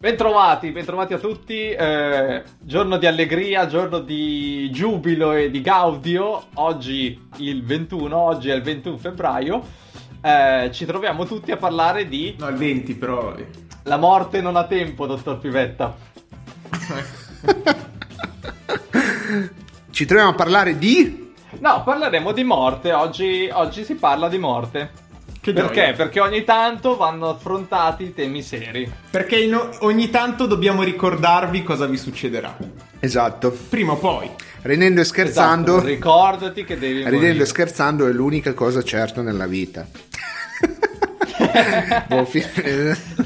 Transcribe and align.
Bentrovati, 0.00 0.70
bentrovati 0.70 1.12
a 1.12 1.18
tutti. 1.18 1.68
Eh, 1.72 2.42
giorno 2.58 2.96
di 2.96 3.04
allegria, 3.04 3.66
giorno 3.66 3.98
di 3.98 4.70
giubilo 4.70 5.32
e 5.32 5.50
di 5.50 5.60
gaudio. 5.60 6.44
Oggi 6.54 7.28
il 7.36 7.62
21, 7.62 8.16
oggi 8.16 8.48
è 8.48 8.54
il 8.54 8.62
21 8.62 8.96
febbraio. 8.96 9.62
Eh, 10.22 10.70
ci 10.72 10.86
troviamo 10.86 11.26
tutti 11.26 11.52
a 11.52 11.58
parlare 11.58 12.08
di. 12.08 12.34
No, 12.38 12.48
il 12.48 12.56
20 12.56 12.94
però. 12.94 13.34
La 13.82 13.98
morte 13.98 14.40
non 14.40 14.56
ha 14.56 14.64
tempo, 14.64 15.04
dottor 15.04 15.36
Pivetta. 15.36 15.94
ci 19.90 20.06
troviamo 20.06 20.30
a 20.30 20.34
parlare 20.34 20.78
di. 20.78 21.34
No, 21.58 21.82
parleremo 21.82 22.32
di 22.32 22.42
morte. 22.42 22.94
Oggi, 22.94 23.50
oggi 23.52 23.84
si 23.84 23.96
parla 23.96 24.30
di 24.30 24.38
morte. 24.38 25.09
Che 25.40 25.54
Perché? 25.54 25.74
Gioia. 25.74 25.92
Perché 25.94 26.20
ogni 26.20 26.44
tanto 26.44 26.96
vanno 26.96 27.30
affrontati 27.30 28.12
temi 28.12 28.42
seri. 28.42 28.90
Perché 29.10 29.38
in, 29.38 29.58
ogni 29.80 30.10
tanto 30.10 30.46
dobbiamo 30.46 30.82
ricordarvi 30.82 31.62
cosa 31.62 31.86
vi 31.86 31.96
succederà. 31.96 32.56
Esatto. 32.98 33.50
Prima 33.70 33.92
o 33.92 33.96
poi. 33.96 34.30
Ridendo 34.62 35.00
e 35.00 35.04
scherzando. 35.04 35.76
Esatto. 35.76 35.86
Ricordati 35.86 36.64
che 36.64 36.78
devi. 36.78 36.98
Ridendo 36.98 37.16
morire. 37.16 37.42
e 37.42 37.46
scherzando 37.46 38.06
è 38.06 38.12
l'unica 38.12 38.52
cosa 38.52 38.82
certa 38.82 39.22
nella 39.22 39.46
vita. 39.46 39.86
Boh, 42.06 42.24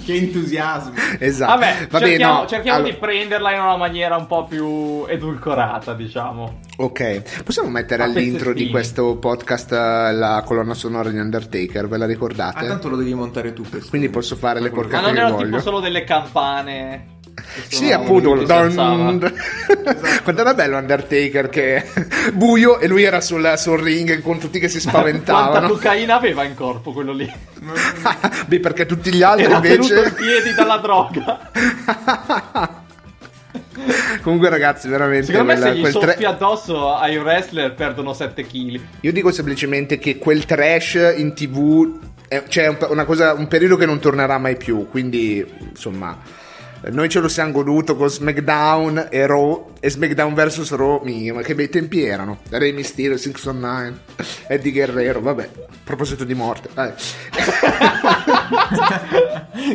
che 0.04 0.14
entusiasmo. 0.14 0.92
Esatto. 1.18 1.52
Vabbè, 1.52 1.86
Vabbè 1.88 2.06
cerchiamo, 2.06 2.40
no, 2.40 2.46
cerchiamo 2.46 2.78
allora... 2.78 2.92
di 2.92 2.98
prenderla 2.98 3.52
in 3.52 3.60
una 3.60 3.76
maniera 3.76 4.16
un 4.16 4.26
po' 4.26 4.44
più 4.44 5.04
edulcorata, 5.06 5.94
diciamo. 5.94 6.60
Ok, 6.76 7.42
possiamo 7.42 7.68
mettere 7.68 8.02
A 8.02 8.06
all'intro 8.06 8.52
di 8.52 8.68
questo 8.68 9.16
podcast 9.16 9.72
eh, 9.72 10.12
la 10.12 10.42
colonna 10.44 10.74
sonora 10.74 11.10
di 11.10 11.18
Undertaker, 11.18 11.88
ve 11.88 11.98
la 11.98 12.06
ricordate? 12.06 12.64
Ah, 12.64 12.68
tanto 12.68 12.88
lo 12.88 12.96
devi 12.96 13.14
montare 13.14 13.52
tu 13.52 13.62
questo. 13.68 13.90
Quindi 13.90 14.08
posso 14.08 14.36
fare 14.36 14.60
le 14.60 14.70
porcate 14.70 15.02
Ma 15.02 15.08
non 15.08 15.16
erano 15.16 15.36
tipo 15.36 15.60
solo 15.60 15.80
delle 15.80 16.04
campane 16.04 17.13
sì, 17.68 17.92
appunto. 17.92 18.34
Don... 18.44 19.18
Quanto 20.22 20.40
era 20.40 20.54
bello 20.54 20.76
Undertaker 20.76 21.48
che 21.48 21.84
buio 22.32 22.78
e 22.78 22.86
lui 22.86 23.02
era 23.02 23.20
sul, 23.20 23.54
sul 23.56 23.78
ring 23.78 24.20
con 24.20 24.38
tutti 24.38 24.58
che 24.58 24.68
si 24.68 24.78
spaventavano. 24.80 25.50
Quanta 25.50 25.68
cocaina 25.68 26.16
aveva 26.16 26.44
in 26.44 26.54
corpo 26.54 26.92
quello 26.92 27.12
lì? 27.12 27.30
Beh, 28.46 28.60
perché 28.60 28.86
tutti 28.86 29.12
gli 29.12 29.22
altri 29.22 29.44
era 29.44 29.56
invece. 29.56 30.06
i 30.06 30.12
piedi 30.12 30.54
dalla 30.54 30.76
droga. 30.78 31.50
Comunque, 34.22 34.48
ragazzi, 34.48 34.88
veramente. 34.88 35.26
Secondo 35.26 35.52
me, 35.52 35.58
se 35.58 35.74
gli 35.74 35.90
soffi 35.90 36.20
tra... 36.20 36.28
addosso 36.28 36.94
ai 36.94 37.16
wrestler 37.18 37.74
perdono 37.74 38.12
7 38.12 38.46
kg. 38.46 38.80
Io 39.00 39.12
dico 39.12 39.30
semplicemente 39.32 39.98
che 39.98 40.18
quel 40.18 40.44
trash 40.44 41.14
in 41.16 41.34
tv 41.34 41.98
è, 42.28 42.44
cioè, 42.48 42.76
una 42.88 43.04
cosa, 43.04 43.34
un 43.34 43.48
periodo 43.48 43.76
che 43.76 43.86
non 43.86 43.98
tornerà 43.98 44.38
mai 44.38 44.56
più. 44.56 44.88
Quindi, 44.88 45.44
insomma 45.68 46.42
noi 46.90 47.08
ce 47.08 47.20
lo 47.20 47.28
siamo 47.28 47.52
goduto 47.52 47.96
con 47.96 48.08
SmackDown 48.08 49.08
e 49.10 49.26
Raw 49.26 49.72
e 49.80 49.88
SmackDown 49.88 50.34
vs 50.34 50.70
Raw, 50.72 51.00
mia, 51.02 51.32
ma 51.32 51.42
che 51.42 51.54
bei 51.54 51.68
tempi 51.68 52.04
erano. 52.04 52.40
Rey 52.50 52.72
Mysterio, 52.72 53.16
619, 53.16 54.00
Eddie 54.48 54.72
Guerrero, 54.72 55.20
vabbè, 55.20 55.50
a 55.56 55.74
proposito 55.82 56.24
di 56.24 56.34
morte. 56.34 56.68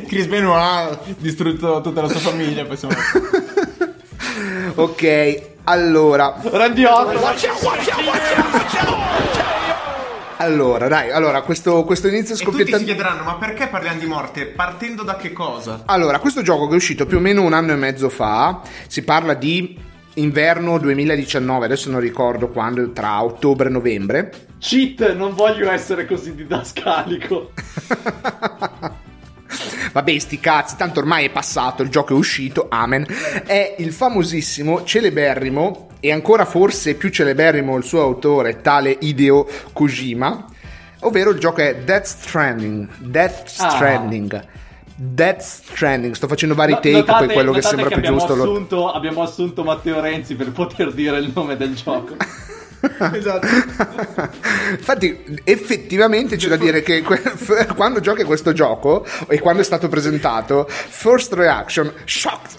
Chris 0.08 0.28
Benoit 0.28 0.58
ha 0.62 1.00
distrutto 1.18 1.82
tutta 1.82 2.02
la 2.02 2.10
sua 2.10 2.20
famiglia, 2.20 2.66
poi 2.66 2.78
siamo... 2.78 2.94
ok, 4.76 5.42
allora... 5.64 6.40
Randy 6.44 6.84
Orton! 6.84 7.22
Allora, 10.42 10.88
dai, 10.88 11.12
allora, 11.12 11.42
questo, 11.42 11.84
questo 11.84 12.08
inizio 12.08 12.34
scoppiettante... 12.34 12.62
E 12.62 12.72
tutti 12.72 12.80
si 12.80 12.86
chiederanno, 12.94 13.24
ma 13.24 13.36
perché 13.36 13.68
parliamo 13.68 14.00
di 14.00 14.06
morte? 14.06 14.46
Partendo 14.46 15.04
da 15.04 15.18
che 15.18 15.34
cosa? 15.34 15.84
Allora, 15.86 16.20
questo 16.20 16.42
gioco 16.42 16.68
che 16.68 16.74
è 16.74 16.78
uscito 16.78 17.06
più 17.06 17.18
o 17.18 17.20
meno 17.20 17.42
un 17.42 17.52
anno 17.52 17.74
e 17.74 17.76
mezzo 17.76 18.08
fa, 18.08 18.62
si 18.88 19.04
parla 19.04 19.34
di 19.34 19.78
inverno 20.14 20.78
2019, 20.78 21.66
adesso 21.66 21.90
non 21.90 22.00
ricordo 22.00 22.48
quando, 22.48 22.90
tra 22.94 23.22
ottobre 23.22 23.68
e 23.68 23.72
novembre. 23.72 24.32
Cheat, 24.60 25.14
non 25.14 25.34
voglio 25.34 25.70
essere 25.70 26.06
così 26.06 26.34
didascalico. 26.34 27.52
Vabbè, 29.92 30.18
sti 30.18 30.40
cazzi, 30.40 30.76
tanto 30.76 31.00
ormai 31.00 31.26
è 31.26 31.30
passato, 31.30 31.84
il 31.84 31.90
gioco 31.90 32.14
è 32.14 32.18
uscito, 32.18 32.68
amen. 32.70 33.06
È 33.46 33.76
il 33.78 33.92
famosissimo, 33.92 34.84
celeberrimo 34.84 35.90
e 36.00 36.12
ancora 36.12 36.46
forse 36.46 36.96
più 36.96 37.10
celeberrimo 37.10 37.76
il 37.78 37.84
suo 37.84 38.02
autore, 38.02 38.62
tale 38.62 38.96
Hideo 39.00 39.48
Kojima, 39.74 40.46
ovvero 41.02 41.32
il 41.32 41.40
gioco 41.40 41.62
è 41.62 41.76
Death 41.78 42.06
Stranding. 42.06 42.88
Death 42.98 43.54
ah. 43.58 43.70
Stranding. 43.70 44.34
Ah. 44.34 44.46
Death 44.96 45.40
Stranding, 45.42 46.14
sto 46.14 46.28
facendo 46.28 46.56
vari 46.56 46.74
take, 46.74 46.92
notate, 46.92 47.26
poi 47.26 47.34
quello 47.34 47.52
che 47.54 47.62
sembra 47.62 47.88
che 47.88 48.02
più 48.02 48.10
giusto 48.10 48.34
assunto, 48.34 48.76
lo... 48.76 48.92
Abbiamo 48.92 49.22
assunto 49.22 49.64
Matteo 49.64 50.02
Renzi 50.02 50.36
per 50.36 50.52
poter 50.52 50.92
dire 50.92 51.18
il 51.20 51.32
nome 51.34 51.56
del 51.56 51.74
gioco. 51.74 52.16
esatto. 53.14 53.48
Infatti, 54.72 55.42
effettivamente 55.44 56.38
c'è 56.38 56.48
da 56.48 56.56
dire 56.56 56.82
che 56.82 57.04
quando 57.76 58.00
giochi 58.00 58.24
questo 58.24 58.54
gioco 58.54 59.06
e 59.28 59.40
quando 59.40 59.62
è 59.62 59.66
stato 59.66 59.90
presentato, 59.90 60.66
first 60.70 61.34
reaction, 61.34 61.92
shocked. 62.06 62.58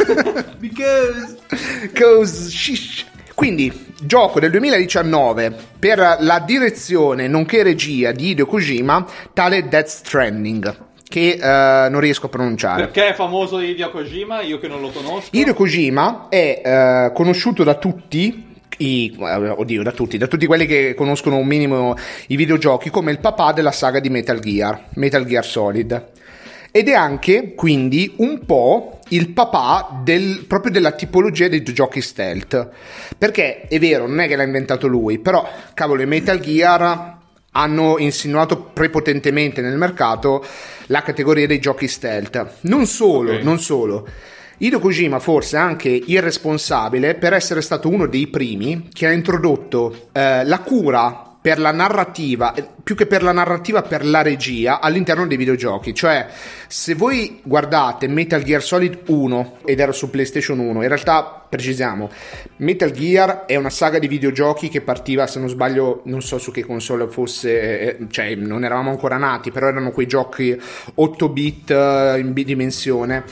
Because, 0.58 1.38
Because 1.82 2.48
shish. 2.50 3.06
Quindi, 3.34 3.86
gioco 4.02 4.40
del 4.40 4.50
2019 4.50 5.54
per 5.78 6.18
la 6.20 6.42
direzione 6.44 7.28
nonché 7.28 7.62
regia 7.62 8.12
di 8.12 8.30
Hideo 8.30 8.46
Kojima, 8.46 9.06
tale 9.32 9.68
Death 9.68 9.86
Stranding 9.86 10.88
che 11.08 11.38
uh, 11.40 11.90
non 11.90 11.98
riesco 11.98 12.26
a 12.26 12.28
pronunciare. 12.28 12.82
Perché 12.84 13.08
è 13.08 13.14
famoso 13.14 13.58
Hideo 13.58 13.90
Kojima? 13.90 14.42
Io 14.42 14.60
che 14.60 14.68
non 14.68 14.80
lo 14.80 14.90
conosco. 14.90 15.30
Hideo 15.32 15.54
Kojima 15.54 16.28
è 16.28 17.08
uh, 17.08 17.12
conosciuto 17.12 17.64
da 17.64 17.74
tutti 17.74 18.49
i, 18.80 19.14
oddio, 19.18 19.82
da 19.82 19.92
tutti, 19.92 20.18
da 20.18 20.26
tutti 20.26 20.46
quelli 20.46 20.66
che 20.66 20.94
conoscono 20.94 21.36
un 21.36 21.46
minimo 21.46 21.94
i 22.28 22.36
videogiochi, 22.36 22.90
come 22.90 23.10
il 23.10 23.20
papà 23.20 23.52
della 23.52 23.72
saga 23.72 24.00
di 24.00 24.10
Metal 24.10 24.38
Gear, 24.38 24.86
Metal 24.94 25.24
Gear 25.24 25.44
Solid. 25.44 26.08
Ed 26.72 26.88
è 26.88 26.92
anche, 26.92 27.54
quindi, 27.54 28.14
un 28.18 28.44
po' 28.46 29.00
il 29.08 29.30
papà 29.30 30.02
del, 30.04 30.44
proprio 30.46 30.70
della 30.70 30.92
tipologia 30.92 31.48
dei 31.48 31.62
giochi 31.62 32.00
stealth. 32.00 32.68
Perché 33.18 33.62
è 33.62 33.78
vero, 33.78 34.06
non 34.06 34.20
è 34.20 34.28
che 34.28 34.36
l'ha 34.36 34.44
inventato 34.44 34.86
lui, 34.86 35.18
però, 35.18 35.48
cavolo, 35.74 36.02
i 36.02 36.06
Metal 36.06 36.38
Gear 36.38 37.18
hanno 37.52 37.98
insinuato 37.98 38.62
prepotentemente 38.72 39.60
nel 39.60 39.76
mercato 39.76 40.44
la 40.86 41.02
categoria 41.02 41.48
dei 41.48 41.58
giochi 41.58 41.88
stealth. 41.88 42.58
Non 42.62 42.86
solo, 42.86 43.32
okay. 43.32 43.42
non 43.42 43.58
solo. 43.58 44.06
Hideo 44.62 44.78
Kojima 44.78 45.18
forse 45.20 45.56
è 45.56 45.60
anche 45.60 45.88
il 45.88 46.20
responsabile 46.20 47.14
per 47.14 47.32
essere 47.32 47.62
stato 47.62 47.88
uno 47.88 48.06
dei 48.06 48.26
primi 48.26 48.88
che 48.92 49.06
ha 49.06 49.10
introdotto 49.10 50.08
eh, 50.12 50.44
la 50.44 50.58
cura 50.58 51.30
per 51.40 51.58
la 51.58 51.72
narrativa, 51.72 52.52
eh, 52.52 52.66
più 52.82 52.94
che 52.94 53.06
per 53.06 53.22
la 53.22 53.32
narrativa, 53.32 53.80
per 53.80 54.04
la 54.04 54.20
regia 54.20 54.80
all'interno 54.80 55.26
dei 55.26 55.38
videogiochi. 55.38 55.94
Cioè, 55.94 56.26
se 56.66 56.94
voi 56.94 57.40
guardate 57.42 58.06
Metal 58.08 58.42
Gear 58.42 58.62
Solid 58.62 59.00
1 59.06 59.60
ed 59.64 59.80
era 59.80 59.92
su 59.92 60.10
PlayStation 60.10 60.58
1, 60.58 60.82
in 60.82 60.88
realtà 60.88 61.46
precisiamo, 61.48 62.10
Metal 62.56 62.90
Gear 62.90 63.46
è 63.46 63.56
una 63.56 63.70
saga 63.70 63.98
di 63.98 64.08
videogiochi 64.08 64.68
che 64.68 64.82
partiva, 64.82 65.26
se 65.26 65.38
non 65.38 65.48
sbaglio, 65.48 66.02
non 66.04 66.20
so 66.20 66.36
su 66.36 66.50
che 66.52 66.66
console 66.66 67.06
fosse, 67.08 67.80
eh, 67.80 67.96
cioè 68.10 68.34
non 68.34 68.62
eravamo 68.62 68.90
ancora 68.90 69.16
nati, 69.16 69.50
però 69.50 69.68
erano 69.68 69.90
quei 69.92 70.06
giochi 70.06 70.54
8 70.94 71.28
bit 71.30 71.70
eh, 71.70 72.18
in 72.18 72.34
bidimensione 72.34 73.24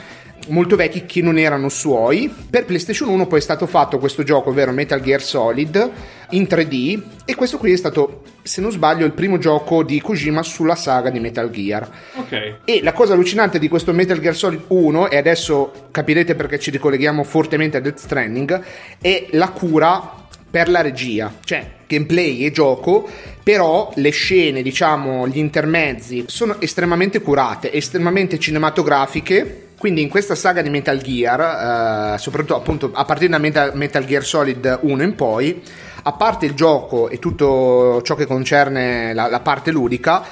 molto 0.49 0.77
vecchi 0.77 1.07
che 1.07 1.23
non 1.23 1.39
erano 1.39 1.69
suoi. 1.69 2.33
Per 2.51 2.65
PlayStation 2.65 3.09
1 3.09 3.27
poi 3.27 3.39
è 3.39 3.43
stato 3.43 3.67
fatto 3.67 3.99
questo 3.99 4.23
gioco, 4.23 4.51
ovvero 4.51 4.73
Metal 4.73 5.01
Gear 5.01 5.23
Solid, 5.23 5.91
in 6.31 6.43
3D 6.43 7.03
e 7.25 7.35
questo 7.35 7.59
qui 7.59 7.73
è 7.73 7.77
stato, 7.77 8.23
se 8.43 8.61
non 8.61 8.71
sbaglio, 8.71 9.07
il 9.07 9.13
primo 9.13 9.39
gioco 9.39 9.83
di 9.83 10.01
Kojima 10.01 10.43
sulla 10.43 10.75
saga 10.75 11.11
di 11.11 11.21
Metal 11.21 11.51
Gear. 11.51 11.89
Ok. 12.17 12.59
E 12.65 12.81
la 12.83 12.93
cosa 12.93 13.15
allucinante 13.15 13.59
di 13.59 13.69
questo 13.69 13.93
Metal 13.93 14.21
Gear 14.21 14.35
Solid 14.35 14.65
1, 14.67 15.11
e 15.11 15.17
adesso 15.17 15.89
capirete 15.91 16.35
perché 16.35 16.59
ci 16.59 16.71
ricolleghiamo 16.71 17.25
fortemente 17.25 17.77
a 17.77 17.81
Death 17.81 17.99
Stranding, 17.99 18.63
è 19.01 19.27
la 19.31 19.49
cura 19.51 20.27
per 20.51 20.69
la 20.69 20.81
regia, 20.81 21.33
cioè 21.45 21.77
gameplay 21.89 22.45
e 22.45 22.53
gioco, 22.53 23.09
però 23.43 23.91
le 23.97 24.11
scene, 24.11 24.63
diciamo, 24.63 25.27
gli 25.27 25.39
intermezzi 25.39 26.25
sono 26.29 26.61
estremamente 26.61 27.21
curate, 27.21 27.73
estremamente 27.73 28.39
cinematografiche. 28.39 29.65
Quindi 29.79 30.03
in 30.03 30.09
questa 30.09 30.35
saga 30.35 30.61
di 30.61 30.71
Metal 30.71 31.01
Gear, 31.01 32.15
eh, 32.15 32.19
soprattutto 32.19 32.57
appunto 32.57 32.91
a 32.93 33.05
partire 33.05 33.31
da 33.31 33.39
Metal, 33.39 33.71
Metal, 33.75 34.05
Gear 34.05 34.25
Solid 34.25 34.79
1 34.83 35.03
in 35.03 35.15
poi, 35.15 35.63
a 36.03 36.13
parte 36.13 36.47
il 36.47 36.55
gioco 36.55 37.09
e 37.09 37.19
tutto 37.19 38.03
ciò 38.03 38.15
che 38.15 38.27
concerne 38.27 39.15
la, 39.15 39.29
la 39.29 39.41
parte 39.41 39.71
ludica, 39.71 40.25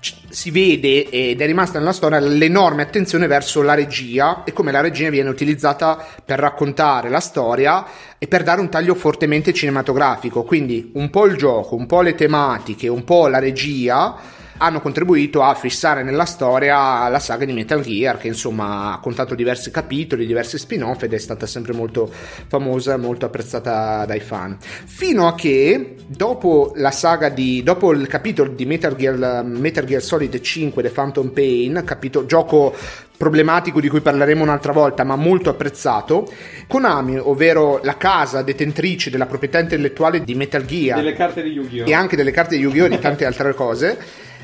si 0.00 0.50
vede 0.50 1.08
ed 1.10 1.40
è 1.40 1.46
rimasta 1.46 1.78
nella 1.78 1.92
storia 1.92 2.18
l'enorme 2.18 2.82
attenzione 2.82 3.26
verso 3.26 3.62
la 3.62 3.74
regia 3.74 4.44
e 4.44 4.52
come 4.52 4.72
la 4.72 4.80
regia 4.80 5.10
viene 5.10 5.28
utilizzata 5.28 6.04
per 6.24 6.38
raccontare 6.38 7.10
la 7.10 7.20
storia 7.20 7.86
e 8.18 8.26
per 8.26 8.42
dare 8.42 8.60
un 8.60 8.70
taglio 8.70 8.94
fortemente 8.94 9.52
cinematografico. 9.52 10.42
Quindi 10.44 10.90
un 10.94 11.10
po' 11.10 11.26
il 11.26 11.36
gioco, 11.36 11.76
un 11.76 11.86
po' 11.86 12.00
le 12.00 12.14
tematiche, 12.14 12.88
un 12.88 13.04
po' 13.04 13.28
la 13.28 13.38
regia 13.38 14.38
hanno 14.62 14.80
contribuito 14.80 15.42
a 15.42 15.54
fissare 15.54 16.02
nella 16.02 16.26
storia 16.26 17.08
la 17.08 17.18
saga 17.18 17.44
di 17.44 17.52
Metal 17.52 17.80
Gear, 17.80 18.18
che 18.18 18.28
insomma 18.28 18.92
ha 18.92 18.98
contato 18.98 19.34
diversi 19.34 19.70
capitoli, 19.70 20.26
diversi 20.26 20.58
spin-off 20.58 21.02
ed 21.02 21.14
è 21.14 21.18
stata 21.18 21.46
sempre 21.46 21.72
molto 21.72 22.10
famosa, 22.46 22.96
molto 22.98 23.24
apprezzata 23.24 24.04
dai 24.04 24.20
fan. 24.20 24.58
Fino 24.60 25.26
a 25.26 25.34
che 25.34 25.96
dopo 26.12 26.72
la 26.74 26.90
saga 26.90 27.28
di 27.28 27.62
dopo 27.62 27.92
il 27.92 28.08
capitolo 28.08 28.50
di 28.50 28.66
Metal 28.66 28.96
Gear, 28.96 29.44
Metal 29.44 29.84
Gear 29.84 30.02
Solid 30.02 30.40
5 30.40 30.82
The 30.82 30.88
Phantom 30.88 31.28
Pain, 31.28 31.82
capito, 31.86 32.26
gioco 32.26 32.74
problematico 33.16 33.80
di 33.80 33.88
cui 33.88 34.00
parleremo 34.00 34.42
un'altra 34.42 34.72
volta, 34.72 35.04
ma 35.04 35.14
molto 35.14 35.50
apprezzato. 35.50 36.28
Konami, 36.66 37.16
ovvero 37.16 37.78
la 37.84 37.96
casa 37.96 38.42
detentrice 38.42 39.08
della 39.10 39.26
proprietà 39.26 39.60
intellettuale 39.60 40.24
di 40.24 40.34
Metal 40.34 40.64
Gear 40.64 40.96
Delle 40.96 41.12
carte 41.12 41.42
di 41.42 41.50
Yu-Gi-Oh! 41.50 41.86
e 41.86 41.92
anche 41.92 42.16
delle 42.16 42.32
carte 42.32 42.56
di 42.56 42.62
Yu-Gi-Oh! 42.62 42.86
e 42.86 42.88
di 42.88 42.98
tante 42.98 43.24
altre 43.24 43.54
cose, 43.54 43.96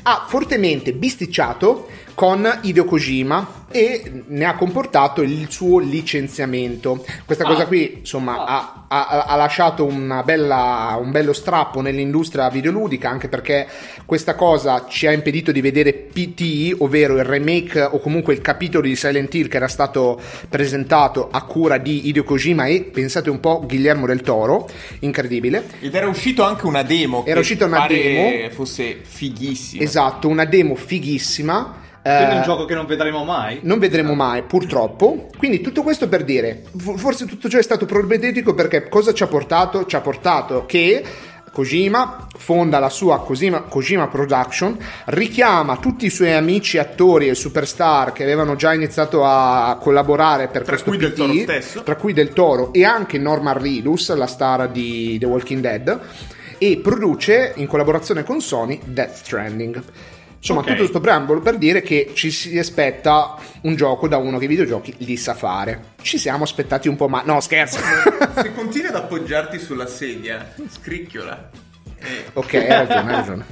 ha 0.03 0.25
fortemente 0.25 0.93
bisticciato 0.93 1.89
con 2.17 2.49
Hideo 2.63 2.85
Kojima 2.85 3.65
e 3.69 4.23
ne 4.29 4.45
ha 4.45 4.55
comportato 4.55 5.21
il 5.21 5.45
suo 5.51 5.77
licenziamento. 5.77 7.05
Questa 7.25 7.43
Ah. 7.43 7.47
cosa 7.47 7.67
qui, 7.67 7.97
insomma, 7.99 8.43
ha, 8.43 8.85
ha- 8.87 9.25
ha 9.27 9.35
lasciato 9.35 9.85
una 9.85 10.23
bella- 10.23 10.97
un 10.99 11.11
bello 11.11 11.31
strappo 11.31 11.79
nell'industria 11.81 12.49
videoludica, 12.49 13.07
anche 13.07 13.27
perché 13.27 13.67
questa 14.05 14.33
cosa 14.33 14.85
ci 14.89 15.05
ha 15.05 15.11
impedito 15.11 15.51
di 15.51 15.61
vedere 15.61 15.93
PT, 15.93 16.75
ovvero 16.79 17.17
il 17.17 17.23
remake 17.23 17.81
o 17.83 17.99
comunque 17.99 18.33
il 18.33 18.41
capitolo 18.41 18.87
di 18.87 18.95
Silent 18.95 19.31
Hill 19.35 19.47
che 19.47 19.57
era 19.57 19.67
stato 19.67 20.19
presentato 20.49 21.27
a 21.29 21.43
cura 21.43 21.77
di 21.77 22.07
Hideo 22.07 22.23
Kojima 22.23 22.65
e 22.65 22.81
pensate 22.81 23.29
un 23.29 23.39
po' 23.39 23.63
Guillermo 23.63 24.07
del 24.07 24.21
Toro, 24.21 24.67
incredibile. 25.01 25.65
Ed 25.81 25.93
era 25.93 26.07
uscito 26.07 26.41
anche 26.41 26.65
una 26.65 26.81
demo. 26.81 27.23
Era 27.25 27.35
che 27.35 27.39
uscita 27.41 27.65
una 27.65 27.85
demo. 27.87 28.49
fosse 28.49 29.01
fighissima. 29.03 29.83
Esatto, 29.83 30.27
una 30.27 30.45
demo 30.45 30.73
fighissima. 30.73 31.85
Quindi 32.15 32.33
Eh, 32.33 32.37
un 32.37 32.43
gioco 32.43 32.65
che 32.65 32.73
non 32.73 32.85
vedremo 32.85 33.23
mai. 33.23 33.59
non 33.63 33.79
vedremo 33.79 34.13
mai, 34.13 34.43
purtroppo. 34.43 35.27
Quindi 35.37 35.61
tutto 35.61 35.83
questo 35.83 36.07
per 36.07 36.23
dire, 36.23 36.63
forse 36.95 37.25
tutto 37.25 37.49
ciò 37.49 37.57
è 37.57 37.63
stato 37.63 37.85
problematico 37.85 38.53
perché 38.53 38.87
cosa 38.87 39.13
ci 39.13 39.23
ha 39.23 39.27
portato? 39.27 39.85
Ci 39.85 39.95
ha 39.95 40.01
portato 40.01 40.65
che 40.65 41.03
Kojima 41.51 42.27
fonda 42.37 42.77
la 42.77 42.89
sua 42.89 43.19
Kojima, 43.21 43.61
Kojima 43.61 44.07
Production, 44.07 44.77
richiama 45.05 45.77
tutti 45.77 46.05
i 46.05 46.09
suoi 46.11 46.33
amici 46.33 46.77
attori 46.77 47.29
e 47.29 47.33
superstar 47.35 48.11
che 48.13 48.21
avevano 48.23 48.55
già 48.55 48.73
iniziato 48.73 49.23
a 49.25 49.75
collaborare 49.81 50.49
per 50.49 50.61
Tra 50.61 50.71
questo 50.73 50.89
cui 50.91 50.97
Del 50.99 51.13
PT, 51.13 51.17
Toro 51.17 51.33
stesso. 51.33 51.83
tra 51.83 51.95
cui 51.95 52.13
Del 52.13 52.29
Toro 52.31 52.71
e 52.73 52.83
anche 52.85 53.17
Norman 53.17 53.57
Reedus, 53.59 54.13
la 54.15 54.27
star 54.27 54.69
di 54.69 55.17
The 55.19 55.25
Walking 55.25 55.61
Dead, 55.61 55.99
e 56.59 56.79
produce 56.81 57.53
in 57.55 57.65
collaborazione 57.65 58.23
con 58.23 58.39
Sony 58.39 58.79
Death 58.83 59.15
Stranding. 59.15 59.81
Insomma, 60.47 60.59
Ok. 60.61 60.67
tutto 60.67 60.77
questo 60.79 60.99
preambolo 61.01 61.41
per 61.41 61.57
dire 61.57 61.81
che 61.81 62.11
ci 62.13 62.31
si 62.31 62.57
aspetta 62.57 63.35
un 63.63 63.75
gioco 63.75 64.07
da 64.07 64.15
uno 64.15 64.37
che 64.37 64.45
i 64.45 64.47
videogiochi 64.47 64.95
li 64.99 65.17
sa 65.17 65.33
fare. 65.33 65.95
Ci 66.01 66.17
siamo 66.17 66.45
aspettati 66.45 66.87
un 66.87 66.95
po', 66.95 67.09
ma 67.09 67.21
no, 67.25 67.41
scherzo. 67.41 67.79
Se 68.33 68.53
continui 68.55 68.87
ad 68.87 68.95
appoggiarti 68.95 69.59
sulla 69.59 69.87
sedia, 69.87 70.53
scricchiola. 70.69 71.49
Eh, 71.99 72.25
ok, 72.31 72.53
hai 72.53 72.67
ragione, 72.67 72.99
hai 73.09 73.15
ragione. 73.15 73.45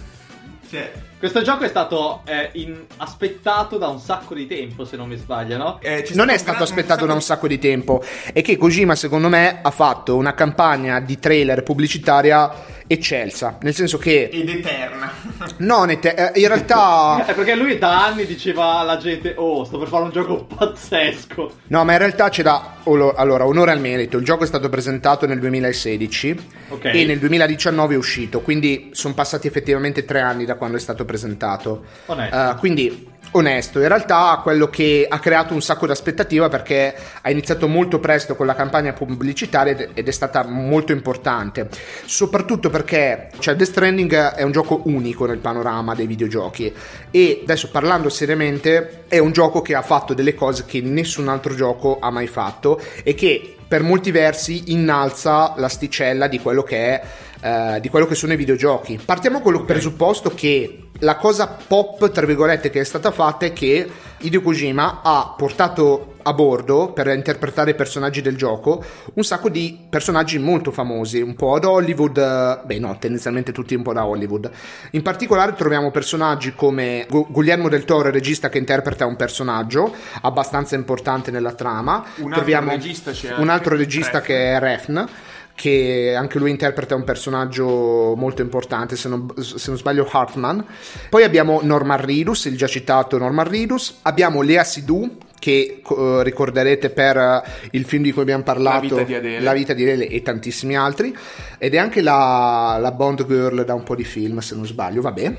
cioè, 0.70 0.92
Questo 1.26 1.42
gioco 1.42 1.64
è 1.64 1.68
stato 1.70 2.22
eh, 2.26 2.52
in- 2.54 2.86
aspettato 2.98 3.80
da 3.80 3.88
un 3.88 3.98
sacco 4.00 4.36
di 4.36 4.46
tempo, 4.46 4.86
se 4.86 4.96
non 4.96 5.08
mi 5.08 5.16
sbaglio, 5.16 5.58
no? 5.58 5.80
eh, 5.82 6.08
Non 6.14 6.30
è 6.30 6.34
un 6.34 6.38
stato 6.38 6.58
gran- 6.58 6.68
aspettato 6.70 7.06
da 7.08 7.14
un 7.14 7.22
sacco 7.24 7.48
di 7.48 7.58
tempo. 7.58 8.04
È 8.32 8.44
che 8.44 8.58
Kojima, 8.58 8.94
secondo 8.94 9.28
me, 9.28 9.58
ha 9.64 9.72
fatto 9.72 10.16
una 10.18 10.36
campagna 10.36 11.00
di 11.00 11.18
trailer 11.18 11.64
pubblicitaria 11.64 12.52
eccelsa. 12.86 13.58
Nel 13.62 13.74
senso 13.74 13.98
che, 13.98 14.30
Ed 14.32 14.48
eterna. 14.50 15.12
non 15.58 15.98
te- 16.00 16.10
eh, 16.10 16.40
in 16.40 16.48
realtà. 16.48 17.26
È 17.26 17.34
perché 17.34 17.56
lui 17.56 17.80
da 17.80 18.06
anni 18.06 18.28
diceva 18.28 18.76
alla 18.78 18.98
gente: 18.98 19.34
Oh, 19.36 19.64
sto 19.64 19.80
per 19.80 19.88
fare 19.88 20.04
un 20.04 20.12
gioco 20.12 20.44
pazzesco. 20.46 21.54
No, 21.70 21.84
ma 21.84 21.94
in 21.94 21.98
realtà 21.98 22.30
c'è 22.30 22.44
da. 22.44 22.75
Allora, 22.86 23.46
onore 23.46 23.72
al 23.72 23.80
merito. 23.80 24.18
Il 24.18 24.24
gioco 24.24 24.44
è 24.44 24.48
stato 24.48 24.70
presentato 24.70 25.26
nel 25.26 25.40
2016 25.40 26.36
Ok. 26.70 26.86
e 26.86 27.06
nel 27.06 27.20
2019 27.20 27.94
è 27.96 27.98
uscito. 27.98 28.42
Quindi 28.42 28.90
sono 28.94 29.14
passati 29.14 29.48
effettivamente 29.48 30.06
tre 30.06 30.22
anni 30.22 30.46
da 30.46 30.56
quando 30.56 30.78
è 30.78 30.80
stato 30.80 31.04
presentato. 31.06 31.86
Eh, 32.08 32.56
quindi 32.60 33.08
onesto. 33.36 33.80
In 33.80 33.88
realtà 33.88 34.40
quello 34.42 34.68
che 34.68 35.06
ha 35.08 35.20
creato 35.20 35.54
un 35.54 35.62
sacco 35.62 35.86
di 35.86 35.92
aspettativa 35.92 36.50
perché 36.50 36.96
ha 37.22 37.30
iniziato 37.30 37.68
molto 37.68 38.00
presto 38.00 38.36
con 38.36 38.46
la 38.46 38.56
campagna 38.56 38.94
pubblicitaria 38.94 39.76
ed- 39.94 40.08
è 40.08 40.12
stata 40.12 40.44
molto 40.46 40.92
importante. 40.92 41.70
Soprattutto 42.06 42.70
perché 42.70 43.30
cioè, 43.40 43.56
Death 43.56 43.70
Stranding 43.70 44.34
è 44.34 44.44
un 44.44 44.52
gioco 44.52 44.82
unico 44.86 45.26
nel 45.26 45.40
panorama 45.40 45.96
dei 45.96 46.08
videogiochi 46.08 46.74
e 47.12 47.40
adesso 47.44 47.70
parlando 47.70 48.10
seriamente 48.10 49.04
è 49.08 49.18
un 49.18 49.32
gioco 49.32 49.62
che 49.62 49.76
ha 49.76 49.82
fatto 49.82 50.14
delle 50.14 50.34
cose 50.34 50.66
che 50.66 50.82
nessun 50.82 51.28
altro 51.28 51.56
gioco 51.56 51.98
ha 52.00 52.10
mai 52.10 52.28
fatto 52.28 52.80
e 53.04 53.14
che 53.16 53.56
per 53.68 53.82
molti 53.82 54.12
versi 54.12 54.72
innalza 54.72 55.54
l'asticella 55.58 56.28
di 56.28 56.40
quello 56.40 56.64
che 56.64 56.78
è 56.78 57.02
eh, 57.46 57.80
di 57.80 57.90
quello 57.90 58.08
che 58.08 58.16
sono 58.16 58.34
i 58.34 58.38
videogiochi. 58.38 59.00
Partiamo 59.06 59.40
con 59.40 59.54
il 59.54 59.66
presupposto 59.66 60.32
che 60.34 60.80
la 61.00 61.16
cosa 61.16 61.58
pop, 61.68 62.10
tra 62.10 62.26
virgolette, 62.26 62.72
che 62.72 62.80
è 62.80 62.84
stata 62.84 63.12
fatta 63.12 63.46
è 63.46 63.54
che 63.54 63.88
Hideo 64.18 64.42
Kojima 64.42 65.02
ha 65.04 65.36
portato 65.38 66.16
a 66.24 66.34
bordo 66.34 66.92
per 66.92 67.08
interpretare 67.10 67.72
i 67.72 67.76
personaggi 67.76 68.22
del 68.22 68.36
gioco 68.36 68.84
un 69.14 69.24
sacco 69.24 69.50
di 69.50 69.78
personaggi 69.88 70.40
molto 70.40 70.72
famosi, 70.72 71.22
un 71.22 71.36
po' 71.36 71.54
ad 71.54 71.66
Hollywood, 71.66 72.18
eh, 72.18 72.66
beh 72.66 72.80
no, 72.80 72.98
tendenzialmente 72.98 73.52
tutti 73.52 73.76
un 73.76 73.84
po' 73.84 73.94
da 73.94 74.06
Hollywood. 74.06 74.50
In 74.92 75.04
particolare 75.04 75.54
troviamo 75.54 75.92
personaggi 75.92 76.56
come 76.56 77.06
Gu- 77.08 77.28
Guglielmo 77.30 77.70
del 77.70 77.86
Toro, 77.86 78.08
il 78.08 78.14
regista 78.14 78.50
che 78.50 78.58
interpreta 78.58 79.06
un 79.06 79.18
personaggio 79.18 79.94
abbastanza 80.22 80.74
importante 80.74 81.30
nella 81.30 81.54
trama. 81.54 82.06
Un 82.16 82.26
altro 82.26 82.30
troviamo 82.30 82.72
regista 82.72 83.12
c'è 83.12 83.36
un 83.38 83.50
altro 83.50 83.76
regista 83.76 84.18
Refn. 84.18 84.26
che 84.26 84.54
è 84.54 84.60
Refn 84.60 85.08
che 85.56 86.14
anche 86.16 86.38
lui 86.38 86.52
interpreta 86.52 86.96
un 86.96 87.06
personaggio 87.06 88.14
molto 88.16 88.42
importante, 88.42 88.96
se 88.98 89.08
non, 89.08 89.34
se 89.38 89.64
non 89.68 89.78
sbaglio 89.78 90.08
Hartman. 90.10 90.64
Poi 91.10 91.24
abbiamo 91.24 91.62
Norman 91.64 92.06
Reedus, 92.06 92.46
il 92.46 92.58
già 92.58 92.68
citato 92.68 93.18
Norman 93.18 93.48
Reedus. 93.48 94.00
Abbiamo 94.02 94.42
Lea 94.42 94.66
Sidhu, 94.66 95.18
che 95.40 95.82
eh, 95.88 96.24
ricorderete 96.24 96.90
per 96.90 97.18
eh, 97.18 97.44
il 97.72 97.86
film 97.86 98.04
di 98.04 98.12
cui 98.12 98.22
abbiamo 98.22 98.44
parlato, 98.44 98.96
La 98.96 99.04
vita 99.04 99.04
di 99.04 99.14
Adele. 99.16 99.40
La 99.40 99.54
vita 99.54 99.74
di 99.74 99.84
Adele 99.84 100.08
e 100.10 100.22
tantissimi 100.22 100.76
altri. 100.76 101.16
Ed 101.58 101.74
è 101.74 101.78
anche 101.78 102.02
la, 102.02 102.78
la 102.80 102.92
Bond 102.92 103.26
Girl 103.26 103.64
da 103.64 103.74
un 103.74 103.84
po' 103.84 103.96
di 103.96 104.04
film, 104.04 104.40
se 104.40 104.56
non 104.56 104.66
sbaglio, 104.66 105.02
vabbè. 105.02 105.36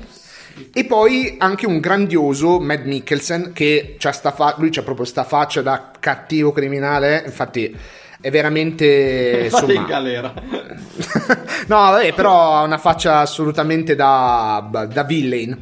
E 0.73 0.85
poi 0.85 1.35
anche 1.37 1.67
un 1.67 1.79
grandioso 1.79 2.59
Matt 2.59 2.85
Mikkelsen 2.85 3.51
che 3.53 3.95
c'ha 3.99 4.11
sta 4.11 4.31
fa- 4.31 4.55
lui 4.57 4.71
c'ha 4.71 4.81
proprio 4.81 5.05
sta 5.05 5.23
faccia 5.23 5.61
da 5.61 5.91
cattivo 5.99 6.51
criminale, 6.51 7.21
infatti 7.23 7.75
è 8.19 8.31
veramente 8.31 9.47
Fate 9.51 9.73
in 9.73 9.85
galera. 9.85 10.33
no, 11.67 11.75
vabbè, 11.75 12.13
però 12.13 12.55
ha 12.55 12.61
una 12.63 12.77
faccia 12.77 13.19
assolutamente 13.19 13.95
da, 13.95 14.87
da 14.91 15.03
villain. 15.03 15.57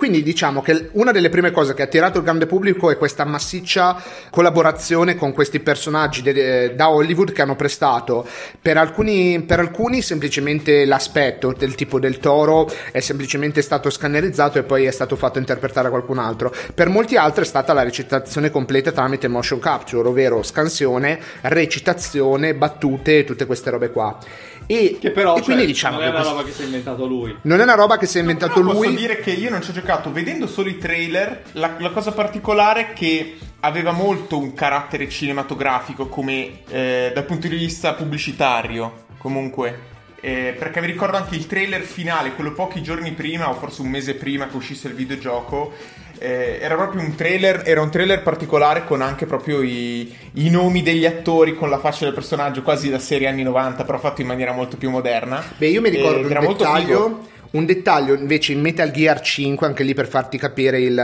Quindi 0.00 0.22
diciamo 0.22 0.62
che 0.62 0.88
una 0.92 1.12
delle 1.12 1.28
prime 1.28 1.50
cose 1.50 1.74
che 1.74 1.82
ha 1.82 1.84
attirato 1.84 2.16
il 2.16 2.24
grande 2.24 2.46
pubblico 2.46 2.90
è 2.90 2.96
questa 2.96 3.26
massiccia 3.26 4.02
collaborazione 4.30 5.14
con 5.14 5.34
questi 5.34 5.60
personaggi 5.60 6.22
de- 6.22 6.74
da 6.74 6.88
Hollywood 6.88 7.32
che 7.32 7.42
hanno 7.42 7.54
prestato 7.54 8.26
per 8.62 8.78
alcuni, 8.78 9.42
per 9.42 9.58
alcuni 9.58 10.00
semplicemente 10.00 10.86
l'aspetto 10.86 11.52
del 11.52 11.74
tipo 11.74 12.00
del 12.00 12.16
toro 12.16 12.66
è 12.92 13.00
semplicemente 13.00 13.60
stato 13.60 13.90
scannerizzato 13.90 14.58
e 14.58 14.62
poi 14.62 14.86
è 14.86 14.90
stato 14.90 15.16
fatto 15.16 15.38
interpretare 15.38 15.88
a 15.88 15.90
qualcun 15.90 16.16
altro. 16.16 16.50
Per 16.72 16.88
molti 16.88 17.18
altri 17.18 17.42
è 17.42 17.46
stata 17.46 17.74
la 17.74 17.82
recitazione 17.82 18.50
completa 18.50 18.92
tramite 18.92 19.28
motion 19.28 19.58
capture, 19.58 20.08
ovvero 20.08 20.42
scansione, 20.42 21.20
recitazione, 21.42 22.54
battute 22.54 23.18
e 23.18 23.24
tutte 23.24 23.44
queste 23.44 23.68
robe 23.68 23.90
qua. 23.90 24.18
E, 24.72 24.98
Che 25.00 25.10
però 25.10 25.36
e 25.36 25.40
quindi 25.40 25.62
cioè, 25.62 25.66
diciamo 25.72 25.96
non 25.96 26.04
è 26.04 26.08
una 26.10 26.14
questo- 26.18 26.32
roba 26.36 26.44
che 26.44 26.52
si 26.52 26.62
è 26.62 26.64
inventato 26.64 27.06
lui. 27.06 27.36
non 27.42 27.58
è 27.58 27.62
una 27.64 27.74
roba 27.74 27.98
che 27.98 28.06
si 28.06 28.18
è 28.18 28.20
inventato 28.20 28.52
Però 28.60 28.72
lui. 28.72 28.86
Posso 28.86 28.90
dire 28.98 29.18
che 29.18 29.30
io 29.32 29.50
non 29.50 29.62
ci 29.62 29.70
ho 29.70 29.72
giocato, 29.72 30.12
vedendo 30.12 30.46
solo 30.46 30.68
i 30.68 30.78
trailer, 30.78 31.42
la, 31.52 31.74
la 31.78 31.90
cosa 31.90 32.12
particolare 32.12 32.80
è 32.90 32.92
che 32.92 33.36
aveva 33.60 33.90
molto 33.90 34.38
un 34.38 34.54
carattere 34.54 35.08
cinematografico 35.08 36.06
come 36.06 36.60
eh, 36.68 37.10
dal 37.12 37.24
punto 37.24 37.48
di 37.48 37.56
vista 37.56 37.94
pubblicitario, 37.94 39.06
comunque. 39.18 39.88
Eh, 40.22 40.54
perché 40.56 40.80
mi 40.80 40.86
ricordo 40.86 41.16
anche 41.16 41.34
il 41.34 41.46
trailer 41.46 41.80
finale, 41.80 42.34
quello 42.34 42.52
pochi 42.52 42.80
giorni 42.82 43.10
prima, 43.12 43.48
o 43.48 43.54
forse 43.54 43.80
un 43.82 43.88
mese 43.88 44.14
prima 44.14 44.46
che 44.46 44.56
uscisse 44.56 44.86
il 44.86 44.94
videogioco. 44.94 45.72
Eh, 46.20 46.58
era 46.60 46.76
proprio 46.76 47.00
un 47.00 47.14
trailer, 47.14 47.62
era 47.64 47.80
un 47.80 47.90
trailer 47.90 48.22
particolare 48.22 48.84
con 48.84 49.00
anche 49.00 49.24
proprio 49.24 49.62
i, 49.62 50.14
i 50.34 50.50
nomi 50.50 50.82
degli 50.82 51.06
attori, 51.06 51.56
con 51.56 51.70
la 51.70 51.78
faccia 51.78 52.04
del 52.04 52.12
personaggio, 52.12 52.62
quasi 52.62 52.90
da 52.90 52.98
serie 52.98 53.26
anni 53.26 53.42
90, 53.42 53.84
però 53.84 53.98
fatto 53.98 54.20
in 54.20 54.26
maniera 54.26 54.52
molto 54.52 54.76
più 54.76 54.90
moderna. 54.90 55.42
Beh, 55.56 55.68
io 55.68 55.80
mi 55.80 55.88
ricordo 55.88 56.28
Ed 56.28 56.36
un 56.36 56.46
dettaglio. 56.46 57.28
Un 57.52 57.64
dettaglio 57.64 58.14
invece 58.14 58.52
in 58.52 58.60
Metal 58.60 58.92
Gear 58.92 59.20
5, 59.20 59.66
anche 59.66 59.82
lì 59.82 59.92
per 59.92 60.06
farti 60.06 60.38
capire 60.38 60.80
il... 60.80 60.96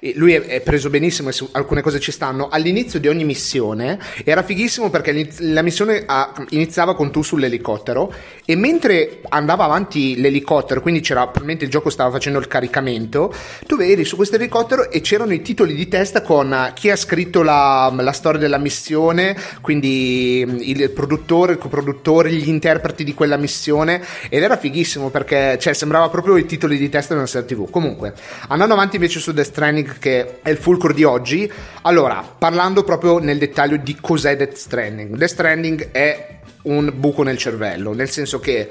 eh, 0.00 0.12
Lui 0.16 0.32
è, 0.32 0.42
è 0.42 0.60
preso 0.60 0.90
benissimo 0.90 1.28
e 1.28 1.32
su 1.32 1.48
alcune 1.52 1.80
cose 1.80 2.00
ci 2.00 2.10
stanno. 2.10 2.48
All'inizio 2.48 2.98
di 2.98 3.06
ogni 3.06 3.24
missione 3.24 3.98
era 4.24 4.42
fighissimo 4.42 4.90
perché 4.90 5.28
la 5.38 5.62
missione 5.62 6.02
ah, 6.04 6.32
iniziava 6.50 6.96
con 6.96 7.12
tu 7.12 7.22
sull'elicottero 7.22 8.12
e 8.44 8.56
mentre 8.56 9.20
andava 9.28 9.64
avanti 9.64 10.20
l'elicottero, 10.20 10.80
quindi 10.80 11.00
c'era 11.00 11.22
probabilmente 11.22 11.64
il 11.64 11.70
gioco 11.70 11.88
stava 11.90 12.10
facendo 12.10 12.40
il 12.40 12.48
caricamento, 12.48 13.32
tu 13.66 13.76
eri 13.76 14.04
su 14.04 14.16
questo 14.16 14.34
elicottero 14.36 14.90
e 14.90 15.00
c'erano 15.00 15.34
i 15.34 15.42
titoli 15.42 15.74
di 15.74 15.86
testa 15.86 16.22
con 16.22 16.52
eh, 16.52 16.72
chi 16.74 16.90
ha 16.90 16.96
scritto 16.96 17.42
la, 17.42 17.92
la 17.96 18.12
storia 18.12 18.40
della 18.40 18.58
missione, 18.58 19.36
quindi 19.60 20.44
mm, 20.44 20.56
il 20.62 20.90
produttore, 20.90 21.52
il 21.52 21.58
coproduttore, 21.58 22.32
gli 22.32 22.48
interpreti 22.48 23.04
di 23.04 23.14
quella 23.14 23.36
missione 23.36 24.02
ed 24.28 24.42
era 24.42 24.56
fighissimo 24.56 25.10
perché 25.10 25.58
cioè, 25.60 25.74
sembrava 25.76 26.08
proprio 26.08 26.36
i 26.36 26.46
titoli 26.46 26.76
di 26.76 26.88
testa 26.88 27.12
di 27.14 27.20
una 27.20 27.28
serie 27.28 27.46
tv. 27.46 27.70
Comunque, 27.70 28.14
andando 28.48 28.74
avanti 28.74 28.96
invece 28.96 29.20
su 29.20 29.32
Death 29.32 29.46
Stranding 29.46 29.98
che 29.98 30.40
è 30.42 30.50
il 30.50 30.56
fulcro 30.56 30.92
di 30.92 31.04
oggi, 31.04 31.50
allora, 31.82 32.24
parlando 32.36 32.82
proprio 32.82 33.18
nel 33.18 33.38
dettaglio 33.38 33.76
di 33.76 33.96
cos'è 34.00 34.36
Death 34.36 34.54
Stranding. 34.54 35.16
Death 35.16 35.30
Stranding 35.30 35.90
è 35.92 36.40
un 36.62 36.92
buco 36.96 37.22
nel 37.22 37.38
cervello, 37.38 37.92
nel 37.92 38.10
senso 38.10 38.40
che 38.40 38.68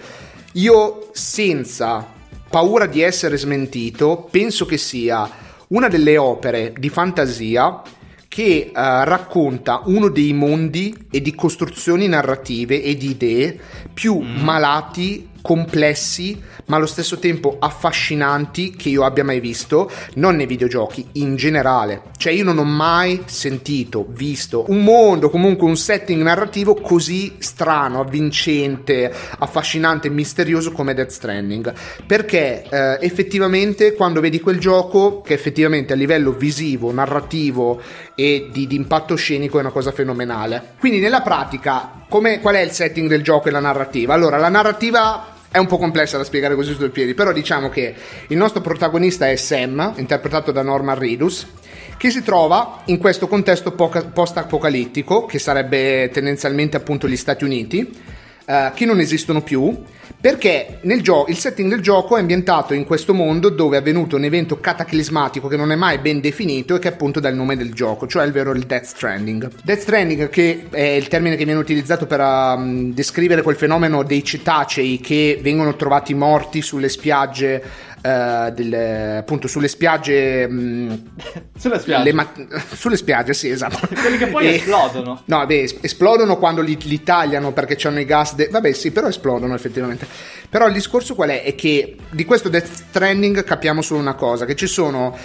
io 0.53 1.09
senza 1.13 2.05
paura 2.49 2.85
di 2.85 3.01
essere 3.01 3.37
smentito, 3.37 4.27
penso 4.29 4.65
che 4.65 4.77
sia 4.77 5.29
una 5.67 5.87
delle 5.87 6.17
opere 6.17 6.73
di 6.77 6.89
fantasia 6.89 7.81
che 8.27 8.43
eh, 8.43 8.71
racconta 8.73 9.81
uno 9.85 10.09
dei 10.09 10.33
mondi 10.33 11.07
e 11.09 11.21
di 11.21 11.33
costruzioni 11.33 12.07
narrative 12.07 12.83
e 12.83 12.95
di 12.97 13.11
idee 13.11 13.57
più 13.93 14.19
malati, 14.19 15.29
complessi, 15.45 16.41
ma 16.65 16.77
allo 16.77 16.87
stesso 16.87 17.19
tempo 17.19 17.57
affascinanti 17.59 18.71
che 18.71 18.89
io 18.89 19.03
abbia 19.03 19.23
mai 19.23 19.39
visto, 19.39 19.91
non 20.15 20.35
nei 20.35 20.47
videogiochi, 20.47 21.07
in 21.13 21.35
generale. 21.35 22.01
Cioè 22.17 22.33
io 22.33 22.43
non 22.43 22.57
ho 22.57 22.63
mai 22.63 23.21
sentito, 23.27 24.07
visto 24.09 24.65
un 24.69 24.83
mondo, 24.83 25.29
comunque 25.29 25.67
un 25.67 25.77
setting 25.77 26.23
narrativo 26.23 26.73
così 26.73 27.35
strano, 27.37 27.99
avvincente, 27.99 29.13
affascinante, 29.37 30.09
misterioso 30.09 30.71
come 30.71 30.95
Death 30.95 31.11
Stranding. 31.11 31.73
Perché 32.07 32.63
eh, 32.67 32.97
effettivamente 33.01 33.93
quando 33.93 34.21
vedi 34.21 34.39
quel 34.39 34.57
gioco, 34.57 35.21
che 35.21 35.35
effettivamente 35.35 35.93
a 35.93 35.95
livello 35.95 36.31
visivo, 36.31 36.91
narrativo 36.91 37.79
e 38.15 38.49
di, 38.51 38.65
di 38.65 38.75
impatto 38.75 39.13
scenico 39.13 39.59
è 39.59 39.61
una 39.61 39.69
cosa 39.69 39.91
fenomenale. 39.91 40.73
Quindi 40.79 40.99
nella 40.99 41.21
pratica, 41.21 42.03
come, 42.09 42.39
qual 42.39 42.55
è 42.55 42.61
il 42.61 42.71
setting 42.71 43.07
del 43.07 43.21
gioco 43.21 43.49
e 43.49 43.51
la 43.51 43.59
narrativa? 43.59 44.15
Allora, 44.15 44.37
la 44.37 44.49
narrativa 44.49 45.33
è 45.55 45.57
un 45.57 45.67
po' 45.67 45.77
complessa 45.77 46.17
da 46.17 46.25
spiegare 46.25 46.53
così 46.53 46.73
su 46.73 46.79
due 46.79 46.89
piedi, 46.89 47.13
però 47.13 47.31
diciamo 47.31 47.69
che 47.69 47.95
il 48.27 48.35
nostro 48.35 48.59
protagonista 48.59 49.29
è 49.29 49.37
Sam, 49.37 49.93
interpretato 49.95 50.51
da 50.51 50.61
Norman 50.61 50.99
Reedus, 50.99 51.47
che 51.95 52.09
si 52.09 52.21
trova 52.23 52.81
in 52.87 52.97
questo 52.97 53.29
contesto 53.29 53.71
poca- 53.71 54.03
post-apocalittico, 54.03 55.25
che 55.25 55.39
sarebbe 55.39 56.09
tendenzialmente 56.11 56.75
appunto 56.75 57.07
gli 57.07 57.15
Stati 57.15 57.45
Uniti, 57.45 57.89
eh, 58.45 58.71
che 58.75 58.83
non 58.83 58.99
esistono 58.99 59.43
più, 59.43 59.81
perché 60.19 60.79
nel 60.81 61.01
gio- 61.01 61.25
il 61.27 61.37
setting 61.37 61.69
del 61.69 61.81
gioco 61.81 62.17
è 62.17 62.19
ambientato 62.19 62.73
in 62.73 62.85
questo 62.85 63.13
mondo 63.13 63.49
dove 63.49 63.77
è 63.77 63.79
avvenuto 63.79 64.15
un 64.15 64.23
evento 64.23 64.59
cataclismatico 64.59 65.47
che 65.47 65.55
non 65.57 65.71
è 65.71 65.75
mai 65.75 65.99
ben 65.99 66.19
definito 66.19 66.75
e 66.75 66.79
che 66.79 66.87
appunto 66.87 67.19
dà 67.19 67.29
il 67.29 67.35
nome 67.35 67.55
del 67.55 67.73
gioco, 67.73 68.07
cioè 68.07 68.25
il 68.25 68.31
vero 68.31 68.51
il 68.51 68.63
Death 68.65 68.83
Stranding. 68.85 69.49
Death 69.63 69.79
Stranding, 69.81 70.29
che 70.29 70.65
è 70.71 70.81
il 70.81 71.07
termine 71.07 71.35
che 71.35 71.45
viene 71.45 71.59
utilizzato 71.59 72.05
per 72.05 72.19
um, 72.19 72.93
descrivere 72.93 73.41
quel 73.41 73.55
fenomeno 73.55 74.03
dei 74.03 74.23
cetacei 74.23 74.99
che 74.99 75.39
vengono 75.41 75.75
trovati 75.75 76.13
morti 76.13 76.61
sulle 76.61 76.89
spiagge 76.89 77.63
eh, 78.05 78.51
delle- 78.53 79.17
appunto 79.17 79.47
sulle 79.47 79.67
spiagge 79.67 80.45
mh, 80.47 81.01
Sulla 81.57 81.79
spiaggia. 81.79 82.03
le 82.03 82.13
ma- 82.13 82.31
sulle 82.73 82.97
spiagge 82.97 83.33
sì 83.33 83.49
esatto 83.49 83.79
Quelli 83.99 84.17
che 84.17 84.27
poi 84.27 84.45
E- 84.45 84.55
esplodono. 84.55 85.21
no 85.25 85.45
beh 85.45 85.63
es- 85.63 85.77
esplodono 85.81 86.37
quando 86.37 86.61
li, 86.61 86.77
li 86.83 87.01
tagliano 87.01 87.51
perché 87.51 87.75
c'hanno 87.75 87.99
i 87.99 88.05
gas 88.05 88.35
de- 88.35 88.49
vabbè 88.51 88.71
sì 88.73 88.91
però 88.91 89.07
esplodono 89.07 89.55
effettivamente 89.55 89.94
però 90.49 90.67
il 90.67 90.73
discorso 90.73 91.15
qual 91.15 91.29
è? 91.29 91.43
È 91.43 91.55
che 91.55 91.95
di 92.09 92.25
questo 92.25 92.49
Death 92.49 92.71
Stranding 92.71 93.43
capiamo 93.43 93.81
solo 93.81 93.99
una 93.99 94.15
cosa 94.15 94.45
che 94.45 94.55
ci 94.55 94.67
sono 94.67 95.17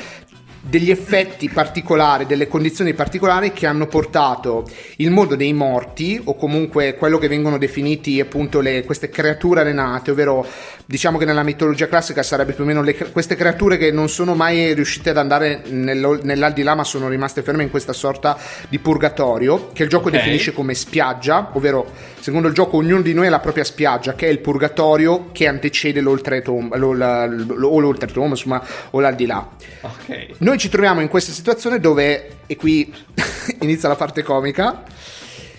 degli 0.62 0.90
effetti 0.90 1.48
particolari, 1.48 2.26
delle 2.26 2.46
condizioni 2.46 2.92
particolari 2.92 3.52
che 3.52 3.66
hanno 3.66 3.86
portato 3.86 4.64
il 4.96 5.10
mondo 5.10 5.34
dei 5.34 5.52
morti 5.54 6.20
o 6.22 6.34
comunque 6.36 6.96
quello 6.96 7.16
che 7.18 7.28
vengono 7.28 7.56
definiti 7.56 8.20
appunto 8.20 8.60
le, 8.60 8.84
queste 8.84 9.08
creature 9.08 9.60
arenate, 9.60 10.10
ovvero 10.10 10.46
diciamo 10.84 11.16
che 11.18 11.24
nella 11.24 11.42
mitologia 11.42 11.88
classica 11.88 12.22
sarebbe 12.22 12.52
più 12.52 12.64
o 12.64 12.66
meno 12.66 12.82
le, 12.82 12.94
queste 12.94 13.36
creature 13.36 13.78
che 13.78 13.90
non 13.90 14.08
sono 14.08 14.34
mai 14.34 14.74
riuscite 14.74 15.10
ad 15.10 15.16
andare 15.16 15.62
nell'aldilà 15.68 16.74
ma 16.74 16.84
sono 16.84 17.08
rimaste 17.08 17.42
ferme 17.42 17.62
in 17.62 17.70
questa 17.70 17.92
sorta 17.92 18.36
di 18.68 18.78
purgatorio 18.78 19.70
che 19.72 19.84
il 19.84 19.88
gioco 19.88 20.08
Ok. 20.08 20.14
definisce 20.14 20.52
come 20.52 20.74
spiaggia, 20.74 21.50
ovvero 21.52 21.86
secondo 22.20 22.48
il 22.48 22.54
gioco 22.54 22.76
ognuno 22.76 23.00
di 23.02 23.14
noi 23.14 23.28
ha 23.28 23.30
la 23.30 23.38
propria 23.38 23.64
spiaggia 23.64 24.14
che 24.14 24.26
è 24.26 24.30
il 24.30 24.40
purgatorio 24.40 25.28
che 25.32 25.46
antecede 25.46 26.00
l'oltretomba 26.00 26.76
lo- 26.76 26.92
la- 26.92 27.26
lo- 27.26 27.68
o 27.68 27.78
l'oltretomba 27.78 28.30
insomma 28.30 28.62
o 28.90 29.00
l'aldilà. 29.00 29.48
Ok. 29.82 30.26
Noi 30.38 30.49
ci 30.58 30.68
troviamo 30.68 31.00
in 31.00 31.08
questa 31.08 31.32
situazione 31.32 31.80
dove, 31.80 32.38
e 32.46 32.56
qui 32.56 32.92
inizia 33.60 33.88
la 33.88 33.96
parte 33.96 34.22
comica, 34.22 34.82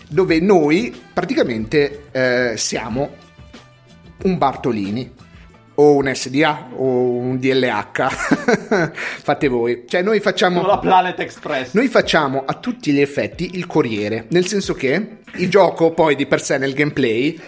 dove 0.08 0.40
noi 0.40 1.00
praticamente 1.14 2.08
eh, 2.12 2.54
siamo 2.58 3.16
un 4.24 4.38
Bartolini 4.38 5.20
o 5.76 5.96
un 5.96 6.12
SDA 6.14 6.70
o 6.76 6.86
un 6.86 7.40
DLH, 7.40 8.92
fate 9.24 9.48
voi. 9.48 9.84
Cioè 9.88 10.02
noi 10.02 10.20
facciamo... 10.20 10.66
La 10.66 10.78
Planet 10.78 11.20
Express. 11.20 11.74
Noi 11.74 11.88
facciamo 11.88 12.44
a 12.46 12.54
tutti 12.56 12.92
gli 12.92 13.00
effetti 13.00 13.52
il 13.54 13.66
corriere, 13.66 14.26
nel 14.30 14.46
senso 14.46 14.74
che 14.74 15.18
il 15.36 15.50
gioco 15.50 15.92
poi 15.92 16.16
di 16.16 16.26
per 16.26 16.42
sé 16.42 16.58
nel 16.58 16.74
gameplay, 16.74 17.40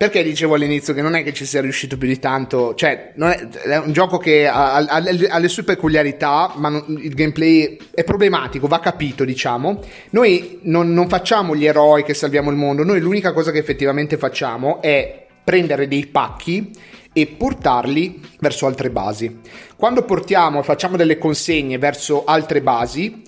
perché 0.00 0.22
dicevo 0.22 0.54
all'inizio 0.54 0.94
che 0.94 1.02
non 1.02 1.14
è 1.14 1.22
che 1.22 1.34
ci 1.34 1.44
sia 1.44 1.60
riuscito 1.60 1.98
più 1.98 2.08
di 2.08 2.18
tanto, 2.18 2.74
cioè 2.74 3.12
è, 3.12 3.48
è 3.68 3.76
un 3.76 3.92
gioco 3.92 4.16
che 4.16 4.46
ha, 4.46 4.76
ha- 4.76 4.86
ha 5.28 5.38
le- 5.38 5.48
sue 5.48 5.62
peculiarità, 5.62 6.54
ma 6.56 6.70
non- 6.70 6.98
il 6.98 7.12
gameplay 7.12 7.76
è 7.92 8.02
problematico, 8.02 8.66
va 8.66 8.80
capito 8.80 9.26
diciamo. 9.26 9.78
Noi 10.12 10.60
non, 10.62 10.94
non 10.94 11.06
facciamo 11.06 11.54
gli 11.54 11.66
eroi 11.66 12.02
che 12.02 12.14
salviamo 12.14 12.48
il 12.48 12.56
mondo, 12.56 12.82
noi 12.82 12.98
l'unica 12.98 13.34
cosa 13.34 13.50
che 13.50 13.58
effettivamente 13.58 14.16
facciamo 14.16 14.80
è 14.80 15.26
prendere 15.44 15.86
dei 15.86 16.06
pacchi 16.06 16.70
e 17.12 17.26
portarli 17.26 18.22
verso 18.38 18.64
altre 18.64 18.88
basi. 18.88 19.40
Quando 19.76 20.04
portiamo, 20.04 20.62
facciamo 20.62 20.96
delle 20.96 21.18
consegne 21.18 21.76
verso 21.76 22.24
altre 22.24 22.62
basi, 22.62 23.20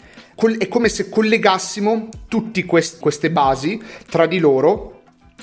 è 0.58 0.68
come 0.68 0.88
se 0.88 1.10
collegassimo 1.10 2.08
tutte 2.28 2.64
queste 2.64 3.30
basi 3.30 3.78
tra 4.08 4.24
di 4.24 4.38
loro 4.38 5.01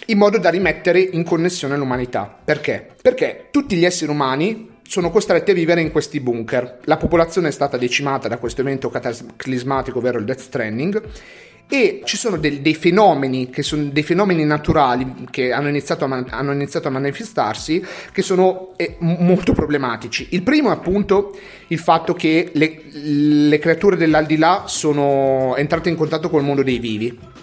in 0.10 0.18
modo 0.18 0.38
da 0.38 0.50
rimettere 0.50 1.00
in 1.00 1.24
connessione 1.24 1.78
l'umanità. 1.78 2.38
Perché? 2.44 2.96
Perché 3.02 3.48
tutti 3.52 3.76
gli 3.76 3.86
esseri 3.86 4.12
umani 4.12 4.78
sono 4.88 5.12
costretti 5.12 5.52
a 5.52 5.54
vivere 5.54 5.82
in 5.82 5.92
questi 5.92 6.20
bunker. 6.20 6.80
La 6.86 6.98
popolazione 6.98 7.50
è 7.50 7.52
stata 7.52 7.78
decimata 7.78 8.28
da 8.28 8.38
questo 8.38 8.62
evento 8.62 8.90
cataclismatico, 8.90 10.00
ovvero 10.00 10.18
il 10.18 10.26
Death 10.26 10.40
Stranding, 10.40 11.02
e 11.72 12.02
ci 12.04 12.18
sono 12.18 12.38
del- 12.38 12.62
dei 12.62 12.74
fenomeni 12.74 13.52
che 13.52 13.62
sono 13.62 13.84
dei 13.84 14.02
fenomeni 14.02 14.44
naturali 14.44 15.28
che 15.30 15.52
hanno 15.52 15.68
iniziato 15.68 16.06
a, 16.06 16.26
hanno 16.30 16.52
iniziato 16.52 16.88
a 16.88 16.92
manifestarsi 16.92 17.86
che 18.12 18.24
sono 18.24 18.74
eh, 18.76 18.96
molto 18.98 19.54
problematici. 19.54 20.30
Il 20.32 20.42
primo 20.42 20.70
è 20.70 20.74
appunto 20.74 21.38
il 21.68 21.78
fatto 21.78 22.16
che 22.16 22.50
le, 22.54 22.82
le 22.92 23.60
creature 23.60 23.96
dell'aldilà 23.96 24.64
sono 24.66 25.56
entrate 25.56 25.90
in 25.90 25.96
contatto 25.96 26.32
col 26.32 26.44
mondo 26.44 26.64
dei 26.64 26.80
vivi. 26.80 27.38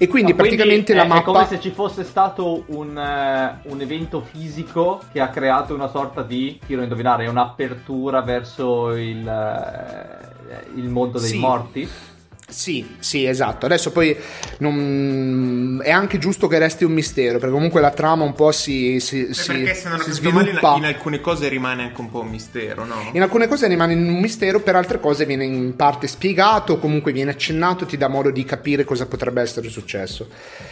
E 0.00 0.06
quindi 0.06 0.30
Ma 0.32 0.38
praticamente 0.38 0.92
è, 0.92 0.96
la 0.96 1.02
è 1.02 1.06
mappa 1.08 1.22
come 1.32 1.46
se 1.46 1.60
ci 1.60 1.70
fosse 1.70 2.04
stato 2.04 2.62
un, 2.66 2.96
eh, 2.96 3.58
un 3.68 3.80
evento 3.80 4.20
fisico 4.20 5.00
che 5.12 5.20
ha 5.20 5.28
creato 5.28 5.74
una 5.74 5.88
sorta 5.88 6.22
di, 6.22 6.58
tiro 6.64 6.80
a 6.80 6.84
indovinare, 6.84 7.26
un'apertura 7.26 8.22
verso 8.22 8.92
il, 8.92 9.26
eh, 9.26 10.66
il 10.76 10.88
mondo 10.88 11.18
dei 11.18 11.30
Sì. 11.30 11.38
morti. 11.38 11.88
Sì, 12.50 12.96
sì, 12.98 13.26
esatto. 13.26 13.66
Adesso 13.66 13.92
poi 13.92 14.16
non- 14.58 15.80
è 15.84 15.90
anche 15.90 16.16
giusto 16.18 16.46
che 16.46 16.58
resti 16.58 16.84
un 16.84 16.92
mistero, 16.92 17.38
perché 17.38 17.52
comunque 17.54 17.80
la 17.82 17.90
trama 17.90 18.24
un 18.24 18.32
po' 18.32 18.52
si, 18.52 19.00
si, 19.00 19.34
si- 19.34 19.52
perché 19.52 19.74
se 19.74 19.88
non 19.90 20.00
ho 20.00 20.02
si 20.02 20.12
sviluppa. 20.12 20.74
in 20.78 20.84
alcune 20.86 21.20
cose 21.20 21.48
rimane 21.48 21.82
anche 21.82 22.00
un 22.00 22.10
po' 22.10 22.20
un 22.20 22.28
mistero, 22.28 22.86
no? 22.86 22.94
In 23.12 23.20
alcune 23.20 23.48
cose 23.48 23.66
rimane 23.68 23.92
un 23.94 24.18
mistero, 24.18 24.60
per 24.60 24.76
altre 24.76 24.98
cose 24.98 25.26
viene 25.26 25.44
in 25.44 25.76
parte 25.76 26.06
spiegato, 26.06 26.78
comunque 26.78 27.12
viene 27.12 27.32
accennato, 27.32 27.84
ti 27.84 27.98
dà 27.98 28.08
modo 28.08 28.30
di 28.30 28.44
capire 28.44 28.84
cosa 28.84 29.04
potrebbe 29.06 29.42
essere 29.42 29.68
successo. 29.68 30.28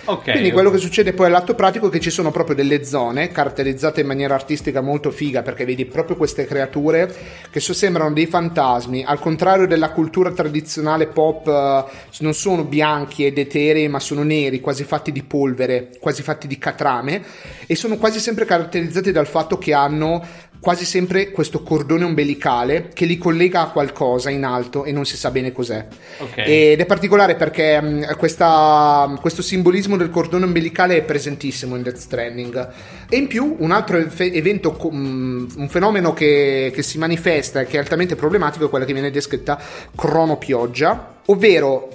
Ok. 0.07 0.31
Quindi 0.31 0.53
quello 0.53 0.71
che 0.71 0.79
succede 0.79 1.13
poi 1.13 1.27
all'atto 1.27 1.55
pratico 1.55 1.89
è 1.89 1.91
che 1.91 2.01
ci 2.01 2.11
sono 2.11 2.31
proprio 2.31 2.57
delle 2.57 2.85
zone 2.85 3.31
caratterizzate 3.31 4.01
in 4.01 4.07
maniera 4.07 4.35
artistica 4.35 4.81
molto 4.81 5.11
figa, 5.11 5.43
perché 5.43 5.67
vedi 5.67 5.85
proprio 5.85 6.17
queste 6.17 6.47
creature 6.47 7.15
che 7.51 7.61
so- 7.61 7.75
sembrano 7.75 8.13
dei 8.15 8.27
fantasmi, 8.27 9.05
al 9.05 9.19
contrario 9.19 9.67
della 9.67 9.91
cultura 9.91 10.31
tradizionale 10.33 11.07
pop 11.07 11.65
non 12.21 12.35
sono 12.35 12.65
bianchi 12.65 13.25
ed 13.25 13.39
eterei, 13.39 13.89
ma 13.89 14.01
sono 14.01 14.23
neri, 14.23 14.61
quasi 14.61 14.85
fatti 14.85 15.13
di 15.13 15.23
polvere, 15.23 15.91
quasi 16.01 16.23
fatti 16.23 16.47
di 16.47 16.59
catrame, 16.59 17.23
e 17.67 17.75
sono 17.75 17.97
quasi 17.97 18.21
sempre 18.21 18.45
caratterizzati 18.45 19.13
dal 19.13 19.27
fatto 19.27 19.59
che 19.59 19.73
hanno 19.73 20.25
quasi 20.61 20.85
sempre 20.85 21.31
questo 21.31 21.63
cordone 21.63 22.05
ombelicale 22.05 22.91
che 22.93 23.05
li 23.05 23.19
collega 23.19 23.61
a 23.63 23.71
qualcosa 23.71 24.31
in 24.31 24.45
alto 24.45 24.85
e 24.85 24.93
non 24.93 25.05
si 25.05 25.17
sa 25.17 25.31
bene 25.31 25.53
cos'è. 25.53 25.87
Ok. 26.19 26.39
Ed 26.39 26.81
è 26.81 26.87
particolare 26.87 27.35
perché 27.37 27.81
mh, 27.81 28.17
questa- 28.17 29.17
questo 29.21 29.43
simbolismo 29.43 29.97
del 29.97 30.11
cordone 30.11 30.45
ombelicale 30.45 30.97
è 30.97 31.03
presentissimo 31.03 31.77
in 31.77 31.83
Death 31.83 31.97
Stranding. 31.99 32.69
E 33.09 33.17
in 33.17 33.27
più 33.27 33.57
un 33.59 33.71
altro 33.71 33.99
efe- 33.99 34.33
evento, 34.33 34.73
mh, 34.73 35.47
un 35.57 35.69
fenomeno 35.69 36.13
che, 36.13 36.73
che 36.75 36.83
si 36.83 36.99
manifesta 36.99 37.61
e 37.61 37.67
che 37.67 37.77
è 37.77 37.81
altamente 37.81 38.17
problematico 38.17 38.67
è 38.67 38.69
quella 38.69 38.85
che 38.85 38.93
viene 38.93 39.11
descritta 39.11 39.61
cronopioggia, 39.95 41.17
ovvero 41.27 41.89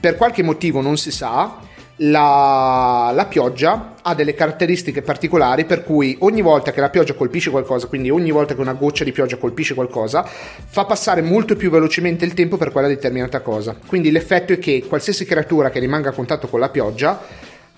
per 0.00 0.16
qualche 0.16 0.42
motivo 0.42 0.80
non 0.80 0.96
si 0.96 1.10
sa. 1.10 1.58
La, 2.00 3.10
la 3.14 3.24
pioggia 3.24 3.94
ha 4.02 4.14
delle 4.14 4.34
caratteristiche 4.34 5.00
particolari 5.00 5.64
per 5.64 5.82
cui 5.82 6.14
ogni 6.20 6.42
volta 6.42 6.70
che 6.70 6.80
la 6.80 6.90
pioggia 6.90 7.14
colpisce 7.14 7.50
qualcosa, 7.50 7.86
quindi 7.86 8.10
ogni 8.10 8.30
volta 8.30 8.54
che 8.54 8.60
una 8.60 8.74
goccia 8.74 9.02
di 9.02 9.12
pioggia 9.12 9.36
colpisce 9.36 9.74
qualcosa, 9.74 10.22
fa 10.22 10.84
passare 10.84 11.22
molto 11.22 11.56
più 11.56 11.70
velocemente 11.70 12.26
il 12.26 12.34
tempo 12.34 12.58
per 12.58 12.70
quella 12.70 12.86
determinata 12.86 13.40
cosa. 13.40 13.74
Quindi 13.86 14.10
l'effetto 14.10 14.52
è 14.52 14.58
che 14.58 14.84
qualsiasi 14.86 15.24
creatura 15.24 15.70
che 15.70 15.78
rimanga 15.78 16.10
a 16.10 16.12
contatto 16.12 16.48
con 16.48 16.60
la 16.60 16.68
pioggia 16.68 17.18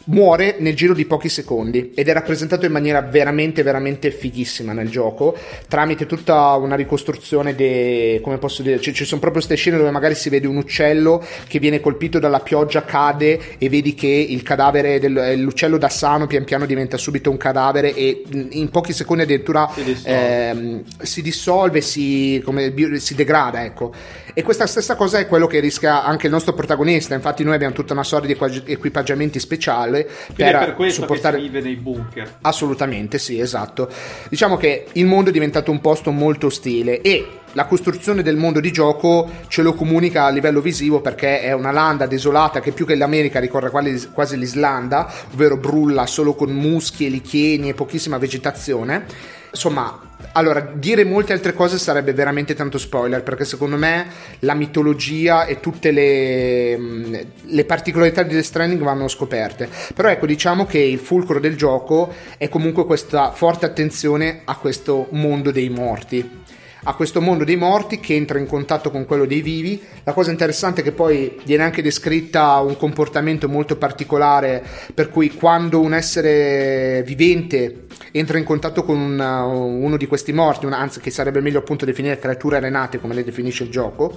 muore 0.08 0.56
nel 0.58 0.74
giro 0.74 0.94
di 0.94 1.04
pochi 1.04 1.28
secondi 1.28 1.92
ed 1.94 2.08
è 2.08 2.12
rappresentato 2.12 2.64
in 2.64 2.72
maniera 2.72 3.02
veramente 3.02 3.62
veramente 3.62 4.10
fighissima 4.10 4.72
nel 4.72 4.88
gioco 4.88 5.36
tramite 5.68 6.06
tutta 6.06 6.54
una 6.54 6.76
ricostruzione 6.76 7.54
de, 7.54 8.20
come 8.22 8.38
posso 8.38 8.62
dire 8.62 8.80
ci, 8.80 8.94
ci 8.94 9.04
sono 9.04 9.20
proprio 9.20 9.42
queste 9.42 9.56
scene 9.56 9.76
dove 9.76 9.90
magari 9.90 10.14
si 10.14 10.30
vede 10.30 10.46
un 10.46 10.56
uccello 10.56 11.24
che 11.46 11.58
viene 11.58 11.80
colpito 11.80 12.18
dalla 12.18 12.40
pioggia 12.40 12.84
cade 12.84 13.58
e 13.58 13.68
vedi 13.68 13.94
che 13.94 14.06
il 14.06 14.42
cadavere 14.42 14.98
dell'uccello 14.98 15.76
da 15.76 15.88
sano 15.88 16.26
pian 16.26 16.44
piano 16.44 16.64
diventa 16.64 16.96
subito 16.96 17.30
un 17.30 17.36
cadavere 17.36 17.94
e 17.94 18.22
in 18.50 18.70
pochi 18.70 18.92
secondi 18.94 19.24
addirittura 19.24 19.70
Si 19.74 19.84
dissolve. 19.84 20.48
ehm, 20.48 20.82
si 21.02 21.22
dissolve 21.22 21.80
si, 21.82 22.40
come, 22.44 22.72
si 22.98 23.14
degrada 23.14 23.64
ecco 23.64 23.92
e 24.32 24.42
questa 24.42 24.66
stessa 24.66 24.94
cosa 24.94 25.18
è 25.18 25.26
quello 25.26 25.46
che 25.46 25.60
rischia 25.60 26.04
anche 26.04 26.26
il 26.26 26.32
nostro 26.32 26.54
protagonista 26.54 27.14
infatti 27.14 27.44
noi 27.44 27.54
abbiamo 27.54 27.74
tutta 27.74 27.92
una 27.92 28.04
serie 28.04 28.26
di 28.26 28.62
equipaggiamenti 28.72 29.38
speciali 29.38 29.97
Quindi 30.04 30.52
per, 30.52 30.92
supportare 30.92 31.36
che 31.36 31.42
si 31.42 31.48
vive 31.48 31.60
nei 31.62 31.76
bunker. 31.76 32.36
Assolutamente 32.42 33.18
sì, 33.18 33.38
esatto. 33.38 33.88
Diciamo 34.28 34.56
che 34.56 34.86
il 34.92 35.06
mondo 35.06 35.30
è 35.30 35.32
diventato 35.32 35.70
un 35.70 35.80
posto 35.80 36.10
molto 36.10 36.46
ostile 36.46 37.00
e 37.00 37.26
la 37.52 37.64
costruzione 37.64 38.22
del 38.22 38.36
mondo 38.36 38.60
di 38.60 38.70
gioco 38.70 39.28
ce 39.48 39.62
lo 39.62 39.72
comunica 39.72 40.24
a 40.24 40.30
livello 40.30 40.60
visivo 40.60 41.00
perché 41.00 41.40
è 41.40 41.52
una 41.52 41.72
landa 41.72 42.06
desolata 42.06 42.60
che 42.60 42.72
più 42.72 42.84
che 42.84 42.94
l'America 42.94 43.40
ricorda 43.40 43.70
quasi 43.70 44.36
l'Islanda, 44.36 45.10
ovvero 45.32 45.56
brulla 45.56 46.06
solo 46.06 46.34
con 46.34 46.50
muschi 46.50 47.06
e 47.06 47.08
licheni 47.08 47.70
e 47.70 47.74
pochissima 47.74 48.18
vegetazione. 48.18 49.36
Insomma, 49.50 49.98
allora, 50.32 50.60
dire 50.60 51.04
molte 51.04 51.32
altre 51.32 51.52
cose 51.52 51.78
sarebbe 51.78 52.12
veramente 52.12 52.54
tanto 52.54 52.78
spoiler 52.78 53.22
perché 53.22 53.44
secondo 53.44 53.76
me 53.76 54.06
la 54.40 54.54
mitologia 54.54 55.46
e 55.46 55.60
tutte 55.60 55.90
le, 55.90 56.76
mh, 56.76 57.26
le 57.44 57.64
particolarità 57.64 58.22
di 58.22 58.34
Death 58.34 58.44
Stranding 58.44 58.82
vanno 58.82 59.08
scoperte. 59.08 59.68
Però 59.94 60.08
ecco, 60.08 60.26
diciamo 60.26 60.66
che 60.66 60.78
il 60.78 60.98
fulcro 60.98 61.40
del 61.40 61.56
gioco 61.56 62.12
è 62.36 62.48
comunque 62.48 62.84
questa 62.84 63.32
forte 63.32 63.66
attenzione 63.66 64.42
a 64.44 64.56
questo 64.56 65.08
mondo 65.10 65.50
dei 65.50 65.68
morti 65.68 66.46
a 66.84 66.94
questo 66.94 67.20
mondo 67.20 67.44
dei 67.44 67.56
morti 67.56 68.00
che 68.00 68.14
entra 68.14 68.38
in 68.38 68.46
contatto 68.46 68.90
con 68.90 69.04
quello 69.04 69.26
dei 69.26 69.40
vivi. 69.42 69.80
La 70.04 70.12
cosa 70.12 70.30
interessante 70.30 70.80
è 70.80 70.84
che 70.84 70.92
poi 70.92 71.38
viene 71.44 71.62
anche 71.64 71.82
descritta 71.82 72.60
un 72.60 72.76
comportamento 72.76 73.48
molto 73.48 73.76
particolare 73.76 74.62
per 74.94 75.10
cui 75.10 75.32
quando 75.34 75.80
un 75.80 75.92
essere 75.94 77.02
vivente 77.04 77.86
entra 78.12 78.38
in 78.38 78.44
contatto 78.44 78.84
con 78.84 78.96
un- 78.98 79.20
uno 79.20 79.96
di 79.96 80.06
questi 80.06 80.32
morti, 80.32 80.66
un- 80.66 80.72
anzi 80.72 81.00
che 81.00 81.10
sarebbe 81.10 81.40
meglio 81.40 81.58
appunto 81.58 81.84
definire 81.84 82.18
creature 82.18 82.60
renate 82.60 83.00
come 83.00 83.14
le 83.14 83.24
definisce 83.24 83.64
il 83.64 83.70
gioco, 83.70 84.16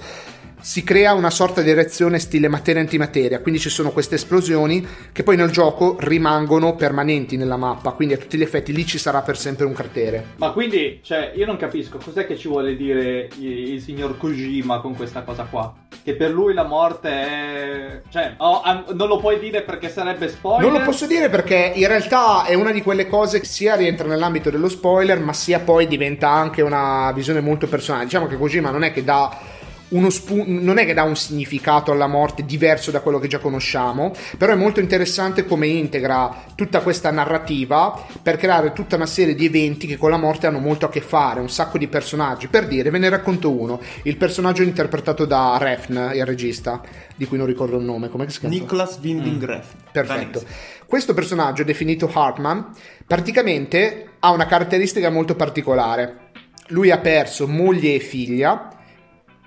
si 0.62 0.84
crea 0.84 1.12
una 1.12 1.30
sorta 1.30 1.60
di 1.60 1.72
reazione 1.72 2.18
stile 2.18 2.48
materia-antimateria, 2.48 3.40
quindi 3.40 3.60
ci 3.60 3.68
sono 3.68 3.90
queste 3.90 4.14
esplosioni 4.14 4.86
che 5.12 5.22
poi 5.24 5.36
nel 5.36 5.50
gioco 5.50 5.96
rimangono 5.98 6.74
permanenti 6.74 7.36
nella 7.36 7.56
mappa, 7.56 7.90
quindi 7.90 8.14
a 8.14 8.16
tutti 8.16 8.38
gli 8.38 8.42
effetti 8.42 8.72
lì 8.72 8.86
ci 8.86 8.98
sarà 8.98 9.22
per 9.22 9.36
sempre 9.36 9.66
un 9.66 9.72
cratere. 9.72 10.24
Ma 10.36 10.50
quindi, 10.52 11.00
cioè, 11.02 11.32
io 11.34 11.46
non 11.46 11.56
capisco 11.56 11.98
cos'è 11.98 12.26
che 12.26 12.36
ci 12.36 12.48
vuole 12.48 12.76
dire 12.76 13.28
il, 13.38 13.80
signor 13.80 14.16
Kojima 14.16 14.80
con 14.80 14.94
questa 14.94 15.22
cosa 15.22 15.46
qua. 15.50 15.74
Che 16.04 16.14
per 16.14 16.30
lui 16.30 16.54
la 16.54 16.64
morte 16.64 17.10
è. 17.10 18.00
Cioè, 18.08 18.34
oh, 18.38 18.62
non 18.92 19.08
lo 19.08 19.18
puoi 19.18 19.38
dire 19.38 19.62
perché 19.62 19.88
sarebbe 19.88 20.28
spoiler. 20.28 20.68
Non 20.68 20.78
lo 20.78 20.84
posso 20.84 21.06
dire 21.06 21.28
perché 21.28 21.72
in 21.74 21.86
realtà 21.86 22.44
è 22.44 22.54
una 22.54 22.72
di 22.72 22.82
quelle 22.82 23.08
cose 23.08 23.40
che 23.40 23.46
sia 23.46 23.74
rientra 23.76 24.06
nell'ambito 24.06 24.50
dello 24.50 24.68
spoiler, 24.68 25.20
ma 25.20 25.32
sia 25.32 25.60
poi 25.60 25.86
diventa 25.86 26.28
anche 26.30 26.62
una 26.62 27.12
visione 27.12 27.40
molto 27.40 27.66
personale. 27.66 28.04
Diciamo 28.04 28.26
che 28.26 28.36
Kojima 28.36 28.70
non 28.70 28.84
è 28.84 28.92
che 28.92 29.04
dà 29.04 29.60
uno 29.92 30.10
spunto, 30.10 30.44
non 30.46 30.78
è 30.78 30.84
che 30.84 30.94
dà 30.94 31.02
un 31.02 31.16
significato 31.16 31.92
alla 31.92 32.06
morte 32.06 32.44
diverso 32.44 32.90
da 32.90 33.00
quello 33.00 33.18
che 33.18 33.28
già 33.28 33.38
conosciamo, 33.38 34.12
però 34.36 34.52
è 34.52 34.56
molto 34.56 34.80
interessante 34.80 35.44
come 35.46 35.66
integra 35.66 36.44
tutta 36.54 36.80
questa 36.80 37.10
narrativa 37.10 38.06
per 38.22 38.36
creare 38.36 38.72
tutta 38.72 38.96
una 38.96 39.06
serie 39.06 39.34
di 39.34 39.46
eventi 39.46 39.86
che 39.86 39.96
con 39.96 40.10
la 40.10 40.16
morte 40.16 40.46
hanno 40.46 40.58
molto 40.58 40.86
a 40.86 40.90
che 40.90 41.00
fare, 41.00 41.40
un 41.40 41.50
sacco 41.50 41.78
di 41.78 41.88
personaggi. 41.88 42.48
Per 42.48 42.66
dire, 42.66 42.90
ve 42.90 42.98
ne 42.98 43.08
racconto 43.08 43.50
uno, 43.50 43.80
il 44.04 44.16
personaggio 44.16 44.62
interpretato 44.62 45.24
da 45.24 45.56
Refn, 45.58 46.12
il 46.14 46.26
regista, 46.26 46.80
di 47.14 47.26
cui 47.26 47.38
non 47.38 47.46
ricordo 47.46 47.76
il 47.78 47.84
nome, 47.84 48.08
come 48.08 48.28
si 48.28 48.40
chiama? 48.40 48.54
Nicholas 48.54 48.98
Winding 49.02 49.44
Refn. 49.44 49.76
Perfetto. 49.92 50.38
Danese. 50.40 50.80
Questo 50.86 51.14
personaggio, 51.14 51.64
definito 51.64 52.10
Hartman, 52.12 52.70
praticamente 53.06 54.10
ha 54.18 54.30
una 54.30 54.46
caratteristica 54.46 55.10
molto 55.10 55.34
particolare. 55.34 56.30
Lui 56.68 56.90
ha 56.90 56.98
perso 56.98 57.48
moglie 57.48 57.94
e 57.94 57.98
figlia 57.98 58.68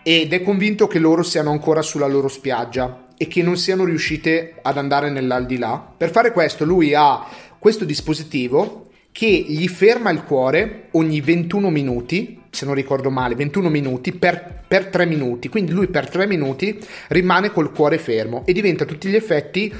ed 0.08 0.34
è 0.34 0.44
convinto 0.44 0.86
che 0.86 1.00
loro 1.00 1.24
siano 1.24 1.50
ancora 1.50 1.82
sulla 1.82 2.06
loro 2.06 2.28
spiaggia 2.28 3.08
e 3.18 3.26
che 3.26 3.41
non 3.41 3.58
siano 3.58 3.86
riuscite 3.86 4.54
ad 4.62 4.78
andare 4.78 5.10
nell'aldilà. 5.10 5.94
Per 5.98 6.12
fare 6.12 6.32
questo 6.32 6.63
lui 6.63 6.94
ha 6.94 7.26
questo 7.58 7.86
dispositivo 7.86 8.89
che 9.12 9.26
gli 9.26 9.68
ferma 9.68 10.12
il 10.12 10.22
cuore 10.22 10.89
ogni 10.91 11.22
21 11.22 11.72
minuti, 11.72 12.39
se 12.52 12.65
non 12.65 12.76
ricordo 12.76 13.10
male, 13.10 13.34
21 13.34 13.68
minuti 13.70 14.12
per, 14.12 14.65
per 14.68 14.89
3 14.89 15.08
minuti. 15.08 15.50
Quindi 15.50 15.72
lui 15.72 15.88
per 15.88 16.08
3 16.08 16.28
minuti 16.28 16.80
rimane 17.08 17.52
col 17.52 17.72
cuore 17.72 17.98
fermo 17.98 18.44
e 18.46 18.54
diventa 18.54 18.84
a 18.84 18.88
tutti 18.88 19.10
gli 19.10 19.15
effetti 19.15 19.74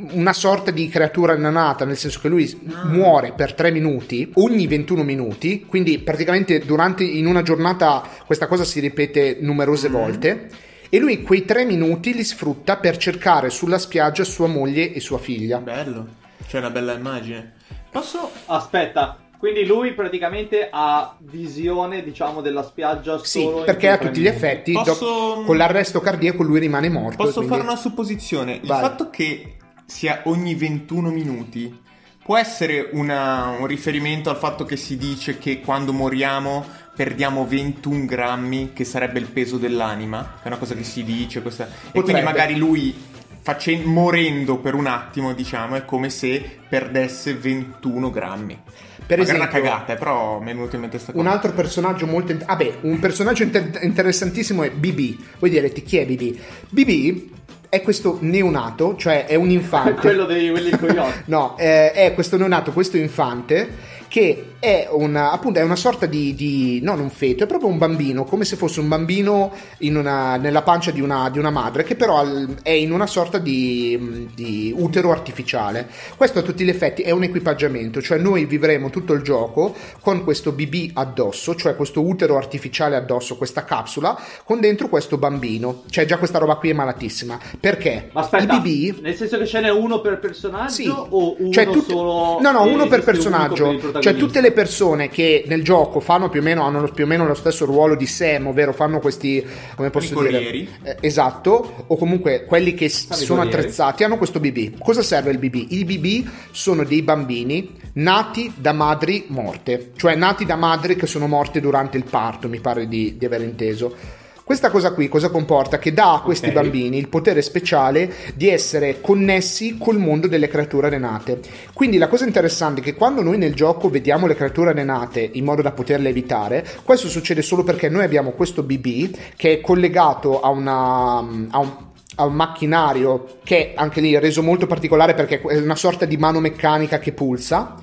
una 0.00 0.32
sorta 0.32 0.70
di 0.70 0.88
creatura 0.88 1.34
innanata, 1.34 1.84
nel 1.84 1.96
senso 1.96 2.20
che 2.20 2.28
lui 2.28 2.48
muore 2.84 3.32
per 3.32 3.54
3 3.54 3.70
minuti 3.72 4.30
ogni 4.34 4.66
21 4.66 5.02
minuti, 5.02 5.64
quindi 5.66 5.98
praticamente 5.98 6.60
durante 6.60 7.02
in 7.04 7.26
una 7.26 7.42
giornata 7.42 8.02
questa 8.24 8.46
cosa 8.46 8.64
si 8.64 8.78
ripete 8.80 9.38
numerose 9.40 9.88
volte. 9.88 10.48
E 10.90 10.98
lui 10.98 11.22
quei 11.22 11.44
3 11.44 11.64
minuti 11.66 12.14
li 12.14 12.24
sfrutta 12.24 12.76
per 12.78 12.96
cercare 12.96 13.50
sulla 13.50 13.78
spiaggia 13.78 14.24
sua 14.24 14.46
moglie 14.46 14.92
e 14.94 15.00
sua 15.00 15.18
figlia. 15.18 15.58
Bello. 15.58 16.06
C'è 16.46 16.58
una 16.58 16.70
bella 16.70 16.94
immagine. 16.94 17.54
Posso... 17.90 18.30
Aspetta, 18.46 19.18
quindi 19.36 19.66
lui 19.66 19.92
praticamente 19.92 20.68
ha 20.70 21.14
visione, 21.18 22.02
diciamo, 22.02 22.40
della 22.40 22.62
spiaggia 22.62 23.18
Sì, 23.22 23.40
solo 23.42 23.58
in 23.58 23.64
perché 23.66 23.88
a 23.88 23.98
tre 23.98 24.06
tutti 24.06 24.20
gli 24.20 24.26
effetti, 24.26 24.72
Posso- 24.72 25.04
dopo- 25.04 25.42
con 25.44 25.56
l'arresto 25.58 26.00
cardiaco, 26.00 26.42
lui 26.42 26.58
rimane 26.58 26.88
morto. 26.88 27.14
e 27.22 27.26
Posso 27.26 27.40
quindi- 27.40 27.50
fare 27.50 27.62
una 27.62 27.76
supposizione? 27.76 28.54
Il 28.54 28.66
Vai. 28.66 28.80
fatto 28.80 29.10
che 29.10 29.56
sia 29.88 30.20
ogni 30.24 30.54
21 30.54 31.10
minuti 31.10 31.74
può 32.22 32.36
essere 32.36 32.90
una- 32.92 33.56
un 33.58 33.66
riferimento 33.66 34.28
al 34.28 34.36
fatto 34.36 34.66
che 34.66 34.76
si 34.76 34.98
dice 34.98 35.38
che 35.38 35.60
quando 35.60 35.94
moriamo 35.94 36.62
perdiamo 36.94 37.46
21 37.46 38.04
grammi, 38.04 38.72
che 38.74 38.84
sarebbe 38.84 39.18
il 39.18 39.26
peso 39.26 39.56
dell'anima, 39.56 40.34
che 40.36 40.44
è 40.44 40.46
una 40.48 40.58
cosa 40.58 40.74
che 40.74 40.84
si 40.84 41.04
dice. 41.04 41.40
Questa... 41.40 41.66
E 41.92 42.02
quindi 42.02 42.20
magari 42.22 42.56
lui, 42.56 42.94
facen- 43.40 43.84
morendo 43.84 44.58
per 44.58 44.74
un 44.74 44.86
attimo, 44.86 45.32
diciamo, 45.32 45.76
è 45.76 45.84
come 45.86 46.10
se 46.10 46.58
perdesse 46.68 47.32
21 47.34 48.10
grammi. 48.10 48.58
Per 49.06 49.16
Magari 49.16 49.22
esempio, 49.22 49.42
una 49.44 49.46
cagata, 49.70 49.92
eh, 49.94 49.96
però 49.96 50.38
mi 50.40 50.50
è 50.50 50.54
venuto 50.54 50.74
in 50.74 50.82
mente 50.82 50.96
questa 50.96 51.12
cosa. 51.14 51.24
Un 51.26 51.32
altro 51.32 51.52
personaggio 51.52 52.06
molto. 52.06 52.36
Vabbè, 52.44 52.78
un 52.82 52.98
personaggio 52.98 53.44
inter- 53.44 53.78
interessantissimo 53.82 54.64
è 54.64 54.70
BB. 54.70 55.16
Voi 55.38 55.48
direte 55.48 55.82
chi 55.82 55.96
è 55.96 56.04
BB? 56.04 56.36
BB 56.68 57.36
è 57.68 57.82
questo 57.82 58.18
neonato, 58.20 58.96
cioè 58.96 59.26
è 59.26 59.34
un 59.34 59.50
infante. 59.50 60.00
Quello 60.00 60.24
dei 60.24 60.50
quelli 60.50 60.70
coyote. 60.70 61.22
No, 61.26 61.56
eh, 61.58 61.92
è 61.92 62.14
questo 62.14 62.36
neonato, 62.36 62.72
questo 62.72 62.96
infante 62.96 63.96
che 64.08 64.47
è 64.60 64.88
una, 64.90 65.30
appunto, 65.30 65.60
è 65.60 65.62
una 65.62 65.76
sorta 65.76 66.06
di, 66.06 66.34
di, 66.34 66.80
non 66.82 66.98
un 66.98 67.10
feto, 67.10 67.44
è 67.44 67.46
proprio 67.46 67.70
un 67.70 67.78
bambino, 67.78 68.24
come 68.24 68.44
se 68.44 68.56
fosse 68.56 68.80
un 68.80 68.88
bambino 68.88 69.52
una, 69.80 70.36
nella 70.36 70.62
pancia 70.62 70.90
di 70.90 71.00
una, 71.00 71.30
di 71.30 71.38
una, 71.38 71.50
madre, 71.50 71.84
che 71.84 71.94
però 71.94 72.24
è 72.62 72.70
in 72.70 72.92
una 72.92 73.06
sorta 73.06 73.38
di, 73.38 74.28
di, 74.34 74.74
utero 74.76 75.12
artificiale. 75.12 75.88
Questo 76.16 76.40
a 76.40 76.42
tutti 76.42 76.64
gli 76.64 76.68
effetti 76.68 77.02
è 77.02 77.10
un 77.10 77.22
equipaggiamento, 77.22 78.02
cioè 78.02 78.18
noi 78.18 78.46
vivremo 78.46 78.90
tutto 78.90 79.12
il 79.12 79.22
gioco 79.22 79.74
con 80.00 80.24
questo 80.24 80.50
BB 80.50 80.90
addosso, 80.94 81.54
cioè 81.54 81.76
questo 81.76 82.04
utero 82.04 82.36
artificiale 82.36 82.96
addosso, 82.96 83.36
questa 83.36 83.64
capsula, 83.64 84.20
con 84.44 84.58
dentro 84.58 84.88
questo 84.88 85.18
bambino. 85.18 85.82
Cioè 85.88 86.04
già 86.04 86.18
questa 86.18 86.38
roba 86.38 86.56
qui 86.56 86.70
è 86.70 86.74
malatissima. 86.74 87.38
Perché? 87.60 88.10
Ma 88.12 88.22
aspetta, 88.22 88.54
il 88.54 88.60
BB... 88.60 89.02
Nel 89.02 89.14
senso 89.14 89.38
che 89.38 89.46
ce 89.46 89.60
n'è 89.60 89.70
uno 89.70 90.00
per 90.00 90.18
personaggio 90.18 90.72
sì. 90.72 90.88
o 90.88 91.36
uno 91.38 91.52
cioè, 91.52 91.66
tut... 91.66 91.88
solo... 91.88 92.38
No, 92.40 92.50
no, 92.50 92.64
uno 92.64 92.88
per 92.88 93.04
personaggio. 93.04 93.76
Per 93.76 94.00
cioè 94.00 94.16
tutte 94.16 94.40
le 94.40 94.47
persone 94.52 95.08
che 95.08 95.44
nel 95.46 95.62
gioco 95.62 96.00
fanno 96.00 96.28
più 96.28 96.40
o 96.40 96.42
meno, 96.42 96.64
hanno 96.64 96.88
più 96.88 97.04
o 97.04 97.06
meno 97.06 97.26
lo 97.26 97.34
stesso 97.34 97.64
ruolo 97.64 97.94
di 97.94 98.06
Sam, 98.06 98.48
ovvero 98.48 98.72
fanno 98.72 99.00
questi, 99.00 99.44
come 99.74 99.90
posso 99.90 100.20
dire? 100.20 100.40
Eh, 100.82 100.96
esatto, 101.00 101.84
o 101.86 101.96
comunque 101.96 102.44
quelli 102.44 102.74
che 102.74 102.88
Stavi 102.88 103.24
sono 103.24 103.42
attrezzati 103.42 104.04
hanno 104.04 104.18
questo 104.18 104.40
BB. 104.40 104.78
Cosa 104.82 105.02
serve 105.02 105.30
il 105.30 105.38
BB? 105.38 105.66
I 105.70 105.84
BB 105.84 106.28
sono 106.50 106.84
dei 106.84 107.02
bambini 107.02 107.76
nati 107.94 108.52
da 108.56 108.72
madri 108.72 109.26
morte, 109.28 109.90
cioè 109.96 110.14
nati 110.14 110.44
da 110.44 110.56
madri 110.56 110.96
che 110.96 111.06
sono 111.06 111.26
morte 111.26 111.60
durante 111.60 111.96
il 111.96 112.04
parto, 112.04 112.48
mi 112.48 112.60
pare 112.60 112.86
di, 112.88 113.16
di 113.16 113.24
aver 113.24 113.42
inteso. 113.42 114.16
Questa 114.48 114.70
cosa 114.70 114.92
qui 114.92 115.08
cosa 115.08 115.28
comporta? 115.28 115.78
Che 115.78 115.92
dà 115.92 116.14
a 116.14 116.20
questi 116.22 116.48
okay. 116.48 116.62
bambini 116.62 116.96
il 116.96 117.10
potere 117.10 117.42
speciale 117.42 118.10
di 118.34 118.48
essere 118.48 119.02
connessi 119.02 119.76
col 119.76 119.98
mondo 119.98 120.26
delle 120.26 120.48
creature 120.48 120.88
renate. 120.88 121.40
Quindi 121.74 121.98
la 121.98 122.08
cosa 122.08 122.24
interessante 122.24 122.80
è 122.80 122.82
che 122.82 122.94
quando 122.94 123.22
noi 123.22 123.36
nel 123.36 123.54
gioco 123.54 123.90
vediamo 123.90 124.26
le 124.26 124.34
creature 124.34 124.72
renate 124.72 125.28
in 125.34 125.44
modo 125.44 125.60
da 125.60 125.72
poterle 125.72 126.08
evitare, 126.08 126.66
questo 126.82 127.08
succede 127.08 127.42
solo 127.42 127.62
perché 127.62 127.90
noi 127.90 128.04
abbiamo 128.04 128.30
questo 128.30 128.62
BB 128.62 129.16
che 129.36 129.52
è 129.52 129.60
collegato 129.60 130.40
a 130.40 130.48
una, 130.48 131.18
a 131.18 131.58
un, 131.58 131.76
a 132.14 132.24
un 132.24 132.32
macchinario 132.32 133.40
che 133.44 133.74
anche 133.76 134.00
lì 134.00 134.14
è 134.14 134.18
reso 134.18 134.42
molto 134.42 134.66
particolare 134.66 135.12
perché 135.12 135.42
è 135.42 135.58
una 135.58 135.76
sorta 135.76 136.06
di 136.06 136.16
mano 136.16 136.40
meccanica 136.40 136.98
che 136.98 137.12
pulsa 137.12 137.74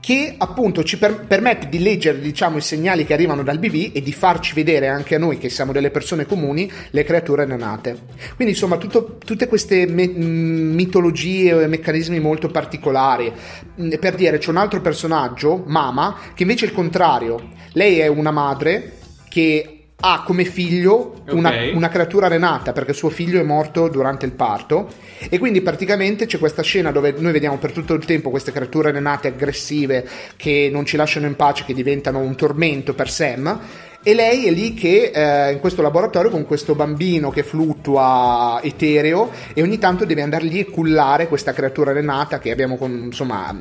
che 0.00 0.34
appunto 0.36 0.82
ci 0.82 0.98
per- 0.98 1.26
permette 1.26 1.68
di 1.68 1.78
leggere 1.78 2.20
diciamo 2.20 2.56
i 2.56 2.62
segnali 2.62 3.04
che 3.04 3.12
arrivano 3.12 3.42
dal 3.42 3.58
BB 3.58 3.94
e 3.94 4.02
di 4.02 4.12
farci 4.12 4.54
vedere 4.54 4.88
anche 4.88 5.14
a 5.14 5.18
noi 5.18 5.38
che 5.38 5.50
siamo 5.50 5.72
delle 5.72 5.90
persone 5.90 6.26
comuni 6.26 6.70
le 6.90 7.04
creature 7.04 7.44
nenate. 7.44 7.98
Quindi 8.34 8.54
insomma 8.54 8.78
tutto, 8.78 9.18
tutte 9.18 9.46
queste 9.46 9.86
me- 9.86 10.08
mitologie 10.08 11.62
e 11.62 11.66
meccanismi 11.66 12.18
molto 12.18 12.48
particolari. 12.48 13.32
Per 13.74 14.14
dire 14.14 14.38
c'è 14.38 14.50
un 14.50 14.56
altro 14.56 14.80
personaggio 14.80 15.62
Mama 15.66 16.16
che 16.34 16.42
invece 16.42 16.64
è 16.64 16.68
il 16.68 16.74
contrario. 16.74 17.50
Lei 17.72 17.98
è 17.98 18.06
una 18.06 18.30
madre 18.30 18.94
che 19.28 19.79
ha 20.00 20.22
come 20.24 20.44
figlio 20.44 21.22
una, 21.30 21.50
okay. 21.50 21.74
una, 21.74 21.88
creatura 21.88 22.28
renata 22.28 22.72
perché 22.72 22.92
suo 22.92 23.10
figlio 23.10 23.38
è 23.38 23.42
morto 23.42 23.88
durante 23.88 24.26
il 24.26 24.32
parto 24.32 24.88
e 25.28 25.38
quindi 25.38 25.60
praticamente 25.60 26.26
c'è 26.26 26.38
questa 26.38 26.62
scena 26.62 26.90
dove 26.90 27.14
noi 27.18 27.32
vediamo 27.32 27.58
per 27.58 27.72
tutto 27.72 27.94
il 27.94 28.04
tempo 28.04 28.30
queste 28.30 28.52
creature 28.52 28.90
renate 28.90 29.28
aggressive 29.28 30.08
che 30.36 30.68
non 30.72 30.84
ci 30.84 30.96
lasciano 30.96 31.26
in 31.26 31.36
pace, 31.36 31.64
che 31.64 31.74
diventano 31.74 32.18
un 32.18 32.34
tormento 32.34 32.94
per 32.94 33.10
Sam 33.10 33.60
e 34.02 34.14
lei 34.14 34.46
è 34.46 34.50
lì 34.50 34.72
che 34.72 35.10
eh, 35.14 35.52
in 35.52 35.60
questo 35.60 35.82
laboratorio 35.82 36.30
con 36.30 36.46
questo 36.46 36.74
bambino 36.74 37.30
che 37.30 37.42
fluttua 37.42 38.60
etereo 38.62 39.30
e 39.52 39.62
ogni 39.62 39.78
tanto 39.78 40.06
deve 40.06 40.22
andare 40.22 40.44
lì 40.44 40.58
e 40.58 40.70
cullare 40.70 41.28
questa 41.28 41.52
creatura 41.52 41.92
renata 41.92 42.38
che 42.38 42.50
abbiamo 42.50 42.76
con, 42.76 42.90
insomma 43.04 43.54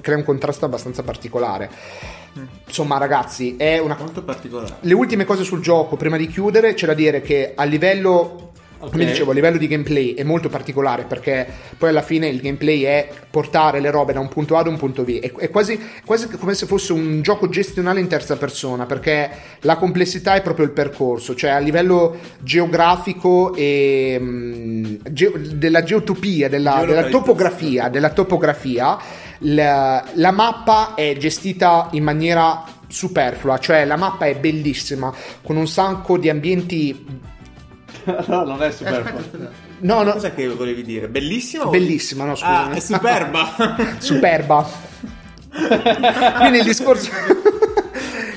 crea 0.00 0.16
un 0.16 0.24
contrasto 0.24 0.64
abbastanza 0.64 1.02
particolare. 1.02 1.70
Insomma 2.66 2.98
ragazzi 2.98 3.54
è 3.56 3.78
una 3.78 3.96
molto 3.96 4.22
particolare. 4.24 4.76
Le 4.80 4.94
ultime 4.94 5.24
cose 5.24 5.44
sul 5.44 5.60
gioco 5.60 5.96
prima 5.96 6.16
di 6.16 6.26
chiudere 6.26 6.74
c'è 6.74 6.86
da 6.86 6.94
dire 6.94 7.20
che 7.20 7.52
a 7.54 7.62
livello 7.62 8.52
Okay. 8.84 8.90
Come 8.90 9.04
dicevo, 9.06 9.30
a 9.30 9.34
livello 9.34 9.56
di 9.56 9.66
gameplay 9.66 10.14
è 10.14 10.22
molto 10.22 10.48
particolare 10.48 11.04
perché 11.04 11.46
poi 11.78 11.88
alla 11.88 12.02
fine 12.02 12.28
il 12.28 12.40
gameplay 12.40 12.82
è 12.82 13.08
portare 13.30 13.80
le 13.80 13.90
robe 13.90 14.12
da 14.12 14.20
un 14.20 14.28
punto 14.28 14.56
A 14.56 14.60
ad 14.60 14.66
un 14.66 14.76
punto 14.76 15.02
B. 15.02 15.20
È, 15.20 15.32
è 15.32 15.50
quasi, 15.50 15.80
quasi, 16.04 16.28
come 16.28 16.54
se 16.54 16.66
fosse 16.66 16.92
un 16.92 17.22
gioco 17.22 17.48
gestionale 17.48 18.00
in 18.00 18.08
terza 18.08 18.36
persona 18.36 18.86
perché 18.86 19.30
la 19.60 19.76
complessità 19.76 20.34
è 20.34 20.42
proprio 20.42 20.66
il 20.66 20.72
percorso, 20.72 21.34
cioè 21.34 21.50
a 21.50 21.58
livello 21.58 22.18
geografico 22.40 23.54
e 23.54 24.18
mh, 24.18 24.24
mm, 24.24 24.94
ge- 25.10 25.32
della 25.54 25.82
geotopia, 25.82 26.48
della, 26.48 26.84
della 26.86 27.04
topografia, 27.04 27.88
della 27.88 28.10
topografia 28.10 28.98
la, 29.38 30.04
la 30.14 30.30
mappa 30.30 30.94
è 30.94 31.16
gestita 31.16 31.88
in 31.92 32.04
maniera 32.04 32.64
superflua, 32.86 33.58
cioè 33.58 33.84
la 33.84 33.96
mappa 33.96 34.26
è 34.26 34.36
bellissima 34.36 35.12
con 35.42 35.56
un 35.56 35.66
sacco 35.66 36.16
di 36.16 36.28
ambienti 36.28 37.32
no, 38.26 38.44
non 38.44 38.62
è 38.62 38.70
superfluo. 38.70 39.48
No, 39.80 40.02
no. 40.02 40.12
Cosa 40.12 40.32
che 40.32 40.48
volevi 40.48 40.82
dire? 40.82 41.08
Bellissima? 41.08 41.66
Bellissima, 41.66 42.24
no, 42.24 42.34
scusa. 42.34 42.66
Ah, 42.66 42.70
è 42.72 42.80
superba. 42.80 43.54
superba. 43.98 44.68
Quindi 46.38 46.58
il 46.58 46.64
discorso... 46.64 47.10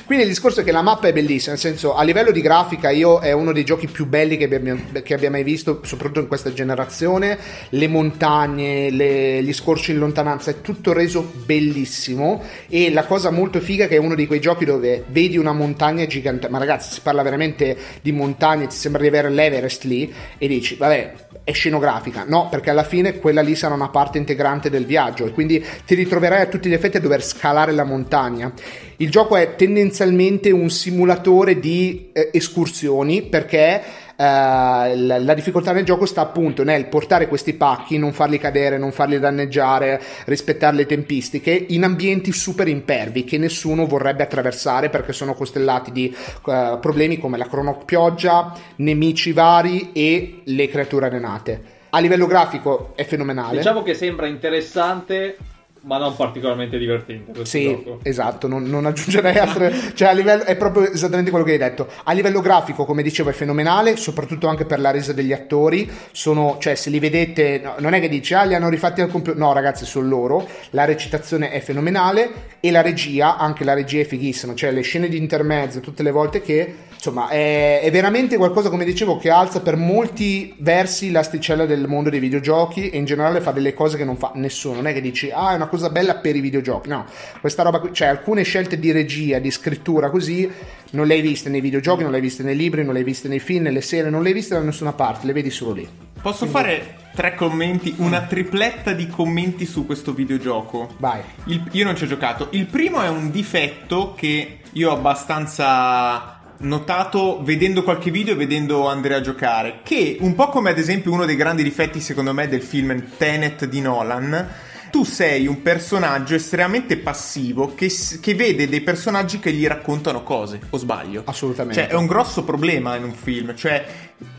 Quindi 0.08 0.24
il 0.24 0.32
discorso 0.32 0.62
è 0.62 0.64
che 0.64 0.72
la 0.72 0.80
mappa 0.80 1.08
è 1.08 1.12
bellissima, 1.12 1.50
nel 1.50 1.60
senso 1.60 1.94
a 1.94 2.02
livello 2.02 2.30
di 2.30 2.40
grafica 2.40 2.88
io 2.88 3.18
è 3.18 3.32
uno 3.32 3.52
dei 3.52 3.62
giochi 3.62 3.88
più 3.88 4.06
belli 4.06 4.38
che 4.38 4.44
abbia, 4.44 4.74
che 5.02 5.12
abbia 5.12 5.30
mai 5.30 5.42
visto, 5.42 5.80
soprattutto 5.84 6.20
in 6.20 6.28
questa 6.28 6.50
generazione, 6.50 7.38
le 7.68 7.88
montagne, 7.88 8.88
le, 8.88 9.42
gli 9.42 9.52
scorci 9.52 9.90
in 9.90 9.98
lontananza, 9.98 10.50
è 10.50 10.62
tutto 10.62 10.94
reso 10.94 11.30
bellissimo. 11.44 12.42
E 12.70 12.90
la 12.90 13.04
cosa 13.04 13.30
molto 13.30 13.60
figa 13.60 13.84
è 13.84 13.88
che 13.88 13.96
è 13.96 13.98
uno 13.98 14.14
di 14.14 14.26
quei 14.26 14.40
giochi 14.40 14.64
dove 14.64 15.04
vedi 15.08 15.36
una 15.36 15.52
montagna 15.52 16.06
gigante, 16.06 16.48
ma 16.48 16.56
ragazzi 16.56 16.90
si 16.90 17.00
parla 17.02 17.20
veramente 17.20 17.76
di 18.00 18.10
montagne, 18.10 18.66
ti 18.66 18.76
sembra 18.76 19.02
di 19.02 19.08
avere 19.08 19.28
l'Everest 19.28 19.84
lì 19.84 20.10
e 20.38 20.48
dici 20.48 20.76
vabbè 20.76 21.12
è 21.48 21.52
scenografica, 21.52 22.24
no, 22.28 22.48
perché 22.50 22.68
alla 22.68 22.84
fine 22.84 23.18
quella 23.18 23.40
lì 23.40 23.54
sarà 23.54 23.72
una 23.72 23.88
parte 23.88 24.18
integrante 24.18 24.68
del 24.68 24.84
viaggio 24.84 25.24
e 25.24 25.30
quindi 25.30 25.64
ti 25.86 25.94
ritroverai 25.94 26.42
a 26.42 26.46
tutti 26.46 26.68
gli 26.68 26.74
effetti 26.74 26.98
a 26.98 27.00
dover 27.00 27.24
scalare 27.24 27.72
la 27.72 27.84
montagna. 27.84 28.52
Il 28.96 29.10
gioco 29.10 29.34
è 29.34 29.54
tendenzialmente 29.56 30.50
un 30.50 30.68
simulatore 30.68 31.58
di 31.58 32.10
eh, 32.12 32.28
escursioni 32.34 33.22
perché 33.22 33.82
la, 34.20 35.18
la, 35.18 35.34
difficoltà 35.34 35.70
nel 35.70 35.84
gioco 35.84 36.04
sta 36.04 36.22
appunto 36.22 36.64
nel 36.64 36.86
portare 36.86 37.28
questi 37.28 37.54
pacchi, 37.54 37.98
non 37.98 38.12
farli 38.12 38.38
cadere, 38.38 38.76
non 38.76 38.90
farli 38.90 39.20
danneggiare, 39.20 40.00
rispettare 40.24 40.74
le 40.74 40.86
tempistiche 40.86 41.52
in 41.68 41.84
ambienti 41.84 42.32
super 42.32 42.66
impervi 42.66 43.22
che 43.22 43.38
nessuno 43.38 43.86
vorrebbe 43.86 44.24
attraversare 44.24 44.90
perché 44.90 45.12
sono 45.12 45.34
costellati 45.34 45.92
di 45.92 46.12
uh, 46.46 46.80
problemi 46.80 47.18
come 47.18 47.38
la 47.38 47.46
cronopioggia, 47.46 48.52
nemici 48.76 49.30
vari 49.30 49.90
e 49.92 50.40
le 50.44 50.68
creature 50.68 51.08
renate. 51.08 51.76
A 51.90 52.00
livello 52.00 52.26
grafico 52.26 52.92
è 52.96 53.04
fenomenale. 53.04 53.58
Diciamo 53.58 53.82
che 53.82 53.94
sembra 53.94 54.26
interessante 54.26 55.36
ma 55.82 55.98
non 55.98 56.16
particolarmente 56.16 56.78
divertente. 56.78 57.44
Sì, 57.44 57.64
gioco. 57.64 58.00
esatto, 58.02 58.48
non, 58.48 58.64
non, 58.64 58.86
aggiungerei 58.86 59.36
altre. 59.38 59.72
cioè, 59.94 60.08
a 60.08 60.12
livello, 60.12 60.44
è 60.44 60.56
proprio 60.56 60.90
esattamente 60.90 61.30
quello 61.30 61.44
che 61.44 61.52
hai 61.52 61.58
detto. 61.58 61.88
A 62.04 62.12
livello 62.12 62.40
grafico, 62.40 62.84
come 62.84 63.02
dicevo, 63.02 63.30
è 63.30 63.32
fenomenale, 63.32 63.96
soprattutto 63.96 64.48
anche 64.48 64.64
per 64.64 64.80
la 64.80 64.90
resa 64.90 65.12
degli 65.12 65.32
attori. 65.32 65.90
Sono, 66.12 66.56
cioè, 66.58 66.74
se 66.74 66.90
li 66.90 66.98
vedete, 66.98 67.60
no, 67.62 67.74
non 67.78 67.94
è 67.94 68.00
che 68.00 68.08
dici, 68.08 68.34
ah, 68.34 68.44
li 68.44 68.54
hanno 68.54 68.68
rifatti 68.68 69.00
al 69.00 69.08
computer. 69.08 69.38
No, 69.38 69.52
ragazzi, 69.52 69.84
sono 69.84 70.08
loro. 70.08 70.48
La 70.70 70.84
recitazione 70.84 71.50
è 71.50 71.60
fenomenale 71.60 72.56
e 72.60 72.70
la 72.70 72.82
regia, 72.82 73.36
anche 73.36 73.64
la 73.64 73.74
regia 73.74 74.00
è 74.00 74.04
fighissima. 74.04 74.54
Cioè, 74.54 74.72
le 74.72 74.82
scene 74.82 75.08
di 75.08 75.16
intermezzo, 75.16 75.80
tutte 75.80 76.02
le 76.02 76.10
volte 76.10 76.40
che 76.40 76.74
insomma 76.98 77.28
è, 77.28 77.80
è, 77.80 77.90
veramente 77.92 78.36
qualcosa 78.36 78.70
come 78.70 78.84
dicevo 78.84 79.18
che 79.18 79.30
alza 79.30 79.60
per 79.60 79.76
molti 79.76 80.52
versi 80.58 81.12
l'asticella 81.12 81.64
del 81.64 81.86
mondo 81.86 82.10
dei 82.10 82.18
videogiochi 82.18 82.90
e 82.90 82.98
in 82.98 83.04
generale 83.04 83.40
fa 83.40 83.52
delle 83.52 83.72
cose 83.72 83.96
che 83.96 84.04
non 84.04 84.16
fa 84.16 84.32
nessuno 84.34 84.76
non 84.76 84.88
è 84.88 84.92
che 84.92 85.00
dici 85.00 85.30
ah 85.30 85.52
è 85.52 85.54
una 85.54 85.68
cosa 85.68 85.90
bella 85.90 86.16
per 86.16 86.34
i 86.34 86.40
videogiochi 86.40 86.88
no 86.88 87.06
questa 87.40 87.62
roba 87.62 87.78
qui 87.78 87.92
cioè 87.92 88.08
alcune 88.08 88.42
scelte 88.42 88.80
di 88.80 88.90
regia 88.90 89.38
di 89.38 89.50
scrittura 89.50 90.10
così 90.10 90.50
non 90.90 91.06
le 91.06 91.14
hai 91.14 91.20
viste 91.20 91.48
nei 91.48 91.60
videogiochi 91.60 92.02
non 92.02 92.10
le 92.10 92.16
hai 92.16 92.22
viste 92.22 92.42
nei 92.42 92.56
libri 92.56 92.82
non 92.82 92.92
le 92.92 92.98
hai 92.98 93.04
viste 93.04 93.28
nei 93.28 93.38
film 93.38 93.62
nelle 93.62 93.80
serie 93.80 94.10
non 94.10 94.22
le 94.22 94.28
hai 94.28 94.34
viste 94.34 94.54
da 94.54 94.60
nessuna 94.60 94.92
parte 94.92 95.26
le 95.26 95.32
vedi 95.32 95.50
solo 95.50 95.72
lì 95.74 95.88
posso 96.20 96.46
Quindi... 96.46 96.52
fare 96.52 96.96
tre 97.14 97.34
commenti, 97.34 97.94
una 97.98 98.22
tripletta 98.22 98.92
di 98.92 99.08
commenti 99.08 99.66
su 99.66 99.84
questo 99.84 100.12
videogioco. 100.12 100.94
Vai. 100.98 101.20
Il, 101.46 101.66
io 101.72 101.84
non 101.84 101.96
ci 101.96 102.04
ho 102.04 102.06
giocato. 102.06 102.46
Il 102.50 102.66
primo 102.66 103.02
è 103.02 103.08
un 103.08 103.32
difetto 103.32 104.14
che 104.14 104.60
io 104.70 104.90
ho 104.90 104.94
abbastanza 104.94 106.37
notato 106.58 107.40
vedendo 107.42 107.82
qualche 107.82 108.10
video 108.10 108.34
e 108.34 108.36
vedendo 108.36 108.88
Andrea 108.88 109.20
giocare, 109.20 109.80
che 109.82 110.16
un 110.20 110.34
po' 110.34 110.48
come 110.48 110.70
ad 110.70 110.78
esempio 110.78 111.12
uno 111.12 111.24
dei 111.24 111.36
grandi 111.36 111.62
difetti 111.62 112.00
secondo 112.00 112.32
me 112.32 112.48
del 112.48 112.62
film 112.62 113.10
Tenet 113.16 113.66
di 113.66 113.80
Nolan, 113.80 114.48
tu 114.90 115.04
sei 115.04 115.46
un 115.46 115.62
personaggio 115.62 116.34
estremamente 116.34 116.96
passivo 116.96 117.74
che, 117.74 117.92
che, 118.20 118.34
vede 118.34 118.68
dei 118.68 118.80
personaggi 118.80 119.38
che 119.38 119.52
gli 119.52 119.66
raccontano 119.66 120.22
cose, 120.22 120.60
o 120.70 120.76
sbaglio? 120.78 121.22
Assolutamente. 121.26 121.82
Cioè, 121.82 121.90
è 121.90 121.94
un 121.94 122.06
grosso 122.06 122.42
problema 122.42 122.96
in 122.96 123.04
un 123.04 123.12
film, 123.12 123.54
cioè 123.54 123.84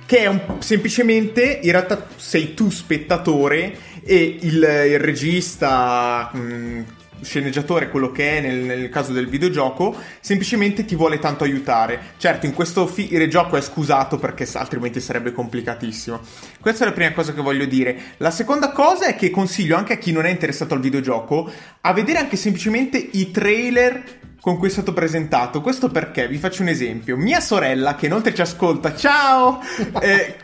che 0.05 0.17
è 0.19 0.25
un, 0.25 0.57
semplicemente 0.59 1.59
in 1.61 1.71
realtà 1.71 2.07
sei 2.15 2.55
tu 2.55 2.69
spettatore 2.71 3.77
e 4.03 4.39
il, 4.41 4.55
il 4.55 4.99
regista 4.99 6.31
mh, 6.33 6.83
sceneggiatore 7.21 7.89
quello 7.89 8.11
che 8.11 8.37
è 8.37 8.41
nel, 8.41 8.57
nel 8.57 8.89
caso 8.89 9.11
del 9.11 9.27
videogioco, 9.27 9.95
semplicemente 10.19 10.85
ti 10.85 10.95
vuole 10.95 11.19
tanto 11.19 11.43
aiutare. 11.43 11.99
Certo, 12.17 12.45
in 12.45 12.53
questo 12.53 12.87
fi- 12.87 13.27
gioco 13.27 13.57
è 13.57 13.61
scusato 13.61 14.17
perché 14.17 14.47
altrimenti 14.53 14.99
sarebbe 14.99 15.31
complicatissimo. 15.31 16.19
Questa 16.59 16.83
è 16.83 16.87
la 16.87 16.93
prima 16.93 17.11
cosa 17.13 17.33
che 17.33 17.41
voglio 17.41 17.65
dire. 17.65 17.97
La 18.17 18.31
seconda 18.31 18.71
cosa 18.71 19.07
è 19.07 19.15
che 19.15 19.29
consiglio 19.29 19.75
anche 19.75 19.93
a 19.93 19.97
chi 19.97 20.11
non 20.11 20.25
è 20.25 20.29
interessato 20.29 20.73
al 20.73 20.79
videogioco 20.79 21.51
a 21.81 21.93
vedere 21.93 22.19
anche 22.19 22.35
semplicemente 22.35 22.97
i 22.97 23.31
trailer 23.31 24.17
con 24.41 24.57
cui 24.57 24.67
è 24.67 24.71
stato 24.71 24.93
presentato. 24.93 25.61
Questo 25.61 25.89
perché 25.89 26.27
vi 26.27 26.37
faccio 26.37 26.61
un 26.61 26.69
esempio. 26.69 27.17
Mia 27.17 27.39
sorella, 27.39 27.95
che 27.95 28.05
inoltre 28.05 28.33
ci 28.33 28.41
ascolta, 28.41 28.95
ciao! 28.95 29.59
Eh, 30.01 30.35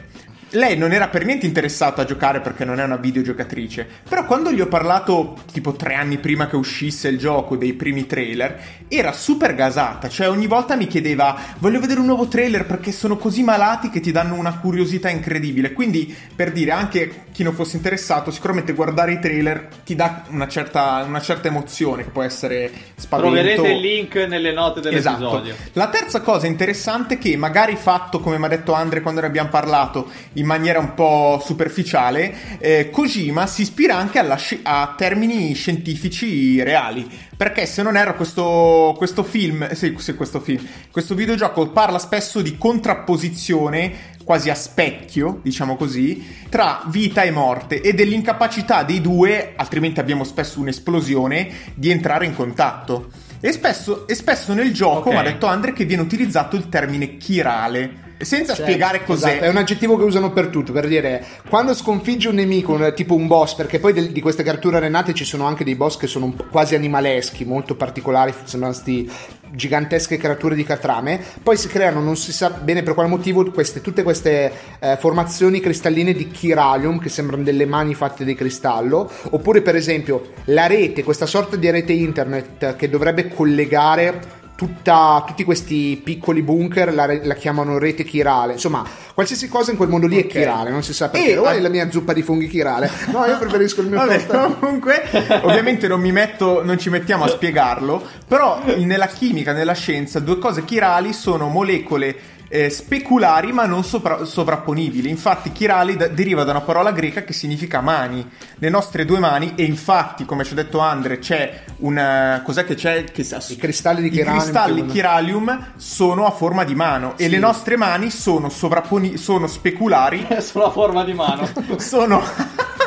lei 0.55 0.77
non 0.77 0.91
era 0.91 1.07
per 1.07 1.25
niente 1.25 1.45
interessata 1.45 2.01
a 2.01 2.05
giocare 2.05 2.41
perché 2.41 2.65
non 2.65 2.79
è 2.79 2.83
una 2.83 2.97
videogiocatrice. 2.97 3.87
Però 4.07 4.25
quando 4.25 4.51
gli 4.51 4.61
ho 4.61 4.67
parlato, 4.67 5.37
tipo 5.51 5.73
tre 5.73 5.95
anni 5.95 6.17
prima 6.17 6.47
che 6.47 6.55
uscisse 6.55 7.07
il 7.07 7.17
gioco, 7.17 7.55
dei 7.55 7.73
primi 7.73 8.05
trailer, 8.05 8.59
era 8.87 9.11
super 9.11 9.55
gasata. 9.55 10.09
Cioè, 10.09 10.29
ogni 10.29 10.47
volta 10.47 10.75
mi 10.75 10.87
chiedeva: 10.87 11.37
Voglio 11.59 11.79
vedere 11.79 11.99
un 11.99 12.05
nuovo 12.07 12.27
trailer 12.27 12.65
perché 12.65 12.91
sono 12.91 13.17
così 13.17 13.43
malati 13.43 13.89
che 13.89 13.99
ti 13.99 14.11
danno 14.11 14.35
una 14.35 14.57
curiosità 14.59 15.09
incredibile. 15.09 15.73
Quindi, 15.73 16.15
per 16.35 16.51
dire, 16.51 16.71
anche 16.71 17.23
chi 17.31 17.43
non 17.43 17.53
fosse 17.53 17.75
interessato, 17.75 18.31
sicuramente 18.31 18.73
guardare 18.73 19.13
i 19.13 19.19
trailer 19.19 19.67
ti 19.83 19.95
dà 19.95 20.23
una 20.29 20.47
certa, 20.47 21.03
una 21.05 21.21
certa 21.21 21.47
emozione 21.47 22.03
che 22.03 22.09
può 22.09 22.21
essere 22.21 22.71
spavento. 22.95 23.33
Troverete 23.33 23.67
il 23.67 23.79
link 23.79 24.15
nelle 24.15 24.53
note 24.53 24.79
dell'episodio. 24.79 25.53
Esatto. 25.53 25.69
La 25.73 25.89
terza 25.89 26.21
cosa 26.21 26.47
interessante 26.47 27.15
è 27.15 27.17
che 27.17 27.35
magari 27.35 27.75
fatto, 27.75 28.19
come 28.19 28.37
mi 28.37 28.45
ha 28.45 28.49
detto 28.49 28.73
Andre 28.73 29.01
quando 29.01 29.21
ne 29.21 29.27
abbiamo 29.27 29.49
parlato, 29.49 30.09
in 30.33 30.44
maniera 30.45 30.79
un 30.79 30.93
po' 30.93 31.41
superficiale, 31.43 32.60
eh, 32.60 32.89
Kojima 32.89 33.47
si 33.47 33.63
ispira 33.63 33.97
anche 33.97 34.23
sci- 34.38 34.60
a 34.63 34.93
termini 34.97 35.53
scientifici 35.53 36.62
reali. 36.63 37.08
Perché 37.36 37.65
se 37.65 37.81
non 37.81 37.97
erro 37.97 38.15
questo, 38.15 38.93
questo 38.97 39.23
film, 39.23 39.69
sì, 39.73 39.93
sì, 39.97 40.15
questo 40.15 40.39
film, 40.39 40.65
questo 40.89 41.15
videogioco 41.15 41.67
parla 41.69 41.99
spesso 41.99 42.41
di 42.41 42.58
contrapposizione 42.58 44.13
quasi 44.23 44.49
a 44.49 44.55
specchio, 44.55 45.39
diciamo 45.43 45.75
così, 45.75 46.25
tra 46.49 46.81
vita 46.88 47.21
e 47.21 47.31
morte 47.31 47.79
e 47.79 47.93
dell'incapacità 47.93 48.84
dei 48.84 48.99
due, 48.99 49.53
altrimenti 49.55 49.99
abbiamo 49.99 50.23
spesso 50.23 50.60
un'esplosione, 50.60 51.49
di 51.75 51.91
entrare 51.91 52.25
in 52.25 52.36
contatto. 52.36 53.12
E 53.39 53.51
spesso, 53.51 54.08
e 54.08 54.15
spesso 54.15 54.53
nel 54.53 54.73
gioco, 54.73 55.10
okay. 55.10 55.13
mi 55.13 55.19
ha 55.19 55.31
detto 55.31 55.45
Andre, 55.45 55.73
che 55.73 55.86
viene 55.86 56.01
utilizzato 56.01 56.55
il 56.55 56.67
termine 56.69 57.17
chirale 57.17 58.04
senza 58.17 58.54
certo, 58.54 58.69
spiegare 58.69 59.04
cos'è. 59.04 59.30
Esatto, 59.30 59.45
è 59.45 59.49
un 59.49 59.58
aggettivo 59.58 59.97
che 59.97 60.04
usano 60.04 60.32
per 60.32 60.47
tutto, 60.47 60.71
per 60.71 60.88
dire 60.88 61.23
quando 61.49 61.73
sconfiggi 61.73 62.28
un 62.28 62.36
nemico, 62.36 62.93
tipo 62.93 63.15
un 63.15 63.28
boss, 63.28 63.56
perché 63.56 63.80
poi 63.80 64.12
di 64.12 64.21
queste 64.21 64.43
creature 64.43 64.78
arenate 64.78 65.13
ci 65.13 65.25
sono 65.25 65.45
anche 65.45 65.63
dei 65.63 65.75
boss 65.75 65.97
che 65.97 66.08
sono 66.08 66.34
quasi 66.49 66.75
animaleschi, 66.75 67.45
molto 67.45 67.75
particolari, 67.75 68.34
sembrano 68.43 68.73
sti 68.73 69.12
gigantesche 69.51 70.17
creature 70.17 70.56
di 70.56 70.63
catrame, 70.63 71.19
poi 71.41 71.58
si 71.58 71.67
creano, 71.67 72.01
non 72.01 72.15
si 72.15 72.32
sa 72.32 72.49
bene 72.49 72.84
per 72.84 72.93
quale 72.93 73.10
motivo, 73.10 73.49
queste, 73.51 73.82
tutte 73.82 74.04
queste 74.04 74.51
eh, 74.80 74.97
formazioni 74.97 75.60
cristalline 75.60 76.13
di 76.13 76.30
chiralium 76.30 76.99
che 76.99 77.10
sembrano 77.10 77.43
delle 77.43 77.65
mani 77.65 77.93
fatte 77.93 78.25
di 78.25 78.36
cristallo, 78.36 79.10
oppure 79.30 79.62
per 79.62 79.75
esempio 79.75 80.32
la 80.45 80.67
rete, 80.67 81.04
questa 81.04 81.25
sorta 81.25 81.56
di 81.56 81.69
rete 81.69 81.93
internet 81.93 82.75
che 82.75 82.89
dovrebbe 82.89 83.30
collegare 83.30 84.43
tutta, 84.55 85.23
tutti 85.27 85.43
questi 85.43 85.99
piccoli 86.01 86.41
bunker 86.41 86.93
la, 86.93 87.05
la, 87.23 87.33
chiamano 87.35 87.77
rete 87.77 88.03
chirale. 88.03 88.53
Insomma, 88.53 88.83
qualsiasi 89.13 89.47
cosa 89.49 89.71
in 89.71 89.77
quel 89.77 89.89
mondo 89.89 90.07
lì 90.07 90.17
okay. 90.17 90.29
è 90.29 90.31
chirale, 90.31 90.69
non 90.69 90.83
si 90.83 90.93
sa 90.93 91.09
perché. 91.09 91.33
E, 91.33 91.35
Vuoi 91.35 91.61
la 91.61 91.69
mia 91.69 91.89
zuppa 91.91 92.13
di 92.13 92.21
funghi 92.21 92.47
chirale? 92.47 92.89
No, 93.11 93.25
io 93.25 93.37
preferisco 93.37 93.81
il 93.81 93.87
mio 93.87 93.97
Vabbè, 93.97 94.25
Comunque, 94.59 95.03
ovviamente 95.43 95.87
non 95.87 95.99
mi 95.99 96.11
metto, 96.11 96.63
non 96.63 96.79
ci 96.79 96.89
mettiamo 96.89 97.25
a 97.25 97.27
spiegarlo, 97.27 98.01
però 98.27 98.61
nella 98.77 99.07
chimica, 99.07 99.51
nella 99.51 99.73
scienza, 99.73 100.19
due 100.19 100.37
cose 100.39 100.63
chirali 100.63 101.13
sono 101.13 101.47
molecole 101.49 102.33
eh, 102.55 102.69
speculari 102.69 103.51
ma 103.51 103.65
non 103.65 103.83
sopra- 103.83 104.23
sovrapponibili. 104.23 105.09
Infatti, 105.09 105.51
chirali 105.51 105.97
da- 105.97 106.07
deriva 106.07 106.45
da 106.45 106.51
una 106.51 106.61
parola 106.61 106.91
greca 106.91 107.23
che 107.23 107.33
significa 107.33 107.81
mani. 107.81 108.25
Le 108.55 108.69
nostre 108.69 109.03
due 109.03 109.19
mani, 109.19 109.53
e 109.55 109.63
infatti, 109.63 110.23
come 110.23 110.45
ci 110.45 110.53
ha 110.53 110.55
detto 110.55 110.79
Andre, 110.79 111.19
c'è 111.19 111.63
una. 111.77 112.41
Cos'è 112.43 112.63
che 112.63 112.75
c'è? 112.75 113.03
Che, 113.03 113.21
I 113.21 113.55
cristalli 113.57 114.01
di 114.01 114.09
chiralium. 114.09 114.37
I 114.37 114.39
cristalli 114.39 114.85
chiralium 114.85 115.73
sono 115.75 116.25
a 116.25 116.31
forma 116.31 116.63
di 116.63 116.75
mano 116.75 117.13
sì. 117.17 117.23
e 117.23 117.27
le 117.27 117.39
nostre 117.39 117.75
mani 117.75 118.09
sono, 118.09 118.47
sovrapponi- 118.47 119.17
sono 119.17 119.47
speculari. 119.47 120.25
sono 120.39 120.65
a 120.65 120.71
forma 120.71 121.03
di 121.03 121.13
mano. 121.13 121.47
sono 121.77 122.23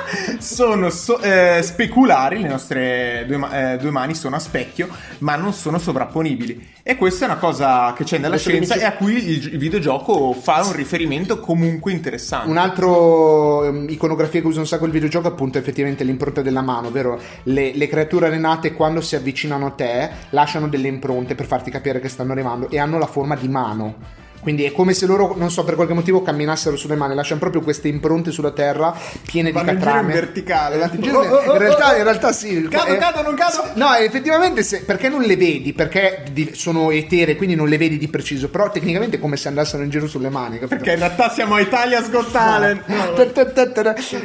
sono 0.38 0.90
so, 0.90 1.20
eh, 1.20 1.60
speculari, 1.62 2.40
le 2.40 2.48
nostre 2.48 3.24
due, 3.26 3.72
eh, 3.72 3.76
due, 3.76 3.90
mani 3.90 4.14
sono 4.14 4.36
a 4.36 4.38
specchio, 4.38 4.88
ma 5.18 5.36
non 5.36 5.52
sono 5.52 5.78
sovrapponibili. 5.78 6.76
E 6.90 6.96
questa 6.96 7.26
è 7.26 7.28
una 7.28 7.36
cosa 7.36 7.92
che 7.94 8.02
c'è 8.04 8.16
nella 8.16 8.36
Adesso 8.36 8.48
scienza 8.48 8.74
e 8.76 8.82
a 8.82 8.94
cui 8.94 9.16
il, 9.22 9.58
videogioco 9.58 10.32
fa 10.32 10.64
un 10.64 10.72
riferimento 10.72 11.38
comunque 11.38 11.92
interessante. 11.92 12.48
Un 12.48 12.56
altro 12.56 13.58
um, 13.58 13.86
iconografia 13.90 14.40
che 14.40 14.46
usa 14.46 14.60
un 14.60 14.66
sacco 14.66 14.86
il 14.86 14.90
videogioco 14.90 15.28
è 15.28 15.30
appunto 15.30 15.58
effettivamente 15.58 16.02
l'impronta 16.02 16.40
della 16.40 16.62
mano, 16.62 16.86
ovvero 16.86 17.20
le, 17.42 17.72
le 17.74 17.88
creature 17.88 18.28
arenate 18.28 18.72
quando 18.72 19.02
si 19.02 19.16
avvicinano 19.16 19.66
a 19.66 19.70
te 19.72 20.08
lasciano 20.30 20.66
delle 20.66 20.88
impronte 20.88 21.34
per 21.34 21.44
farti 21.44 21.70
capire 21.70 22.00
che 22.00 22.08
stanno 22.08 22.32
arrivando 22.32 22.70
e 22.70 22.78
hanno 22.78 22.96
la 22.96 23.06
forma 23.06 23.36
di 23.36 23.48
mano. 23.48 24.26
Quindi 24.40 24.64
è 24.64 24.72
come 24.72 24.94
se 24.94 25.06
loro, 25.06 25.34
non 25.36 25.50
so, 25.50 25.64
per 25.64 25.74
qualche 25.74 25.94
motivo 25.94 26.22
camminassero 26.22 26.76
sulle 26.76 26.96
mani, 26.96 27.14
lasciano 27.14 27.40
proprio 27.40 27.62
queste 27.62 27.88
impronte 27.88 28.30
sulla 28.30 28.52
terra 28.52 28.96
piene 29.26 29.52
Vanno 29.52 29.72
di 29.72 29.76
catrame. 29.76 30.00
in 30.00 30.06
giro 30.06 30.18
in 30.18 30.24
verticale. 30.24 30.90
In, 30.92 31.02
giro, 31.02 31.20
oh, 31.20 31.36
oh, 31.36 31.52
in, 31.52 31.58
realtà, 31.58 31.96
in, 31.96 32.02
realtà, 32.02 32.32
sì. 32.32 32.68
Cado, 32.68 32.92
eh, 32.92 32.96
cado, 32.96 33.22
non 33.22 33.34
cado. 33.34 33.70
No, 33.74 33.94
effettivamente 33.94 34.62
se, 34.62 34.82
perché 34.82 35.08
non 35.08 35.22
le 35.22 35.36
vedi? 35.36 35.72
Perché 35.72 36.24
di, 36.32 36.50
sono 36.54 36.90
etere, 36.90 37.36
quindi 37.36 37.54
non 37.54 37.68
le 37.68 37.76
vedi 37.76 37.98
di 37.98 38.08
preciso. 38.08 38.48
Però 38.48 38.70
tecnicamente 38.70 39.16
è 39.16 39.20
come 39.20 39.36
se 39.36 39.48
andassero 39.48 39.82
in 39.82 39.90
giro 39.90 40.06
sulle 40.06 40.30
mani. 40.30 40.58
Capito? 40.58 40.76
Perché 40.76 40.92
in 40.92 40.98
realtà 40.98 41.30
siamo 41.30 41.54
a 41.54 41.60
Italia 41.60 42.00
Got 42.02 42.30
Talent. 42.30 42.86
No. 42.98 43.14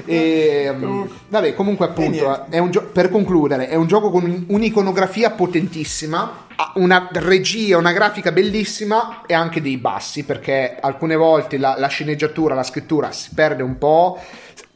um, 0.06 1.10
vabbè, 1.28 1.54
comunque 1.54 1.86
appunto, 1.86 2.46
gio- 2.70 2.90
per 2.92 3.10
concludere, 3.10 3.68
è 3.68 3.76
un 3.76 3.88
gioco 3.88 4.10
con 4.10 4.46
un'iconografia 4.48 5.32
potentissima 5.32 6.46
una 6.76 7.10
regia, 7.12 7.78
una 7.78 7.92
grafica 7.92 8.32
bellissima 8.32 9.24
e 9.26 9.34
anche 9.34 9.62
dei 9.62 9.78
bassi 9.78 10.24
perché 10.24 10.78
alcune 10.80 11.16
volte 11.16 11.58
la, 11.58 11.76
la, 11.78 11.88
sceneggiatura, 11.88 12.56
la 12.56 12.64
scrittura 12.64 13.12
si 13.12 13.32
perde 13.34 13.64
un 13.64 13.78
po', 13.78 14.20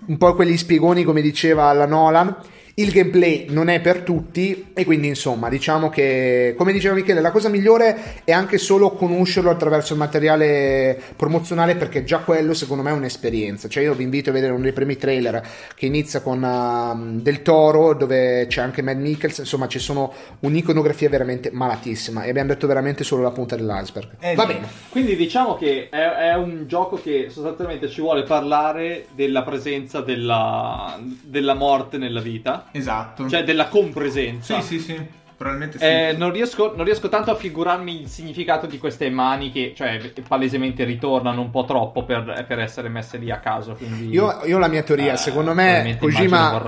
un 0.07 0.17
po' 0.17 0.35
quegli 0.35 0.57
spiegoni 0.57 1.03
come 1.03 1.21
diceva 1.21 1.71
la 1.73 1.85
Nolan 1.85 2.35
il 2.79 2.91
gameplay 2.91 3.47
non 3.49 3.69
è 3.69 3.81
per 3.81 4.01
tutti 4.01 4.67
e 4.75 4.85
quindi 4.85 5.07
insomma 5.07 5.49
diciamo 5.49 5.89
che 5.89 6.53
come 6.55 6.71
diceva 6.71 6.93
Michele 6.93 7.21
la 7.21 7.31
cosa 7.31 7.49
migliore 7.49 8.21
è 8.23 8.31
anche 8.31 8.59
solo 8.59 8.91
conoscerlo 8.91 9.49
attraverso 9.49 9.93
il 9.93 9.99
materiale 9.99 11.01
promozionale 11.15 11.75
perché 11.75 12.03
già 12.03 12.19
quello 12.19 12.53
secondo 12.53 12.83
me 12.83 12.91
è 12.91 12.93
un'esperienza. 12.93 13.67
Cioè 13.67 13.81
io 13.81 13.95
vi 13.95 14.03
invito 14.03 14.29
a 14.29 14.33
vedere 14.33 14.53
uno 14.53 14.61
dei 14.61 14.73
primi 14.73 14.95
trailer 14.95 15.41
che 15.73 15.87
inizia 15.87 16.21
con 16.21 16.43
uh, 16.43 17.19
Del 17.19 17.41
Toro 17.41 17.95
dove 17.95 18.45
c'è 18.47 18.61
anche 18.61 18.83
Mad 18.83 18.99
Mikkels 18.99 19.39
insomma 19.39 19.67
ci 19.67 19.79
sono 19.79 20.13
un'iconografia 20.41 21.09
veramente 21.09 21.49
malatissima 21.51 22.25
e 22.25 22.29
abbiamo 22.29 22.49
detto 22.49 22.67
veramente 22.67 23.03
solo 23.03 23.23
la 23.23 23.31
punta 23.31 23.55
dell'iceberg. 23.55 24.17
Eh, 24.19 24.35
va 24.35 24.45
bene. 24.45 24.67
quindi 24.89 25.15
diciamo 25.15 25.55
che 25.55 25.89
è, 25.89 25.97
è, 25.97 26.35
un 26.35 26.65
gioco 26.67 27.01
che 27.01 27.29
sostanzialmente 27.31 27.89
ci 27.89 28.01
vuole 28.01 28.21
parlare 28.21 29.07
della 29.15 29.41
presenza 29.41 30.01
della, 30.01 30.99
della 31.23 31.55
morte 31.55 31.97
nella 31.97 32.21
vita 32.21 32.65
Esatto. 32.71 33.29
Cioè 33.29 33.43
della 33.43 33.67
compresenza. 33.67 34.61
Sì, 34.61 34.79
sì, 34.79 34.83
sì. 34.83 35.07
Probabilmente 35.37 35.77
sì. 35.77 35.83
Eh, 35.85 36.15
non, 36.17 36.31
riesco, 36.31 36.73
non, 36.75 36.83
riesco, 36.83 37.09
tanto 37.09 37.29
a 37.29 37.35
figurarmi 37.35 38.01
il 38.01 38.07
significato 38.07 38.65
di 38.65 38.79
queste 38.79 39.07
mani 39.11 39.51
che, 39.51 39.73
cioè, 39.75 39.99
palesemente 40.27 40.83
ritornano 40.83 41.41
un 41.41 41.51
po' 41.51 41.63
troppo 41.63 42.05
per, 42.05 42.43
per 42.47 42.57
essere 42.57 42.89
messe 42.89 43.19
lì 43.19 43.29
a 43.29 43.37
caso. 43.37 43.75
Quindi, 43.75 44.09
io, 44.09 44.39
io 44.45 44.55
ho 44.55 44.59
la 44.59 44.67
mia 44.67 44.81
teoria, 44.81 45.13
eh, 45.13 45.17
secondo 45.17 45.53
me 45.53 45.95
Kojima 45.99 46.59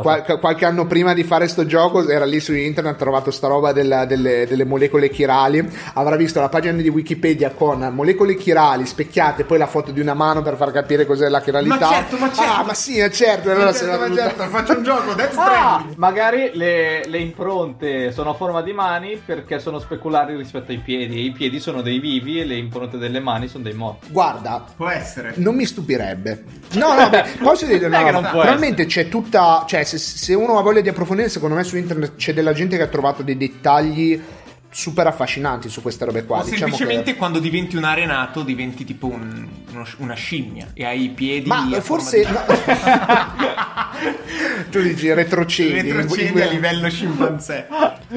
qual- 0.00 0.38
qualche 0.40 0.64
anno 0.64 0.86
prima 0.86 1.12
di 1.12 1.22
fare 1.22 1.48
sto 1.48 1.66
gioco 1.66 2.08
era 2.08 2.24
lì 2.24 2.40
su 2.40 2.54
internet, 2.54 2.94
ha 2.94 2.96
trovato 2.96 3.30
sta 3.30 3.46
roba 3.46 3.72
della, 3.72 4.06
delle, 4.06 4.46
delle, 4.46 4.64
molecole 4.64 5.10
chirali, 5.10 5.68
avrà 5.92 6.16
visto 6.16 6.40
la 6.40 6.48
pagina 6.48 6.80
di 6.80 6.88
Wikipedia 6.88 7.50
con 7.50 7.90
molecole 7.92 8.36
chirali 8.36 8.86
specchiate, 8.86 9.44
poi 9.44 9.58
la 9.58 9.66
foto 9.66 9.90
di 9.90 10.00
una 10.00 10.14
mano 10.14 10.40
per 10.40 10.56
far 10.56 10.72
capire 10.72 11.04
cos'è 11.04 11.28
la 11.28 11.42
chiralità. 11.42 11.76
Ma 11.76 11.92
certo, 11.92 12.16
ma 12.16 12.32
certo. 12.32 12.52
Ah, 12.52 12.64
ma 12.64 12.72
sì, 12.72 12.98
è 12.98 13.10
certo. 13.10 13.50
Allora 13.50 13.66
ma 13.66 13.72
certo, 13.74 13.98
ma 13.98 14.14
certo, 14.14 14.42
faccio 14.44 14.76
un 14.78 14.82
gioco, 14.82 15.12
Death 15.12 15.36
ah, 15.36 15.84
magari 15.96 16.52
le, 16.54 17.02
le 17.06 17.18
impronte 17.18 17.96
sono 18.12 18.30
a 18.30 18.34
forma 18.34 18.62
di 18.62 18.72
mani 18.72 19.20
perché 19.24 19.58
sono 19.58 19.78
speculari 19.78 20.36
rispetto 20.36 20.70
ai 20.72 20.78
piedi. 20.78 21.16
E 21.16 21.20
i 21.20 21.30
piedi 21.30 21.60
sono 21.60 21.82
dei 21.82 21.98
vivi 21.98 22.40
e 22.40 22.44
le 22.44 22.56
impronte 22.56 22.98
delle 22.98 23.20
mani 23.20 23.48
sono 23.48 23.64
dei 23.64 23.74
morti. 23.74 24.08
Guarda, 24.10 24.64
può 24.76 24.88
essere. 24.88 25.34
Non 25.36 25.54
mi 25.54 25.64
stupirebbe. 25.64 26.44
No, 26.72 26.94
no, 26.94 27.08
beh, 27.08 27.24
posso 27.42 27.66
dire 27.66 27.88
no, 27.88 28.10
no, 28.10 28.20
probabilmente 28.20 28.86
c'è 28.86 29.08
tutta, 29.08 29.64
cioè 29.66 29.84
se, 29.84 29.98
se 29.98 30.34
uno 30.34 30.58
ha 30.58 30.62
voglia 30.62 30.80
di 30.80 30.88
approfondire, 30.88 31.28
secondo 31.28 31.54
me 31.54 31.64
su 31.64 31.76
internet 31.76 32.16
c'è 32.16 32.32
della 32.32 32.52
gente 32.52 32.76
che 32.76 32.82
ha 32.82 32.88
trovato 32.88 33.22
dei 33.22 33.36
dettagli 33.36 34.20
super 34.70 35.06
affascinanti 35.06 35.68
su 35.68 35.82
queste 35.82 36.04
robe 36.04 36.24
qua. 36.24 36.38
O 36.38 36.42
diciamo 36.42 36.58
semplicemente 36.58 37.12
che... 37.12 37.18
quando 37.18 37.38
diventi 37.38 37.76
un 37.76 37.84
arenato 37.84 38.42
diventi 38.42 38.84
tipo 38.84 39.06
un, 39.06 39.46
uno, 39.72 39.86
una 39.98 40.14
scimmia 40.14 40.68
e 40.74 40.84
hai 40.84 41.04
i 41.04 41.08
piedi. 41.10 41.48
Ma 41.48 41.66
forse. 41.80 42.26
No. 42.28 42.44
tu 44.70 44.80
dici 44.80 45.12
retrocedi. 45.12 45.90
Retrocedi 45.90 46.40
a 46.40 46.46
livello 46.46 46.88
scimpanzé. 46.88 47.66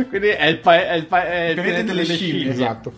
Quindi 0.10 0.28
è 0.28 0.46
il, 0.46 0.60
pa- 0.60 0.88
è 0.88 0.94
il, 0.94 1.06
pa- 1.06 1.26
è 1.26 1.48
il 1.50 1.54
Pianeta 1.56 1.84
pianeta 1.84 1.94
delle 1.94 2.06
scimmie, 2.06 2.50
Esatto. 2.50 2.94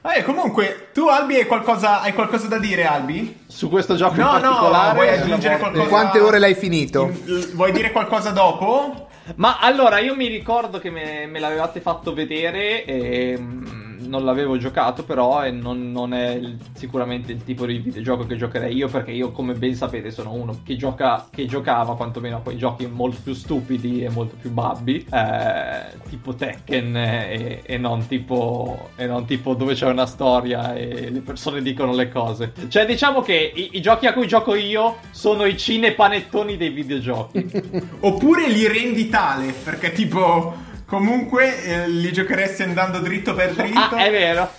Vabbè, 0.00 0.22
comunque, 0.22 0.90
tu 0.94 1.08
Albi 1.08 1.34
hai 1.34 1.44
qualcosa, 1.46 2.00
hai 2.00 2.12
qualcosa 2.14 2.46
da 2.46 2.58
dire, 2.58 2.86
Albi? 2.86 3.40
Su 3.46 3.68
questo 3.68 3.96
gioco 3.96 4.14
in 4.14 4.20
No, 4.20 4.32
no, 4.34 4.40
particolare. 4.40 4.94
vuoi 4.94 5.06
è 5.08 5.18
aggiungere 5.18 5.54
una 5.54 5.64
morte- 5.64 5.78
qualcosa? 5.78 5.88
Quante 5.88 6.20
ore 6.20 6.38
l'hai 6.38 6.54
finito? 6.54 7.12
In- 7.26 7.50
Vuoi 7.54 7.72
dire 7.72 7.90
qualcosa 7.90 8.30
dopo? 8.30 9.07
Ma 9.36 9.58
allora, 9.58 9.98
io 9.98 10.14
mi 10.14 10.26
ricordo 10.26 10.78
che 10.78 10.90
me, 10.90 11.26
me 11.26 11.38
l'avevate 11.38 11.80
fatto 11.80 12.12
vedere 12.12 12.84
e 12.84 13.36
mm, 13.38 13.77
non 14.00 14.24
l'avevo 14.24 14.56
giocato, 14.58 15.04
però 15.04 15.44
e 15.44 15.50
non, 15.50 15.90
non 15.92 16.12
è 16.14 16.30
il- 16.30 16.56
sicuramente 16.74 17.32
il 17.32 17.42
tipo 17.44 17.66
di 17.66 17.78
videogioco 17.78 18.26
che 18.26 18.36
giocherei 18.36 18.74
io, 18.74 18.88
perché 18.88 19.10
io, 19.12 19.30
come 19.32 19.54
ben 19.54 19.74
sapete, 19.74 20.10
sono 20.10 20.32
uno 20.32 20.60
che, 20.64 20.76
gioca, 20.76 21.26
che 21.30 21.46
giocava 21.46 21.96
quantomeno 21.96 22.36
a 22.36 22.40
quei 22.40 22.56
giochi 22.56 22.86
molto 22.86 23.18
più 23.22 23.34
stupidi 23.34 24.02
e 24.04 24.08
molto 24.08 24.36
più 24.40 24.50
babbi, 24.50 25.06
eh, 25.10 25.98
tipo 26.08 26.34
Tekken 26.34 26.96
e, 26.96 27.62
e 27.64 27.78
non 27.78 28.06
tipo, 28.06 28.90
e 28.96 29.06
non 29.06 29.24
tipo 29.24 29.54
dove 29.54 29.74
c'è 29.74 29.86
una 29.86 30.06
storia 30.06 30.74
e 30.74 31.10
le 31.10 31.20
persone 31.20 31.62
dicono 31.62 31.94
le 31.94 32.08
cose. 32.08 32.52
Cioè, 32.68 32.86
diciamo 32.86 33.20
che 33.20 33.52
i, 33.54 33.70
i 33.72 33.80
giochi 33.82 34.06
a 34.06 34.12
cui 34.12 34.26
gioco 34.26 34.54
io 34.54 34.96
sono 35.10 35.44
i 35.44 35.56
cinepanettoni 35.56 36.56
dei 36.56 36.70
videogiochi. 36.70 37.50
Oppure 38.00 38.48
li 38.48 38.66
rendi 38.66 39.08
tale, 39.08 39.52
perché 39.52 39.92
tipo... 39.92 40.66
Comunque 40.88 41.62
eh, 41.64 41.86
li 41.86 42.10
giocheresti 42.10 42.62
andando 42.62 42.98
dritto 43.00 43.34
per 43.34 43.52
dritto. 43.54 43.78
ah, 43.94 43.96
è 43.96 44.10
vero. 44.10 44.50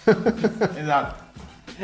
Esatto. 0.75 1.28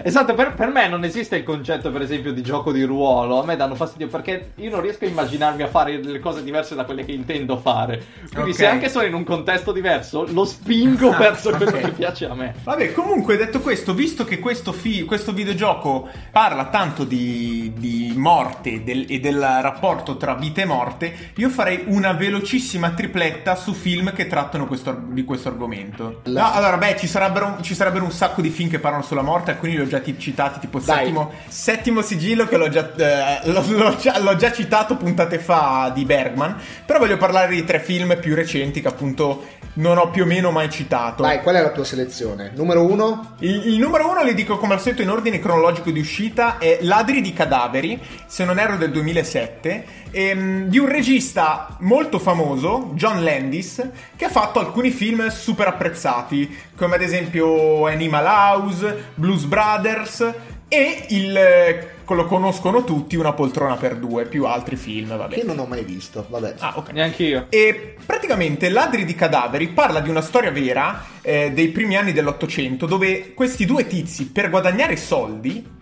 Esatto, 0.03 0.33
per, 0.33 0.53
per 0.53 0.69
me 0.69 0.87
non 0.87 1.03
esiste 1.03 1.37
il 1.37 1.43
concetto, 1.43 1.91
per 1.91 2.01
esempio, 2.01 2.33
di 2.33 2.41
gioco 2.41 2.71
di 2.71 2.83
ruolo. 2.83 3.41
A 3.41 3.45
me 3.45 3.55
danno 3.55 3.75
fastidio 3.75 4.07
perché 4.07 4.51
io 4.55 4.69
non 4.69 4.81
riesco 4.81 5.05
a 5.05 5.07
immaginarmi 5.07 5.63
a 5.63 5.67
fare 5.67 5.97
le 6.03 6.19
cose 6.19 6.43
diverse 6.43 6.75
da 6.75 6.83
quelle 6.85 7.05
che 7.05 7.11
intendo 7.11 7.57
fare. 7.57 8.03
Quindi, 8.31 8.51
Ok. 8.51 8.55
se 8.57 8.65
anche 8.67 8.89
sono 8.89 9.05
in 9.05 9.13
un 9.13 9.23
contesto 9.23 9.71
diverso, 9.71 10.25
lo 10.31 10.45
spingo 10.45 11.11
verso 11.17 11.51
quello 11.51 11.71
ok. 11.71 11.79
che 11.81 11.91
piace 11.91 12.27
a 12.27 12.33
me. 12.35 12.55
Vabbè, 12.63 12.91
comunque 12.93 13.37
detto 13.37 13.59
questo, 13.61 13.93
visto 13.93 14.25
che 14.25 14.39
questo, 14.39 14.71
fi- 14.71 15.03
questo 15.03 15.31
videogioco 15.31 16.07
parla 16.31 16.65
tanto 16.65 17.03
di, 17.03 17.71
di 17.77 18.13
morte 18.15 18.83
del- 18.83 19.05
e 19.07 19.19
del 19.19 19.39
rapporto 19.61 20.17
tra 20.17 20.33
vita 20.35 20.61
e 20.61 20.65
morte, 20.65 21.31
io 21.35 21.49
farei 21.49 21.83
una 21.87 22.13
velocissima 22.13 22.91
tripletta 22.91 23.55
su 23.55 23.73
film 23.73 24.13
che 24.13 24.27
trattano 24.27 24.65
questo 24.67 24.89
ar- 24.91 24.99
di 25.07 25.23
questo 25.23 25.49
argomento. 25.49 26.21
No, 26.25 26.51
allora, 26.51 26.77
beh, 26.77 26.97
ci 26.97 27.07
sarebbero, 27.07 27.57
ci 27.61 27.73
sarebbero 27.75 28.03
un 28.03 28.11
sacco 28.11 28.41
di 28.41 28.49
film 28.49 28.69
che 28.69 28.79
parlano 28.79 29.03
sulla 29.03 29.21
morte, 29.21 29.51
alcuni 29.51 29.73
li 29.77 29.84
ho 29.85 29.87
già 29.87 29.99
ti- 29.99 30.19
citati, 30.19 30.59
tipo 30.59 30.79
Dai. 30.79 30.97
settimo, 30.97 31.31
settimo 31.47 32.01
sigillo, 32.01 32.45
che 32.47 32.57
l'ho 32.57 32.69
già, 32.69 32.91
eh, 32.95 33.49
l'ho- 33.51 33.63
l'ho 33.67 33.95
già- 33.95 34.19
l'ho 34.19 34.35
già 34.35 34.51
citato 34.51 34.95
puntate 34.97 35.39
fa 35.39 35.91
di 35.93 36.03
Bergman, 36.05 36.55
però 36.85 36.99
voglio 36.99 37.17
parlare 37.17 37.53
di 37.55 37.63
tre 37.63 37.79
film 37.79 38.17
più 38.19 38.35
recenti 38.35 38.81
che 38.81 38.87
appunto 38.87 39.45
non 39.77 39.97
ho 39.97 40.09
più 40.09 40.23
o 40.23 40.25
meno 40.25 40.51
mai 40.51 40.69
citato. 40.69 41.23
Dai, 41.23 41.41
qual 41.41 41.55
è 41.55 41.61
la 41.61 41.71
tua 41.71 41.83
selezione? 41.83 42.51
Numero 42.55 42.89
uno? 42.89 43.35
Il, 43.39 43.67
il 43.67 43.77
numero 43.79 44.09
uno, 44.09 44.23
le 44.23 44.33
dico 44.33 44.57
come 44.57 44.73
al 44.73 44.79
solito 44.81 45.01
in 45.01 45.09
ordine 45.09 45.39
cronologico 45.39 45.91
di 45.91 45.99
uscita, 45.99 46.57
è 46.59 46.77
Ladri 46.81 47.19
di 47.21 47.33
cadaveri, 47.33 47.99
se 48.25 48.45
non 48.45 48.57
erro 48.59 48.77
del 48.77 48.91
2007, 48.91 49.85
ehm, 50.15 50.67
di 50.69 50.77
un 50.77 50.87
regista 50.87 51.75
molto 51.81 52.19
famoso, 52.19 52.91
John 52.93 53.21
Landis, 53.21 53.85
che 54.15 54.25
ha 54.25 54.29
fatto 54.29 54.59
alcuni 54.59 54.89
film 54.89 55.27
super 55.27 55.67
apprezzati, 55.67 56.57
come 56.77 56.95
ad 56.95 57.01
esempio 57.01 57.85
Animal 57.85 58.25
House, 58.25 59.11
Blues 59.15 59.43
Brothers 59.43 60.33
e 60.69 61.05
il... 61.09 61.35
eh, 61.35 61.89
lo 62.07 62.25
conoscono 62.25 62.83
tutti, 62.83 63.15
Una 63.15 63.33
poltrona 63.33 63.75
per 63.75 63.97
due, 63.97 64.25
più 64.25 64.45
altri 64.45 64.75
film, 64.75 65.17
vabbè. 65.17 65.35
Che 65.35 65.43
non 65.43 65.59
ho 65.59 65.65
mai 65.65 65.83
visto, 65.83 66.25
vabbè. 66.29 66.55
Ah, 66.59 66.73
ok. 66.77 66.91
Neanche 66.91 67.23
io. 67.23 67.47
E 67.49 67.95
praticamente 68.05 68.69
Ladri 68.69 69.05
di 69.05 69.15
cadaveri 69.15 69.69
parla 69.69 69.99
di 69.99 70.09
una 70.09 70.21
storia 70.21 70.51
vera 70.51 71.03
eh, 71.21 71.51
dei 71.51 71.69
primi 71.69 71.97
anni 71.97 72.13
dell'Ottocento 72.13 72.85
dove 72.85 73.33
questi 73.33 73.65
due 73.65 73.87
tizi 73.87 74.27
per 74.27 74.49
guadagnare 74.49 74.95
soldi 74.95 75.73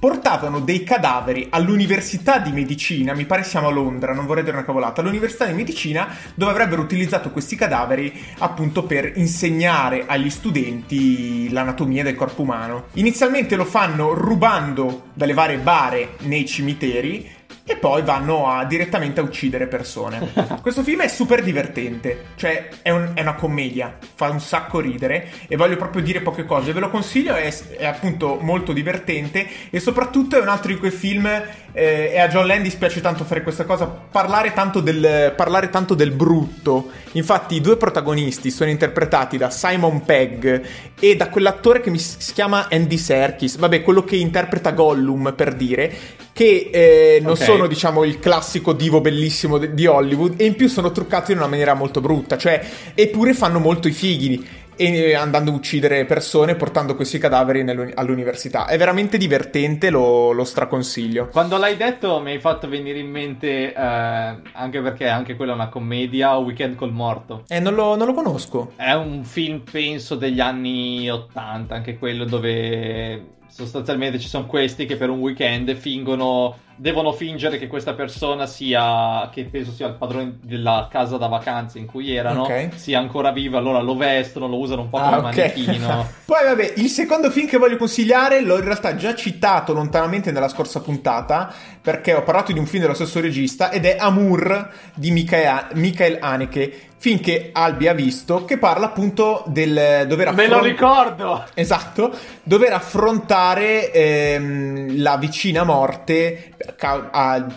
portavano 0.00 0.60
dei 0.60 0.82
cadaveri 0.82 1.48
all'università 1.50 2.38
di 2.38 2.50
medicina, 2.52 3.14
mi 3.14 3.26
pare 3.26 3.44
siamo 3.44 3.68
a 3.68 3.70
Londra, 3.70 4.14
non 4.14 4.24
vorrei 4.24 4.42
dire 4.42 4.56
una 4.56 4.64
cavolata, 4.64 5.02
all'università 5.02 5.44
di 5.44 5.52
medicina 5.52 6.08
dove 6.34 6.50
avrebbero 6.50 6.80
utilizzato 6.80 7.30
questi 7.30 7.54
cadaveri 7.54 8.10
appunto 8.38 8.84
per 8.84 9.12
insegnare 9.16 10.04
agli 10.06 10.30
studenti 10.30 11.50
l'anatomia 11.50 12.02
del 12.02 12.16
corpo 12.16 12.40
umano. 12.42 12.86
Inizialmente 12.94 13.56
lo 13.56 13.66
fanno 13.66 14.14
rubando 14.14 15.08
dalle 15.12 15.34
varie 15.34 15.58
bare 15.58 16.16
nei 16.20 16.46
cimiteri 16.46 17.38
e 17.70 17.76
poi 17.76 18.02
vanno 18.02 18.48
a- 18.50 18.64
direttamente 18.64 19.20
a 19.20 19.22
uccidere 19.22 19.68
persone. 19.68 20.32
Questo 20.60 20.82
film 20.82 21.02
è 21.02 21.08
super 21.08 21.40
divertente, 21.42 22.24
cioè 22.34 22.68
è, 22.82 22.90
un- 22.90 23.12
è 23.14 23.20
una 23.20 23.34
commedia, 23.34 23.96
fa 24.14 24.28
un 24.28 24.40
sacco 24.40 24.80
ridere. 24.80 25.28
E 25.46 25.54
voglio 25.56 25.76
proprio 25.76 26.02
dire 26.02 26.20
poche 26.20 26.44
cose, 26.44 26.72
ve 26.72 26.80
lo 26.80 26.90
consiglio, 26.90 27.34
è, 27.36 27.54
è 27.76 27.86
appunto 27.86 28.38
molto 28.40 28.72
divertente. 28.72 29.46
E 29.70 29.78
soprattutto 29.78 30.36
è 30.36 30.40
un 30.40 30.48
altro 30.48 30.72
di 30.72 30.78
quei 30.78 30.90
film 30.90 31.28
eh, 31.72 32.10
e 32.12 32.18
a 32.18 32.28
John 32.28 32.46
Landis 32.46 32.74
piace 32.74 33.00
tanto 33.00 33.24
fare 33.24 33.42
questa 33.42 33.64
cosa, 33.64 33.86
parlare 33.86 34.52
tanto, 34.52 34.80
del, 34.80 35.32
parlare 35.36 35.70
tanto 35.70 35.94
del 35.94 36.10
brutto. 36.10 36.90
Infatti 37.12 37.56
i 37.56 37.60
due 37.60 37.76
protagonisti 37.76 38.50
sono 38.50 38.70
interpretati 38.70 39.36
da 39.36 39.50
Simon 39.50 40.04
Pegg 40.04 40.62
e 40.98 41.16
da 41.16 41.28
quell'attore 41.28 41.80
che 41.80 41.90
mi 41.90 41.98
si 41.98 42.32
chiama 42.32 42.68
Andy 42.70 42.96
Serkis, 42.96 43.56
vabbè 43.56 43.82
quello 43.82 44.04
che 44.04 44.16
interpreta 44.16 44.70
Gollum 44.72 45.32
per 45.36 45.54
dire, 45.54 45.92
che 46.32 46.70
eh, 46.72 47.18
non 47.20 47.32
Ok. 47.32 47.42
sono 47.42 47.66
diciamo 47.66 48.04
il 48.04 48.18
classico 48.18 48.72
divo 48.72 49.00
bellissimo 49.00 49.58
de- 49.58 49.74
di 49.74 49.86
Hollywood 49.86 50.34
e 50.36 50.44
in 50.44 50.54
più 50.54 50.68
sono 50.68 50.90
truccati 50.90 51.32
in 51.32 51.38
una 51.38 51.48
maniera 51.48 51.74
molto 51.74 52.00
brutta, 52.00 52.36
cioè 52.38 52.64
eppure 52.94 53.34
fanno 53.34 53.58
molto 53.58 53.88
i 53.88 53.92
fighi 53.92 54.46
e 54.80 55.10
eh, 55.10 55.14
andando 55.14 55.50
a 55.50 55.54
uccidere 55.54 56.06
persone 56.06 56.54
portando 56.54 56.96
questi 56.96 57.18
cadaveri 57.18 57.60
all'università. 57.94 58.64
È 58.64 58.78
veramente 58.78 59.18
divertente, 59.18 59.90
lo, 59.90 60.32
lo 60.32 60.44
straconsiglio. 60.44 61.28
Quando 61.28 61.58
l'hai 61.58 61.76
detto 61.76 62.18
mi 62.20 62.30
hai 62.30 62.38
fatto 62.38 62.66
venire 62.66 62.98
in 62.98 63.10
mente, 63.10 63.74
eh, 63.74 63.74
anche 63.74 64.80
perché 64.80 65.06
anche 65.06 65.36
quella 65.36 65.52
è 65.52 65.54
una 65.54 65.68
commedia, 65.68 66.34
Weekend 66.38 66.76
col 66.76 66.92
morto. 66.92 67.44
Eh, 67.48 67.60
non 67.60 67.74
lo, 67.74 67.94
non 67.94 68.06
lo 68.06 68.14
conosco. 68.14 68.72
È 68.76 68.92
un 68.92 69.22
film, 69.22 69.64
penso, 69.70 70.14
degli 70.14 70.40
anni 70.40 71.10
80, 71.10 71.74
anche 71.74 71.98
quello 71.98 72.24
dove 72.24 73.36
sostanzialmente 73.48 74.18
ci 74.18 74.28
sono 74.28 74.46
questi 74.46 74.86
che 74.86 74.96
per 74.96 75.10
un 75.10 75.18
weekend 75.18 75.74
fingono, 75.74 76.56
devono 76.80 77.12
fingere 77.12 77.58
che 77.58 77.66
questa 77.66 77.92
persona 77.92 78.46
sia, 78.46 79.28
che 79.30 79.44
penso 79.44 79.70
sia 79.70 79.86
il 79.86 79.96
padrone 79.96 80.38
della 80.40 80.88
casa 80.90 81.18
da 81.18 81.26
vacanze 81.26 81.78
in 81.78 81.84
cui 81.84 82.14
erano, 82.14 82.44
Ok. 82.44 82.70
sia 82.76 82.98
ancora 82.98 83.32
vivo, 83.32 83.58
allora 83.58 83.80
lo 83.82 83.94
vestono, 83.96 84.48
lo 84.48 84.56
usano 84.56 84.82
un 84.82 84.88
po' 84.88 84.96
Ah, 84.96 85.16
come 85.16 85.16
ok. 85.28 85.36
manichino. 85.36 86.06
Poi 86.24 86.44
vabbè, 86.44 86.72
il 86.76 86.88
secondo 86.88 87.30
film 87.30 87.46
che 87.48 87.58
voglio 87.58 87.76
consigliare 87.76 88.40
l'ho 88.40 88.56
in 88.56 88.64
realtà 88.64 88.96
già 88.96 89.14
citato 89.14 89.74
lontanamente 89.74 90.32
nella 90.32 90.48
scorsa 90.48 90.80
puntata 90.80 91.52
perché 91.82 92.14
ho 92.14 92.22
parlato 92.22 92.50
di 92.52 92.58
un 92.58 92.64
film 92.66 92.82
dello 92.82 92.94
stesso 92.94 93.20
regista 93.20 93.70
ed 93.70 93.84
è 93.84 93.96
Amour 93.98 94.70
di 94.94 95.10
Michael, 95.10 95.66
Michael 95.74 96.16
Haneke, 96.20 96.88
film 96.96 97.20
che 97.20 97.48
Albi 97.52 97.88
ha 97.88 97.94
visto 97.94 98.44
che 98.44 98.58
parla 98.58 98.86
appunto 98.86 99.42
del 99.46 100.04
dover 100.06 100.32
Me 100.34 100.46
lo 100.46 100.60
ricordo! 100.62 101.44
Esatto, 101.54 102.14
dover 102.42 102.72
affrontare 102.74 103.90
ehm, 103.90 105.00
la 105.02 105.16
vicina 105.16 105.64
morte 105.64 106.49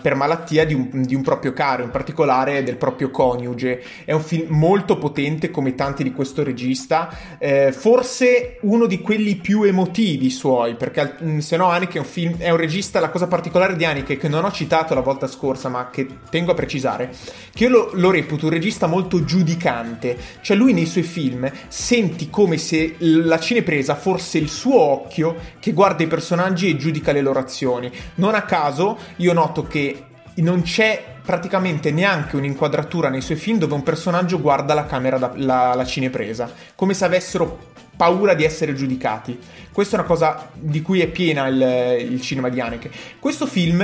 per, 0.00 0.14
malattia 0.14 0.64
di 0.64 0.74
un, 0.74 1.02
di 1.02 1.14
un 1.14 1.22
proprio 1.22 1.52
caro, 1.52 1.82
in 1.82 1.90
particolare 1.90 2.62
del 2.62 2.76
proprio 2.76 3.10
coniuge. 3.10 3.82
È 4.04 4.12
un 4.12 4.22
film 4.22 4.56
molto 4.56 4.96
potente 4.96 5.50
come 5.50 5.74
tanti 5.74 6.02
di 6.02 6.12
questo 6.12 6.42
regista, 6.42 7.14
eh, 7.38 7.72
forse 7.72 8.58
uno 8.62 8.86
di 8.86 9.00
quelli 9.00 9.36
più 9.36 9.62
emotivi 9.62 10.30
suoi, 10.30 10.74
perché 10.76 11.16
mh, 11.18 11.38
se 11.38 11.56
no 11.56 11.68
Haneke 11.68 11.98
è 11.98 12.00
un, 12.00 12.06
film, 12.06 12.38
è 12.38 12.50
un 12.50 12.56
regista, 12.56 13.00
la 13.00 13.10
cosa 13.10 13.26
particolare 13.26 13.76
di 13.76 13.84
Haneke 13.84 14.16
che 14.16 14.28
non 14.28 14.44
ho 14.44 14.52
citato 14.52 14.94
la 14.94 15.00
volta 15.00 15.26
scorsa, 15.26 15.68
ma 15.68 15.90
che 15.90 16.06
tengo 16.30 16.52
a 16.52 16.54
precisare, 16.54 17.12
che 17.52 17.64
io 17.64 17.70
lo, 17.70 17.90
lo 17.92 18.10
reputo 18.10 18.46
un 18.46 18.52
regista 18.52 18.86
molto 18.86 19.24
giudicante, 19.24 20.16
cioè 20.40 20.56
lui 20.56 20.72
nei 20.72 20.86
suoi 20.86 21.04
film 21.04 21.50
senti 21.68 22.30
come 22.30 22.56
se 22.56 22.96
la 22.98 23.38
cinepresa 23.38 23.94
fosse 23.94 24.38
il 24.38 24.48
suo 24.48 24.80
occhio 24.80 25.36
che 25.60 25.72
guarda 25.72 26.02
i 26.02 26.06
personaggi 26.06 26.70
e 26.70 26.76
giudica 26.76 27.12
le 27.12 27.20
loro 27.20 27.38
azioni. 27.38 27.90
Non 28.16 28.34
a 28.34 28.42
caso 28.42 28.93
io 29.16 29.32
noto 29.32 29.66
che 29.66 30.04
non 30.36 30.62
c'è 30.62 31.02
praticamente 31.22 31.90
neanche 31.90 32.36
un'inquadratura 32.36 33.08
nei 33.08 33.20
suoi 33.20 33.36
film 33.36 33.58
dove 33.58 33.74
un 33.74 33.82
personaggio 33.82 34.40
guarda 34.40 34.74
la 34.74 34.86
camera, 34.86 35.16
da, 35.16 35.32
la, 35.36 35.74
la 35.74 35.84
cinepresa, 35.84 36.52
come 36.74 36.92
se 36.94 37.04
avessero 37.04 37.72
paura 37.96 38.34
di 38.34 38.44
essere 38.44 38.74
giudicati. 38.74 39.38
Questa 39.72 39.96
è 39.96 39.98
una 40.00 40.08
cosa 40.08 40.50
di 40.52 40.82
cui 40.82 41.00
è 41.00 41.06
piena 41.06 41.46
il, 41.46 42.10
il 42.12 42.20
cinema 42.20 42.48
di 42.48 42.60
Haneke. 42.60 42.90
Questo 43.18 43.46
film 43.46 43.80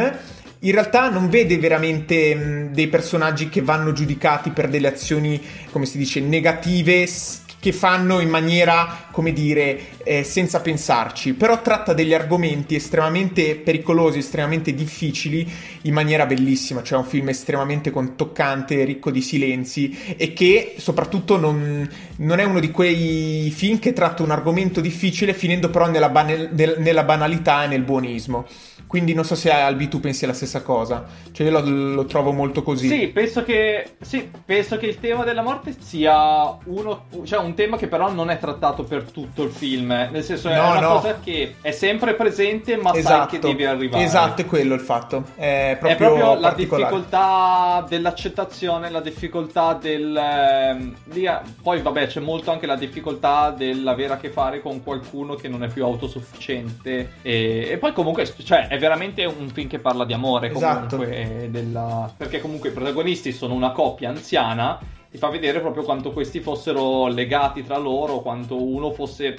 in 0.63 0.73
realtà 0.73 1.09
non 1.09 1.31
vede 1.31 1.57
veramente 1.59 2.35
mh, 2.35 2.73
dei 2.73 2.89
personaggi 2.89 3.49
che 3.49 3.63
vanno 3.63 3.93
giudicati 3.93 4.51
per 4.51 4.69
delle 4.69 4.89
azioni, 4.89 5.41
come 5.71 5.87
si 5.87 5.97
dice, 5.97 6.21
negative 6.21 7.07
che 7.61 7.73
fanno 7.73 8.21
in 8.21 8.31
maniera, 8.31 9.09
come 9.11 9.33
dire, 9.33 9.99
eh, 10.03 10.25
senza 10.25 10.61
pensarci, 10.61 11.35
però 11.35 11.61
tratta 11.61 11.93
degli 11.93 12.15
argomenti 12.15 12.75
estremamente 12.75 13.55
pericolosi, 13.55 14.19
estremamente 14.19 14.75
difficili 14.75 15.49
in 15.83 15.95
maniera 15.95 16.27
bellissima, 16.27 16.83
cioè 16.83 16.99
un 16.99 17.05
film 17.05 17.29
estremamente 17.29 17.93
toccante, 18.17 18.85
ricco 18.85 19.11
di 19.11 19.23
silenzi 19.23 20.15
e 20.17 20.33
che 20.33 20.75
soprattutto 20.79 21.39
non, 21.39 21.89
non 22.17 22.39
è 22.39 22.45
uno 22.45 22.61
di 22.61 22.71
quei 22.71 23.51
film 23.51 23.79
che 23.79 23.93
tratta 23.93 24.23
un 24.23 24.31
argomento 24.31 24.81
difficile 24.81 25.33
finendo 25.33 25.71
però 25.71 25.89
nella, 25.89 26.09
ban- 26.09 26.51
nella 26.53 27.05
banalità 27.05 27.65
e 27.65 27.69
nel 27.69 27.83
buonismo. 27.83 28.47
Quindi 28.91 29.15
non 29.15 29.25
so 29.25 29.37
se 29.37 29.53
Albi 29.53 29.87
tu 29.87 30.01
pensi 30.01 30.27
la 30.27 30.33
stessa 30.33 30.63
cosa. 30.63 31.07
Cioè 31.31 31.47
io 31.47 31.53
lo, 31.53 31.95
lo, 31.95 32.05
trovo 32.07 32.33
molto 32.33 32.65
così. 32.65 32.89
Sì 32.89 33.07
penso, 33.07 33.45
che, 33.45 33.93
sì, 34.01 34.29
penso 34.45 34.79
che 34.79 34.87
il 34.87 34.99
tema 34.99 35.23
della 35.23 35.43
morte 35.43 35.77
sia 35.79 36.59
uno, 36.65 37.05
cioè 37.23 37.39
un 37.39 37.55
tema 37.55 37.77
che 37.77 37.87
però 37.87 38.11
non 38.11 38.31
è 38.31 38.39
trattato 38.39 38.83
per 38.83 39.05
tutto 39.05 39.45
il 39.45 39.51
film. 39.51 40.09
Nel 40.11 40.25
senso 40.25 40.49
è 40.49 40.57
no, 40.57 40.71
una 40.73 40.81
no. 40.81 40.89
cosa 40.95 41.21
che 41.23 41.55
è 41.61 41.71
sempre 41.71 42.15
presente, 42.15 42.77
ma 42.79 42.93
esatto, 42.93 43.31
sai 43.31 43.39
che 43.39 43.47
deve 43.47 43.67
arrivare. 43.69 44.03
Esatto, 44.03 44.41
è 44.41 44.47
quello 44.47 44.75
il 44.75 44.81
fatto. 44.81 45.23
È 45.37 45.70
proprio, 45.77 45.93
è 45.93 45.97
proprio 45.97 46.41
la 46.41 46.53
difficoltà 46.53 47.85
dell'accettazione, 47.89 48.91
la 48.91 49.01
difficoltà 49.01 49.75
del. 49.75 50.17
Eh, 50.17 51.43
poi 51.63 51.81
vabbè, 51.81 52.07
c'è 52.07 52.21
molto 52.21 52.51
anche 52.51 52.67
la 52.67 52.77
difficoltà 52.77 53.51
dell'avere 53.51 54.15
a 54.15 54.17
che 54.17 54.31
fare 54.31 54.61
con 54.61 54.83
qualcuno 54.83 55.35
che 55.35 55.49
non 55.49 55.63
è 55.63 55.69
più 55.69 55.85
autosufficiente. 55.85 57.15
E, 57.23 57.69
e 57.71 57.79
poi 57.79 57.93
comunque, 57.93 58.25
cioè, 58.45 58.69
è 58.69 58.79
veramente 58.79 59.25
un 59.25 59.49
film 59.49 59.69
che 59.69 59.79
parla 59.79 60.05
di 60.05 60.13
amore 60.13 60.51
esatto. 60.51 60.97
comunque 60.97 61.49
della... 61.51 62.13
perché 62.17 62.41
comunque 62.41 62.71
i 62.71 62.73
protagonisti 62.73 63.33
sono 63.33 63.55
una 63.55 63.73
coppia 63.73 64.09
anziana 64.09 64.99
ti 65.11 65.19
fa 65.19 65.29
vedere 65.29 65.61
proprio 65.61 65.83
quanto 65.83 66.13
questi 66.13 66.41
fossero 66.41 67.09
legati 67.09 67.65
tra 67.65 67.77
loro 67.77 68.21
quanto 68.21 68.63
uno 68.63 68.93
fosse 68.93 69.35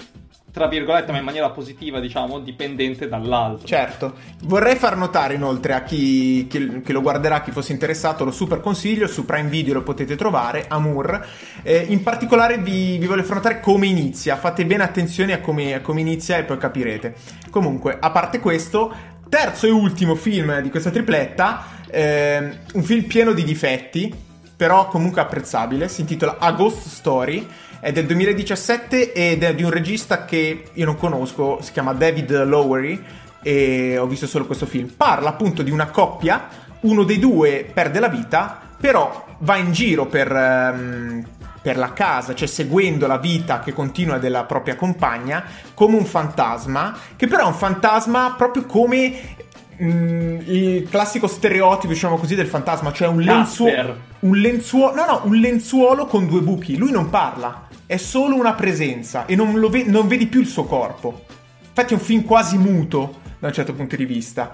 tra 0.51 0.67
virgolette, 0.67 1.11
ma 1.11 1.17
in 1.17 1.23
maniera 1.23 1.49
positiva, 1.49 1.99
diciamo, 1.99 2.39
dipendente 2.39 3.07
dall'altro. 3.07 3.65
Certo. 3.65 4.13
Vorrei 4.43 4.75
far 4.75 4.97
notare 4.97 5.35
inoltre 5.35 5.73
a 5.73 5.83
chi, 5.83 6.45
chi, 6.47 6.81
chi 6.81 6.91
lo 6.91 7.01
guarderà, 7.01 7.41
chi 7.41 7.51
fosse 7.51 7.71
interessato, 7.71 8.25
lo 8.25 8.31
super 8.31 8.59
consiglio, 8.59 9.07
su 9.07 9.25
Prime 9.25 9.49
Video 9.49 9.75
lo 9.75 9.83
potete 9.83 10.15
trovare, 10.17 10.65
Amour. 10.67 11.25
Eh, 11.63 11.85
in 11.87 12.03
particolare 12.03 12.57
vi, 12.57 12.97
vi, 12.97 13.05
voglio 13.05 13.23
far 13.23 13.37
notare 13.37 13.61
come 13.61 13.87
inizia, 13.87 14.35
fate 14.35 14.65
bene 14.65 14.83
attenzione 14.83 15.31
a 15.33 15.39
come, 15.39 15.73
a 15.73 15.79
come 15.79 16.01
inizia 16.01 16.37
e 16.37 16.43
poi 16.43 16.57
capirete. 16.57 17.15
Comunque, 17.49 17.97
a 17.97 18.11
parte 18.11 18.39
questo, 18.39 18.93
Terzo 19.29 19.65
e 19.65 19.69
ultimo 19.69 20.15
film 20.15 20.59
di 20.59 20.69
questa 20.69 20.89
tripletta, 20.89 21.63
eh, 21.89 22.57
un 22.73 22.83
film 22.83 23.03
pieno 23.03 23.31
di 23.31 23.45
difetti, 23.45 24.13
però 24.61 24.87
comunque 24.89 25.21
apprezzabile, 25.21 25.87
si 25.87 26.01
intitola 26.01 26.37
A 26.37 26.51
Ghost 26.51 26.87
Story, 26.87 27.47
è 27.79 27.91
del 27.91 28.05
2017 28.05 29.11
ed 29.11 29.41
è 29.41 29.55
di 29.55 29.63
un 29.63 29.71
regista 29.71 30.23
che 30.23 30.65
io 30.71 30.85
non 30.85 30.97
conosco, 30.97 31.57
si 31.63 31.71
chiama 31.71 31.93
David 31.93 32.43
Lowery 32.43 33.03
e 33.41 33.97
ho 33.97 34.05
visto 34.05 34.27
solo 34.27 34.45
questo 34.45 34.67
film. 34.67 34.89
Parla 34.95 35.29
appunto 35.29 35.63
di 35.63 35.71
una 35.71 35.87
coppia, 35.87 36.47
uno 36.81 37.03
dei 37.03 37.17
due 37.17 37.67
perde 37.73 37.99
la 37.99 38.07
vita, 38.07 38.61
però 38.79 39.25
va 39.39 39.55
in 39.55 39.71
giro 39.71 40.05
per... 40.05 40.31
Um, 40.31 41.25
per 41.61 41.77
la 41.77 41.93
casa, 41.93 42.33
cioè 42.33 42.47
seguendo 42.47 43.05
la 43.05 43.19
vita 43.19 43.59
che 43.59 43.71
continua 43.71 44.17
della 44.17 44.45
propria 44.45 44.75
compagna, 44.75 45.43
come 45.75 45.95
un 45.95 46.05
fantasma, 46.05 46.97
che 47.15 47.27
però 47.27 47.43
è 47.43 47.45
un 47.45 47.53
fantasma 47.53 48.33
proprio 48.35 48.65
come 48.65 49.35
mm, 49.81 50.39
il 50.45 50.87
classico 50.89 51.27
stereotipo, 51.27 51.93
diciamo 51.93 52.17
così, 52.17 52.35
del 52.35 52.47
fantasma, 52.47 52.91
cioè 52.91 53.07
un, 53.07 53.21
lenzuolo, 53.21 53.97
un 54.19 54.37
lenzuolo, 54.37 54.95
no, 54.95 55.05
no, 55.05 55.21
un 55.25 55.35
lenzuolo 55.35 56.05
con 56.05 56.27
due 56.27 56.41
buchi. 56.41 56.77
Lui 56.77 56.91
non 56.91 57.09
parla, 57.09 57.67
è 57.85 57.97
solo 57.97 58.35
una 58.35 58.53
presenza 58.53 59.25
e 59.25 59.35
non, 59.35 59.59
ve- 59.69 59.85
non 59.85 60.07
vedi 60.07 60.27
più 60.27 60.41
il 60.41 60.47
suo 60.47 60.65
corpo. 60.65 61.25
Infatti 61.67 61.93
è 61.93 61.97
un 61.97 62.03
film 62.03 62.23
quasi 62.23 62.57
muto 62.57 63.19
da 63.39 63.47
un 63.47 63.53
certo 63.53 63.73
punto 63.73 63.95
di 63.95 64.05
vista. 64.05 64.51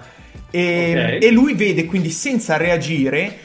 E, 0.50 0.92
okay. 0.92 1.20
e 1.20 1.32
lui 1.32 1.54
vede 1.54 1.86
quindi 1.86 2.10
senza 2.10 2.56
reagire 2.56 3.40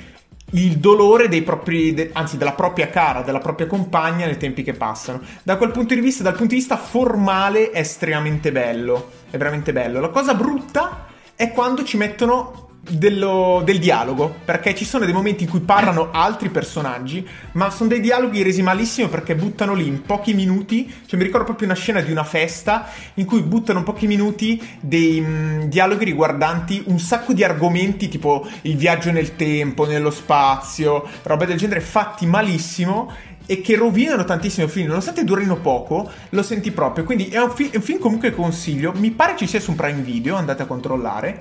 il 0.52 0.76
dolore 0.78 1.28
dei 1.28 1.42
propri, 1.42 1.94
de, 1.94 2.10
anzi 2.12 2.36
della 2.36 2.52
propria 2.52 2.88
cara, 2.88 3.22
della 3.22 3.38
propria 3.38 3.66
compagna 3.66 4.26
nei 4.26 4.36
tempi 4.36 4.62
che 4.62 4.74
passano. 4.74 5.20
Da 5.42 5.56
quel 5.56 5.70
punto 5.70 5.94
di 5.94 6.00
vista, 6.00 6.22
dal 6.22 6.34
punto 6.34 6.54
di 6.54 6.60
vista 6.60 6.76
formale, 6.76 7.70
è 7.70 7.78
estremamente 7.78 8.52
bello. 8.52 9.10
È 9.30 9.36
veramente 9.36 9.72
bello. 9.72 10.00
La 10.00 10.08
cosa 10.08 10.34
brutta 10.34 11.06
è 11.42 11.50
quando 11.50 11.82
ci 11.82 11.96
mettono 11.96 12.68
dello, 12.88 13.62
del 13.64 13.80
dialogo, 13.80 14.32
perché 14.44 14.76
ci 14.76 14.84
sono 14.84 15.04
dei 15.04 15.12
momenti 15.12 15.42
in 15.42 15.50
cui 15.50 15.58
parlano 15.58 16.10
altri 16.12 16.50
personaggi, 16.50 17.26
ma 17.52 17.68
sono 17.70 17.88
dei 17.88 17.98
dialoghi 17.98 18.42
resi 18.42 18.62
malissimo 18.62 19.08
perché 19.08 19.34
buttano 19.34 19.74
lì 19.74 19.88
in 19.88 20.02
pochi 20.02 20.34
minuti, 20.34 20.86
cioè 21.06 21.18
mi 21.18 21.24
ricordo 21.24 21.46
proprio 21.46 21.66
una 21.66 21.76
scena 21.76 22.00
di 22.00 22.12
una 22.12 22.22
festa 22.22 22.88
in 23.14 23.24
cui 23.24 23.42
buttano 23.42 23.80
in 23.80 23.84
pochi 23.84 24.06
minuti 24.06 24.60
dei 24.80 25.20
mh, 25.20 25.26
mm, 25.26 25.60
dialoghi 25.62 26.04
riguardanti 26.04 26.84
un 26.86 27.00
sacco 27.00 27.32
di 27.32 27.42
argomenti 27.42 28.08
tipo 28.08 28.46
il 28.62 28.76
viaggio 28.76 29.10
nel 29.10 29.34
tempo, 29.34 29.84
nello 29.84 30.12
spazio, 30.12 31.04
roba 31.22 31.44
del 31.44 31.56
genere 31.56 31.80
fatti 31.80 32.24
malissimo 32.24 33.10
e 33.46 33.60
che 33.60 33.76
rovinano 33.76 34.24
tantissimo 34.24 34.66
il 34.66 34.72
film, 34.72 34.88
nonostante 34.88 35.24
durino 35.24 35.56
poco, 35.56 36.10
lo 36.30 36.42
senti 36.42 36.70
proprio. 36.70 37.04
Quindi 37.04 37.28
è 37.28 37.40
un, 37.40 37.50
fi- 37.50 37.70
è 37.70 37.76
un 37.76 37.82
film 37.82 37.98
comunque 37.98 38.32
consiglio. 38.32 38.92
Mi 38.94 39.10
pare 39.10 39.36
ci 39.36 39.46
sia 39.46 39.60
su 39.60 39.70
un 39.70 39.76
Prime 39.76 40.02
Video, 40.02 40.36
andate 40.36 40.62
a 40.62 40.66
controllare. 40.66 41.40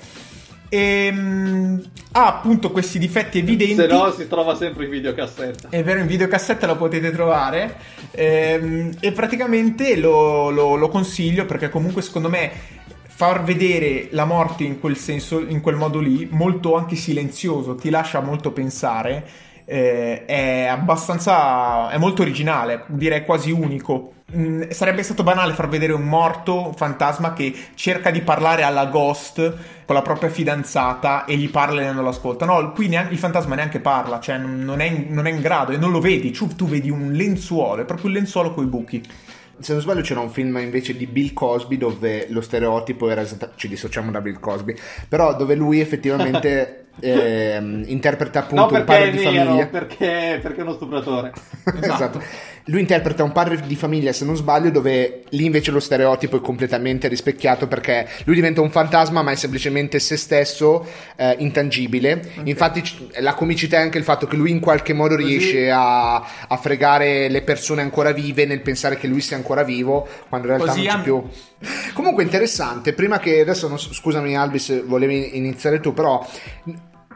E, 0.69 1.05
ehm, 1.07 1.81
ha 2.13 2.27
appunto 2.27 2.71
questi 2.71 2.97
difetti 2.97 3.39
evidenti. 3.39 3.75
Se 3.75 3.87
no, 3.87 4.11
si 4.11 4.27
trova 4.27 4.55
sempre 4.55 4.85
in 4.85 4.91
videocassetta. 4.91 5.69
È 5.69 5.83
vero, 5.83 5.99
in 5.99 6.07
videocassetta 6.07 6.65
lo 6.65 6.77
potete 6.77 7.11
trovare. 7.11 7.75
E, 8.11 8.59
ehm, 8.59 8.91
e 8.99 9.11
praticamente 9.11 9.97
lo, 9.97 10.49
lo, 10.49 10.75
lo 10.75 10.87
consiglio 10.87 11.45
perché, 11.45 11.69
comunque, 11.69 12.01
secondo 12.01 12.29
me 12.29 12.79
far 13.21 13.43
vedere 13.43 14.07
la 14.11 14.25
morte 14.25 14.63
in 14.63 14.79
quel 14.79 14.97
senso, 14.97 15.39
in 15.39 15.61
quel 15.61 15.75
modo 15.75 15.99
lì, 15.99 16.27
molto 16.31 16.75
anche 16.75 16.95
silenzioso, 16.95 17.75
ti 17.75 17.89
lascia 17.89 18.19
molto 18.19 18.51
pensare. 18.51 19.49
Eh, 19.72 20.26
è 20.26 20.65
abbastanza. 20.65 21.89
è 21.91 21.97
molto 21.97 22.24
originale, 22.24 22.84
direi 22.88 23.24
quasi 23.24 23.51
unico. 23.51 24.15
Mm, 24.36 24.63
sarebbe 24.72 25.01
stato 25.01 25.24
banale 25.24 25.53
far 25.53 25.69
vedere 25.69 25.93
un 25.93 26.03
morto, 26.03 26.67
un 26.67 26.74
fantasma 26.74 27.32
che 27.32 27.53
cerca 27.76 28.11
di 28.11 28.19
parlare 28.19 28.63
alla 28.63 28.88
ghost 28.88 29.36
con 29.86 29.95
la 29.95 30.01
propria 30.01 30.30
fidanzata 30.30 31.24
e 31.24 31.38
gli 31.38 31.49
parla 31.49 31.84
e 31.84 31.91
non 31.93 32.03
lo 32.03 32.09
ascolta. 32.09 32.43
No, 32.43 32.74
qui 32.74 32.89
neanche, 32.89 33.13
il 33.13 33.19
fantasma 33.19 33.55
neanche 33.55 33.80
parla, 33.80 34.19
cioè 34.19 34.38
non 34.39 34.82
è, 34.82 34.86
in, 34.86 35.05
non 35.09 35.26
è 35.26 35.30
in 35.30 35.39
grado 35.39 35.72
e 35.72 35.78
non 35.78 35.91
lo 35.91 36.01
vedi. 36.01 36.32
Tu, 36.32 36.47
tu 36.53 36.67
vedi 36.67 36.89
un 36.89 37.13
lenzuolo, 37.13 37.82
è 37.82 37.86
proprio 37.86 38.07
un 38.07 38.13
lenzuolo 38.13 38.53
con 38.53 38.65
i 38.65 38.67
buchi 38.67 39.01
se 39.59 39.74
non 39.74 39.82
sbaglio 39.82 40.01
c'era 40.01 40.22
un 40.22 40.32
film 40.32 40.57
invece 40.57 40.97
di 40.97 41.05
Bill 41.05 41.34
Cosby 41.34 41.78
dove 41.78 42.26
lo 42.30 42.41
stereotipo 42.41 43.09
era 43.09 43.22
esattamente 43.22 43.59
ci 43.59 43.67
dissociamo 43.67 44.09
da 44.09 44.19
Bill 44.19 44.39
Cosby 44.39 44.76
però 45.07 45.36
dove 45.36 45.53
lui 45.53 45.80
effettivamente 45.80 46.88
eh, 47.01 47.83
interpreta 47.85 48.39
appunto 48.39 48.71
no, 48.71 48.77
un 48.79 48.83
padre 48.85 49.11
di 49.11 49.17
famiglia 49.17 49.65
perché, 49.67 50.39
perché 50.41 50.59
è 50.59 50.61
uno 50.61 50.73
stupratore 50.73 51.31
esatto. 51.65 52.17
esatto 52.19 52.21
lui 52.65 52.81
interpreta 52.81 53.23
un 53.23 53.31
padre 53.31 53.59
di 53.59 53.75
famiglia, 53.75 54.13
se 54.13 54.23
non 54.23 54.35
sbaglio, 54.35 54.69
dove 54.69 55.23
lì 55.29 55.45
invece 55.45 55.71
lo 55.71 55.79
stereotipo 55.79 56.37
è 56.37 56.41
completamente 56.41 57.07
rispecchiato 57.07 57.67
perché 57.67 58.07
lui 58.25 58.35
diventa 58.35 58.61
un 58.61 58.69
fantasma, 58.69 59.23
ma 59.23 59.31
è 59.31 59.35
semplicemente 59.35 59.99
se 59.99 60.15
stesso 60.15 60.85
eh, 61.15 61.35
intangibile. 61.39 62.13
Okay. 62.13 62.49
Infatti, 62.49 62.83
la 63.19 63.33
comicità 63.33 63.77
è 63.77 63.81
anche 63.81 63.97
il 63.97 64.03
fatto 64.03 64.27
che 64.27 64.35
lui 64.35 64.51
in 64.51 64.59
qualche 64.59 64.93
modo 64.93 65.15
Così. 65.15 65.27
riesce 65.27 65.71
a, 65.71 66.15
a, 66.15 66.57
fregare 66.57 67.29
le 67.29 67.41
persone 67.41 67.81
ancora 67.81 68.11
vive 68.11 68.45
nel 68.45 68.61
pensare 68.61 68.97
che 68.97 69.07
lui 69.07 69.21
sia 69.21 69.37
ancora 69.37 69.63
vivo, 69.63 70.07
quando 70.29 70.47
in 70.47 70.53
realtà 70.53 70.73
Così 70.73 70.85
non 70.85 70.87
c'è 70.87 70.97
am- 70.97 71.03
più. 71.03 71.23
Comunque 71.93 72.23
interessante, 72.23 72.93
prima 72.93 73.19
che 73.19 73.39
adesso 73.39 73.67
non, 73.67 73.79
scusami 73.79 74.35
Albis, 74.35 74.85
volevi 74.85 75.35
iniziare 75.35 75.79
tu, 75.79 75.93
però 75.93 76.25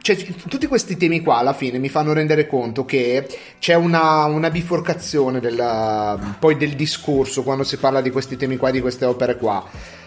cioè, 0.05 0.15
tutti 0.47 0.67
questi 0.67 0.97
temi 0.97 1.21
qua 1.21 1.37
alla 1.37 1.53
fine 1.53 1.79
mi 1.79 1.89
fanno 1.89 2.13
rendere 2.13 2.45
conto 2.45 2.85
che 2.85 3.27
c'è 3.57 3.73
una, 3.73 4.25
una 4.25 4.51
biforcazione 4.51 5.39
della, 5.39 6.35
poi 6.37 6.57
del 6.57 6.75
discorso 6.75 7.41
quando 7.41 7.63
si 7.63 7.77
parla 7.77 8.01
di 8.01 8.11
questi 8.11 8.37
temi 8.37 8.57
qua, 8.57 8.69
di 8.69 8.81
queste 8.81 9.05
opere 9.05 9.35
qua. 9.35 9.65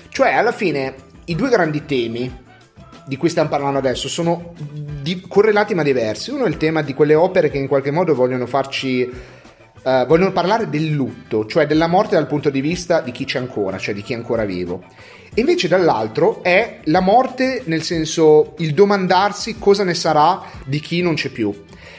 Cioè, 0.08 0.34
alla 0.34 0.52
fine, 0.52 0.94
i 1.24 1.34
due 1.34 1.48
grandi 1.48 1.84
temi 1.84 2.32
di 3.06 3.16
cui 3.16 3.28
stiamo 3.28 3.48
parlando 3.48 3.78
adesso 3.78 4.06
sono 4.06 4.52
di, 5.02 5.20
correlati 5.26 5.74
ma 5.74 5.82
diversi. 5.82 6.30
Uno 6.30 6.44
è 6.44 6.48
il 6.48 6.58
tema 6.58 6.80
di 6.82 6.94
quelle 6.94 7.16
opere 7.16 7.50
che 7.50 7.58
in 7.58 7.66
qualche 7.66 7.90
modo 7.90 8.14
vogliono 8.14 8.46
farci 8.46 9.36
Uh, 9.80 10.04
vogliono 10.06 10.32
parlare 10.32 10.68
del 10.68 10.90
lutto, 10.90 11.46
cioè 11.46 11.64
della 11.64 11.86
morte 11.86 12.16
dal 12.16 12.26
punto 12.26 12.50
di 12.50 12.60
vista 12.60 13.00
di 13.00 13.12
chi 13.12 13.24
c'è 13.24 13.38
ancora, 13.38 13.78
cioè 13.78 13.94
di 13.94 14.02
chi 14.02 14.12
è 14.12 14.16
ancora 14.16 14.44
vivo. 14.44 14.82
E 15.38 15.42
invece 15.42 15.68
dall'altro 15.68 16.42
è 16.42 16.80
la 16.86 16.98
morte 16.98 17.62
nel 17.66 17.82
senso 17.82 18.54
il 18.58 18.74
domandarsi 18.74 19.56
cosa 19.56 19.84
ne 19.84 19.94
sarà 19.94 20.42
di 20.64 20.80
chi 20.80 21.00
non 21.00 21.14
c'è 21.14 21.28
più. 21.28 21.54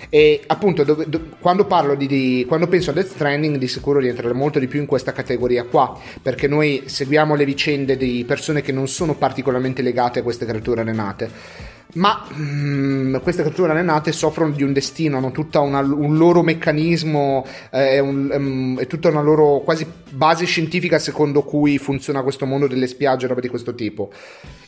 E 0.10 0.42
appunto, 0.46 0.84
dove, 0.84 1.08
do, 1.08 1.22
quando 1.40 1.64
parlo 1.64 1.96
di, 1.96 2.06
di, 2.06 2.46
quando 2.50 2.68
penso 2.68 2.90
a 2.90 2.94
Death 2.94 3.12
Stranding, 3.12 3.56
di 3.56 3.70
sicuro 3.70 4.00
rientrerà 4.00 4.34
molto 4.34 4.60
di 4.60 4.68
più 4.68 4.82
in 4.82 4.86
questa 4.86 5.14
categoria 5.14 5.64
qua, 5.64 5.98
perché 6.22 6.50
noi 6.50 6.84
seguiamo 6.88 7.34
le 7.36 7.46
vicende 7.46 7.96
di 7.96 8.26
persone 8.28 8.62
che 8.62 8.74
non 8.74 8.90
sono 8.90 9.16
particolarmente 9.16 9.82
legate 9.82 10.20
a 10.20 10.24
queste 10.24 10.46
creature 10.46 10.84
renate. 10.84 11.30
Ma 11.92 12.24
mm, 12.32 13.16
queste 13.24 13.42
creature 13.42 13.72
allenate 13.72 14.12
soffrono 14.12 14.52
di 14.52 14.62
un 14.62 14.74
destino, 14.74 15.18
hanno 15.18 15.32
tutto 15.32 15.60
un 15.62 16.18
loro 16.18 16.44
meccanismo 16.44 17.44
eh, 17.72 17.96
e 17.96 18.00
um, 18.00 18.86
tutta 18.86 19.10
una 19.10 19.22
loro 19.22 19.62
quasi 19.62 19.88
base 20.12 20.46
scientifica 20.46 21.00
secondo 21.00 21.44
cui 21.44 21.78
funziona 21.78 22.24
questo 22.24 22.46
mondo 22.46 22.68
delle 22.68 22.88
spiagge, 22.88 23.28
roba 23.28 23.42
di 23.42 23.48
questo 23.48 23.76
tipo. 23.76 24.12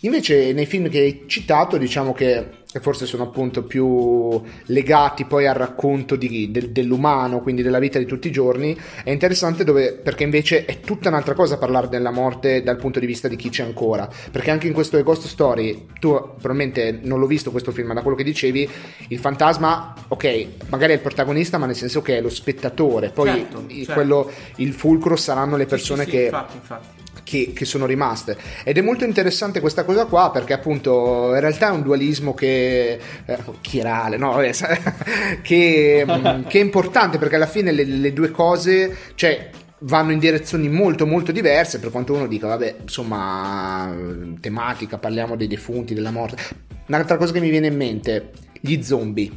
Invece 0.02 0.54
nei 0.54 0.66
film 0.66 0.90
che 0.90 1.00
hai 1.00 1.24
citato 1.28 1.78
diciamo 1.78 2.14
che 2.14 2.60
forse 2.80 3.06
sono 3.06 3.24
appunto 3.24 3.64
più 3.64 4.42
legati 4.68 5.26
poi 5.26 5.46
al 5.46 5.56
racconto 5.56 6.16
di, 6.16 6.50
de, 6.52 6.72
dell'umano, 6.72 7.42
quindi 7.42 7.62
della 7.62 7.80
vita 7.80 8.00
di 8.00 8.06
tutti 8.06 8.30
i 8.30 8.32
giorni, 8.32 8.78
è 9.04 9.10
interessante 9.12 9.64
dove, 9.64 9.94
perché 9.94 10.24
invece 10.24 10.64
è 10.66 10.80
tutta 10.80 11.10
un'altra 11.10 11.34
cosa 11.34 11.58
parlare 11.58 11.90
della 11.90 12.12
morte 12.12 12.64
dal 12.64 12.78
punto 12.78 13.00
di 13.00 13.06
vista 13.06 13.28
di 13.28 13.36
chi 13.36 13.50
c'è 13.50 13.64
ancora, 13.64 14.10
perché 14.32 14.52
anche 14.52 14.68
in 14.68 14.74
questo 14.74 15.02
Ghost 15.04 15.28
Story, 15.28 15.88
tu 16.00 16.12
probabilmente 16.12 17.00
non 17.02 17.20
l'ho 17.20 17.28
visto 17.28 17.52
questo 17.52 17.72
film, 17.72 17.88
ma 17.88 17.94
da 17.96 18.02
quello 18.02 18.16
che 18.16 18.24
dicevi, 18.24 18.70
il 19.10 19.20
fantasma, 19.20 19.94
ok, 20.08 20.48
magari 20.70 20.94
è 20.94 20.96
il 20.96 21.02
protagonista, 21.02 21.58
ma 21.58 21.66
nel 21.66 21.76
senso 21.76 22.02
che 22.02 22.18
è 22.18 22.22
lo 22.22 22.30
spettatore, 22.30 23.10
poi 23.10 23.28
certo, 23.28 23.64
il, 23.68 23.76
certo. 23.78 23.94
Quello, 23.94 24.32
il 24.58 24.74
fulcro 24.74 25.16
saranno 25.32 25.56
le 25.56 25.66
persone 25.66 26.04
sì, 26.04 26.10
sì, 26.10 26.16
che... 26.16 26.24
Infatti, 26.24 26.56
infatti 26.56 27.00
che, 27.24 27.54
che, 27.54 27.66
sono 27.66 27.86
rimaste. 27.86 28.38
Ed 28.64 28.78
è 28.78 28.82
molto 28.82 29.06
interessante 29.06 29.62
questa 29.62 29.86
cosa 29.86 30.06
qua 30.06 30.32
perché 30.32 30.52
appunto 30.52 31.34
in 31.34 31.40
realtà 31.40 31.70
è 31.70 31.72
un 31.72 31.82
dualismo 31.82 32.34
che... 32.34 33.00
Eh, 33.26 33.38
chirale, 33.62 34.18
no? 34.18 34.36
che, 35.42 36.06
mm, 36.06 36.44
che, 36.48 36.60
è 36.60 36.62
importante 36.62 37.18
perché 37.18 37.36
alla 37.36 37.48
fine 37.48 37.72
le, 37.72 37.86
le 37.86 38.14
due 38.14 38.32
cose... 38.32 38.96
Cioè, 39.16 39.50
vanno 39.84 40.12
in 40.12 40.20
direzioni 40.20 40.70
molto 40.70 41.08
molto 41.08 41.32
diverse 41.32 41.80
per 41.80 41.90
quanto 41.90 42.14
uno 42.14 42.28
dica 42.28 42.46
vabbè 42.46 42.76
insomma 42.82 43.92
tematica 44.40 45.00
parliamo 45.00 45.36
dei 45.36 45.48
defunti 45.48 45.96
della 45.96 46.12
morte 46.12 46.38
un'altra 46.86 47.18
cosa 47.18 47.32
che 47.34 47.40
mi 47.40 47.50
viene 47.50 47.66
in 47.66 47.78
mente 47.78 48.30
gli 48.60 48.80
zombie 48.84 49.32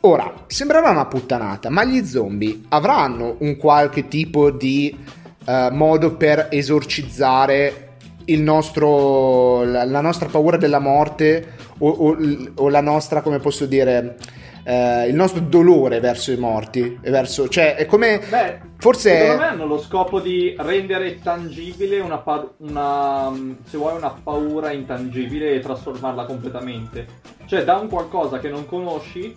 ora 0.00 0.32
sembrerà 0.46 0.90
una 0.90 1.06
puttanata 1.06 1.68
ma 1.68 1.84
gli 1.84 2.04
zombie 2.04 2.62
avranno 2.68 3.36
un 3.40 3.56
qualche 3.56 4.08
tipo 4.08 4.50
di 4.50 4.96
uh, 5.44 5.74
modo 5.74 6.16
per 6.16 6.48
esorcizzare 6.50 7.88
il 8.26 8.40
nostro, 8.40 9.64
la, 9.64 9.84
la, 9.84 10.00
nostra 10.00 10.28
paura 10.28 10.56
della 10.56 10.78
morte 10.78 11.54
o, 11.78 11.88
o, 11.88 12.16
o, 12.54 12.68
la 12.68 12.80
nostra, 12.80 13.22
come 13.22 13.38
posso 13.38 13.66
dire, 13.66 14.16
uh, 14.64 15.08
il 15.08 15.14
nostro 15.14 15.40
dolore 15.40 16.00
verso 16.00 16.30
i 16.30 16.36
morti. 16.36 16.98
Verso, 17.02 17.48
cioè, 17.48 17.74
è 17.74 17.86
come... 17.86 18.20
Beh, 18.28 18.60
forse... 18.78 19.18
Secondo 19.18 19.42
me 19.42 19.48
hanno 19.48 19.66
lo 19.66 19.78
scopo 19.78 20.20
di 20.20 20.54
rendere 20.58 21.18
tangibile 21.20 21.98
una, 22.00 22.18
pa- 22.18 22.48
una, 22.58 23.32
se 23.64 23.76
vuoi, 23.76 23.96
una 23.96 24.14
paura 24.22 24.70
intangibile 24.70 25.54
e 25.54 25.60
trasformarla 25.60 26.24
completamente. 26.24 27.06
Cioè, 27.46 27.64
da 27.64 27.76
un 27.76 27.88
qualcosa 27.88 28.38
che 28.38 28.48
non 28.48 28.66
conosci 28.66 29.34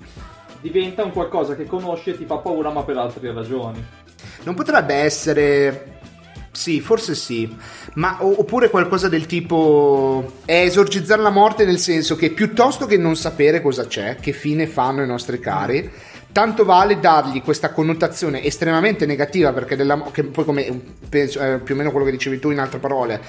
diventa 0.64 1.04
un 1.04 1.12
qualcosa 1.12 1.56
che 1.56 1.66
conosci 1.66 2.12
e 2.12 2.18
ti 2.18 2.24
fa 2.24 2.38
paura 2.38 2.72
ma 2.72 2.84
per 2.84 2.98
altre 2.98 3.34
ragioni. 3.34 3.86
Non 4.44 4.56
potrebbe 4.56 4.94
essere 4.94 6.00
sì, 6.54 6.80
forse 6.80 7.16
sì. 7.16 7.54
Ma 7.96 8.20
oppure 8.22 8.70
qualcosa 8.70 9.10
del 9.10 9.26
tipo 9.26 10.36
è 10.46 10.62
esorcizzare 10.62 11.22
la 11.22 11.32
morte 11.32 11.66
nel 11.66 11.80
senso 11.80 12.16
che 12.16 12.30
piuttosto 12.30 12.86
che 12.86 12.98
non 12.98 13.18
sapere 13.18 13.62
cosa 13.62 13.86
c'è, 13.86 14.16
che 14.16 14.32
fine 14.32 14.66
fanno 14.66 15.04
i 15.04 15.08
nostri 15.08 15.40
cari, 15.40 15.92
tanto 16.32 16.64
vale 16.64 17.00
dargli 17.00 17.42
questa 17.42 17.72
connotazione 17.72 18.42
estremamente 18.44 19.06
negativa 19.06 19.52
perché 19.52 19.76
della, 19.76 19.98
poi 19.98 20.46
come 20.46 20.82
penso, 21.10 21.42
eh, 21.42 21.60
più 21.60 21.74
o 21.74 21.78
meno 21.78 21.92
quello 21.92 22.06
che 22.06 22.12
dicevi 22.12 22.40
tu 22.40 22.52
in 22.52 22.60
altre 22.60 22.80
parole, 22.80 23.20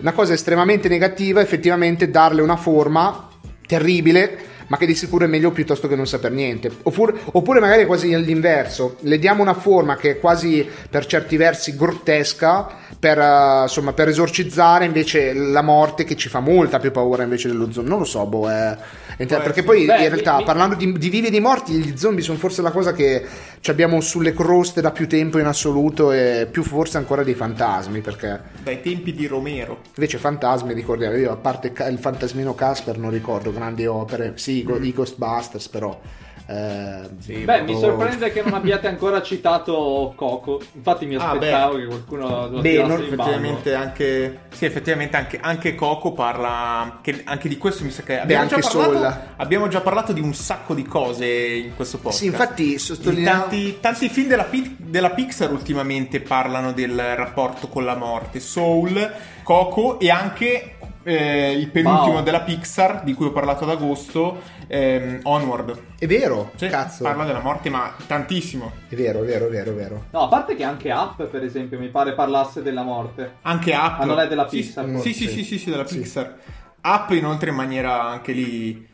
una 0.00 0.12
cosa 0.12 0.34
estremamente 0.34 0.88
negativa, 0.88 1.40
effettivamente 1.40 2.10
darle 2.10 2.42
una 2.42 2.56
forma 2.56 3.30
terribile 3.66 4.52
ma 4.66 4.76
che 4.76 4.86
di 4.86 4.94
sicuro 4.94 5.24
è 5.24 5.28
meglio 5.28 5.50
piuttosto 5.50 5.88
che 5.88 5.96
non 5.96 6.06
saper 6.06 6.32
niente. 6.32 6.70
Oppure, 6.82 7.14
oppure 7.32 7.60
magari 7.60 7.86
quasi 7.86 8.12
all'inverso, 8.12 8.96
le 9.00 9.18
diamo 9.18 9.42
una 9.42 9.54
forma 9.54 9.96
che 9.96 10.12
è 10.12 10.18
quasi 10.18 10.66
per 10.88 11.06
certi 11.06 11.36
versi 11.36 11.76
grottesca 11.76 12.82
per, 12.98 13.18
uh, 13.18 13.62
insomma, 13.62 13.92
per 13.92 14.08
esorcizzare 14.08 14.84
invece 14.84 15.32
la 15.34 15.62
morte 15.62 16.04
che 16.04 16.16
ci 16.16 16.28
fa 16.28 16.40
molta 16.40 16.78
più 16.78 16.90
paura 16.90 17.22
invece 17.22 17.48
dello 17.48 17.70
zombie. 17.70 17.90
Non 17.90 17.98
lo 17.98 18.06
so, 18.06 18.24
boh, 18.26 18.48
è... 18.48 18.76
perché 19.16 19.62
poi 19.62 19.84
Beh, 19.84 20.02
in 20.04 20.08
realtà 20.08 20.38
mi, 20.38 20.44
parlando 20.44 20.74
di, 20.74 20.90
di, 20.92 21.08
vivi 21.10 21.26
e 21.26 21.30
di 21.30 21.40
morti, 21.40 21.72
gli 21.74 21.96
zombie 21.96 22.22
sono 22.22 22.38
forse 22.38 22.62
la 22.62 22.70
cosa 22.70 22.92
che 22.92 23.22
abbiamo 23.70 24.00
sulle 24.00 24.32
croste 24.32 24.80
da 24.80 24.90
più 24.90 25.08
tempo 25.08 25.38
in 25.38 25.46
assoluto 25.46 26.12
e 26.12 26.46
più 26.50 26.62
forse 26.62 26.98
ancora 26.98 27.22
dei 27.22 27.34
fantasmi. 27.34 28.00
Perché... 28.00 28.40
Dai 28.62 28.80
tempi 28.80 29.14
di 29.14 29.26
Romero. 29.26 29.80
Invece 29.96 30.18
fantasmi, 30.18 30.74
ricordiamo, 30.74 31.16
io 31.16 31.32
a 31.32 31.36
parte 31.36 31.72
il 31.88 31.98
fantasmino 31.98 32.54
Casper 32.54 32.98
non 32.98 33.10
ricordo 33.10 33.52
grandi 33.52 33.86
opere. 33.86 34.32
Sì, 34.36 34.66
mm. 34.68 34.84
i 34.84 34.92
Ghostbusters, 34.92 35.68
però. 35.68 35.98
Eh, 36.46 37.08
sì, 37.20 37.36
Beh, 37.38 37.62
mi 37.62 37.74
sorprende 37.78 38.30
che 38.30 38.42
non 38.42 38.52
abbiate 38.52 38.86
ancora 38.86 39.22
citato 39.22 40.12
Coco. 40.14 40.60
Infatti, 40.74 41.06
mi 41.06 41.14
ah, 41.14 41.30
aspettavo 41.30 41.76
ah, 41.76 41.78
che 41.78 41.86
qualcuno 41.86 42.48
lo 42.48 42.60
beh, 42.60 42.82
non 42.82 43.00
effettivamente 43.00 43.74
anche, 43.74 44.40
sì, 44.50 44.66
effettivamente 44.66 45.16
anche, 45.16 45.38
anche 45.40 45.74
Coco 45.74 46.12
parla. 46.12 46.98
Che 47.00 47.22
anche 47.24 47.48
di 47.48 47.56
questo 47.56 47.84
mi 47.84 47.90
sa 47.90 48.02
che 48.02 48.20
abbiamo, 48.20 48.46
beh, 48.46 48.60
già 48.60 48.68
parlato, 48.68 49.20
abbiamo 49.36 49.68
già 49.68 49.80
parlato 49.80 50.12
di 50.12 50.20
un 50.20 50.34
sacco 50.34 50.74
di 50.74 50.84
cose 50.84 51.26
in 51.26 51.74
questo 51.74 51.96
podcast. 51.96 52.18
Sì, 52.18 52.26
infatti, 52.26 52.78
sottolineiamo. 52.78 53.40
Tanti, 53.40 53.78
tanti 53.80 54.08
film 54.10 54.28
della, 54.28 54.48
della 54.76 55.10
Pixar 55.10 55.50
ultimamente 55.50 56.20
parlano 56.20 56.72
del 56.72 57.16
rapporto 57.16 57.68
con 57.68 57.86
la 57.86 57.96
morte. 57.96 58.40
Soul, 58.40 59.12
Coco 59.42 59.98
e 59.98 60.10
anche 60.10 60.76
eh, 61.04 61.52
il 61.52 61.68
penultimo 61.68 62.14
wow. 62.14 62.22
della 62.22 62.40
Pixar, 62.40 63.02
di 63.04 63.14
cui 63.14 63.26
ho 63.26 63.32
parlato 63.32 63.64
ad 63.64 63.70
agosto, 63.70 64.40
ehm, 64.66 65.20
Onward. 65.22 65.82
È 65.98 66.06
vero, 66.06 66.50
cioè, 66.56 66.68
cazzo. 66.68 67.04
Parla 67.04 67.24
della 67.24 67.40
morte, 67.40 67.70
ma 67.70 67.94
tantissimo. 68.06 68.72
È 68.88 68.94
vero, 68.94 69.22
è 69.22 69.24
vero, 69.24 69.46
è 69.46 69.50
vero, 69.50 69.70
è 69.70 69.74
vero. 69.74 70.04
No, 70.10 70.22
a 70.22 70.28
parte 70.28 70.56
che 70.56 70.64
anche 70.64 70.90
Up, 70.90 71.24
per 71.26 71.44
esempio, 71.44 71.78
mi 71.78 71.88
pare 71.88 72.14
parlasse 72.14 72.62
della 72.62 72.82
morte. 72.82 73.36
Anche 73.42 73.72
Up. 73.72 73.98
Ma 73.98 74.04
non 74.04 74.18
è 74.18 74.26
della 74.26 74.46
Pixar. 74.46 74.98
Sì, 75.00 75.12
sì, 75.12 75.28
sì, 75.28 75.44
sì, 75.44 75.58
sì, 75.58 75.70
della 75.70 75.84
Pixar. 75.84 76.36
Up 76.82 77.10
inoltre 77.10 77.50
in 77.50 77.56
maniera 77.56 78.02
anche 78.02 78.32
lì... 78.32 78.88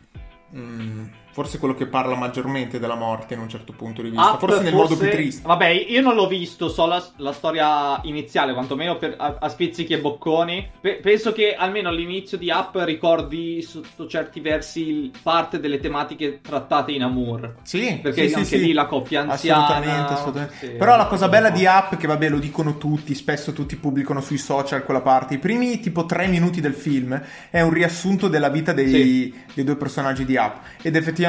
Mm, 0.55 1.05
forse 1.41 1.59
quello 1.59 1.74
che 1.74 1.86
parla 1.86 2.14
maggiormente 2.16 2.78
della 2.78 2.97
morte 2.97 3.32
in 3.32 3.41
un 3.41 3.49
certo 3.49 3.72
punto 3.72 4.03
di 4.03 4.11
vista, 4.11 4.32
Up 4.32 4.41
forse 4.41 4.61
nel 4.61 4.72
forse... 4.72 4.93
modo 4.93 4.97
più 5.01 5.11
triste. 5.11 5.47
Vabbè, 5.47 5.68
io 5.68 6.03
non 6.03 6.14
l'ho 6.14 6.26
visto, 6.26 6.68
so 6.68 6.84
la, 6.84 7.03
la 7.16 7.32
storia 7.32 7.99
iniziale, 8.03 8.53
quantomeno 8.53 8.99
per, 8.99 9.14
a, 9.16 9.36
a, 9.41 9.49
spizzichi 9.49 9.95
e 9.95 10.01
bocconi. 10.01 10.68
Pe- 10.82 11.01
penso 11.01 11.32
che 11.32 11.55
almeno 11.55 11.88
all'inizio 11.88 12.36
di 12.36 12.51
Up 12.51 12.76
ricordi 12.84 13.62
sotto 13.62 14.07
certi 14.07 14.41
versi 14.41 15.11
parte 15.22 15.61
delle 15.61 15.80
tematiche 15.80 16.41
trattate 16.43 16.93
in 16.93 17.05
Amour. 17.05 17.55
Sì, 17.62 17.99
perché 18.03 18.28
sì, 18.28 18.34
anche 18.34 18.47
sì, 18.47 18.59
lì 18.59 18.72
la 18.74 18.84
coppia 18.84 19.22
anziana. 19.22 19.64
Assolutamente, 19.64 20.12
assolutamente. 20.12 20.55
Sì, 20.59 20.68
Però 20.72 20.97
la 20.99 21.07
cosa 21.07 21.28
bella 21.30 21.49
di 21.49 21.64
Up, 21.64 21.97
che 21.97 22.07
vabbè 22.07 22.28
lo 22.28 22.38
dicono 22.38 22.76
tutti, 22.76 23.14
spesso 23.14 23.55
tutti 23.55 23.76
pubblicano 23.76 24.20
sui 24.20 24.36
social 24.36 24.84
quella 24.84 25.01
parte, 25.01 25.34
i 25.34 25.38
primi 25.38 25.80
tipo 25.80 26.05
tre 26.05 26.26
minuti 26.26 26.61
del 26.61 26.74
film 26.74 27.18
è 27.49 27.62
un 27.62 27.72
riassunto 27.72 28.28
della 28.28 28.51
vita 28.51 28.74
dei, 28.74 29.32
dei 29.55 29.64
due 29.64 29.76
personaggi 29.76 30.26
di 30.26 30.36
Up. 30.36 30.59
Ed 30.82 30.97
effettivamente, 30.97 31.28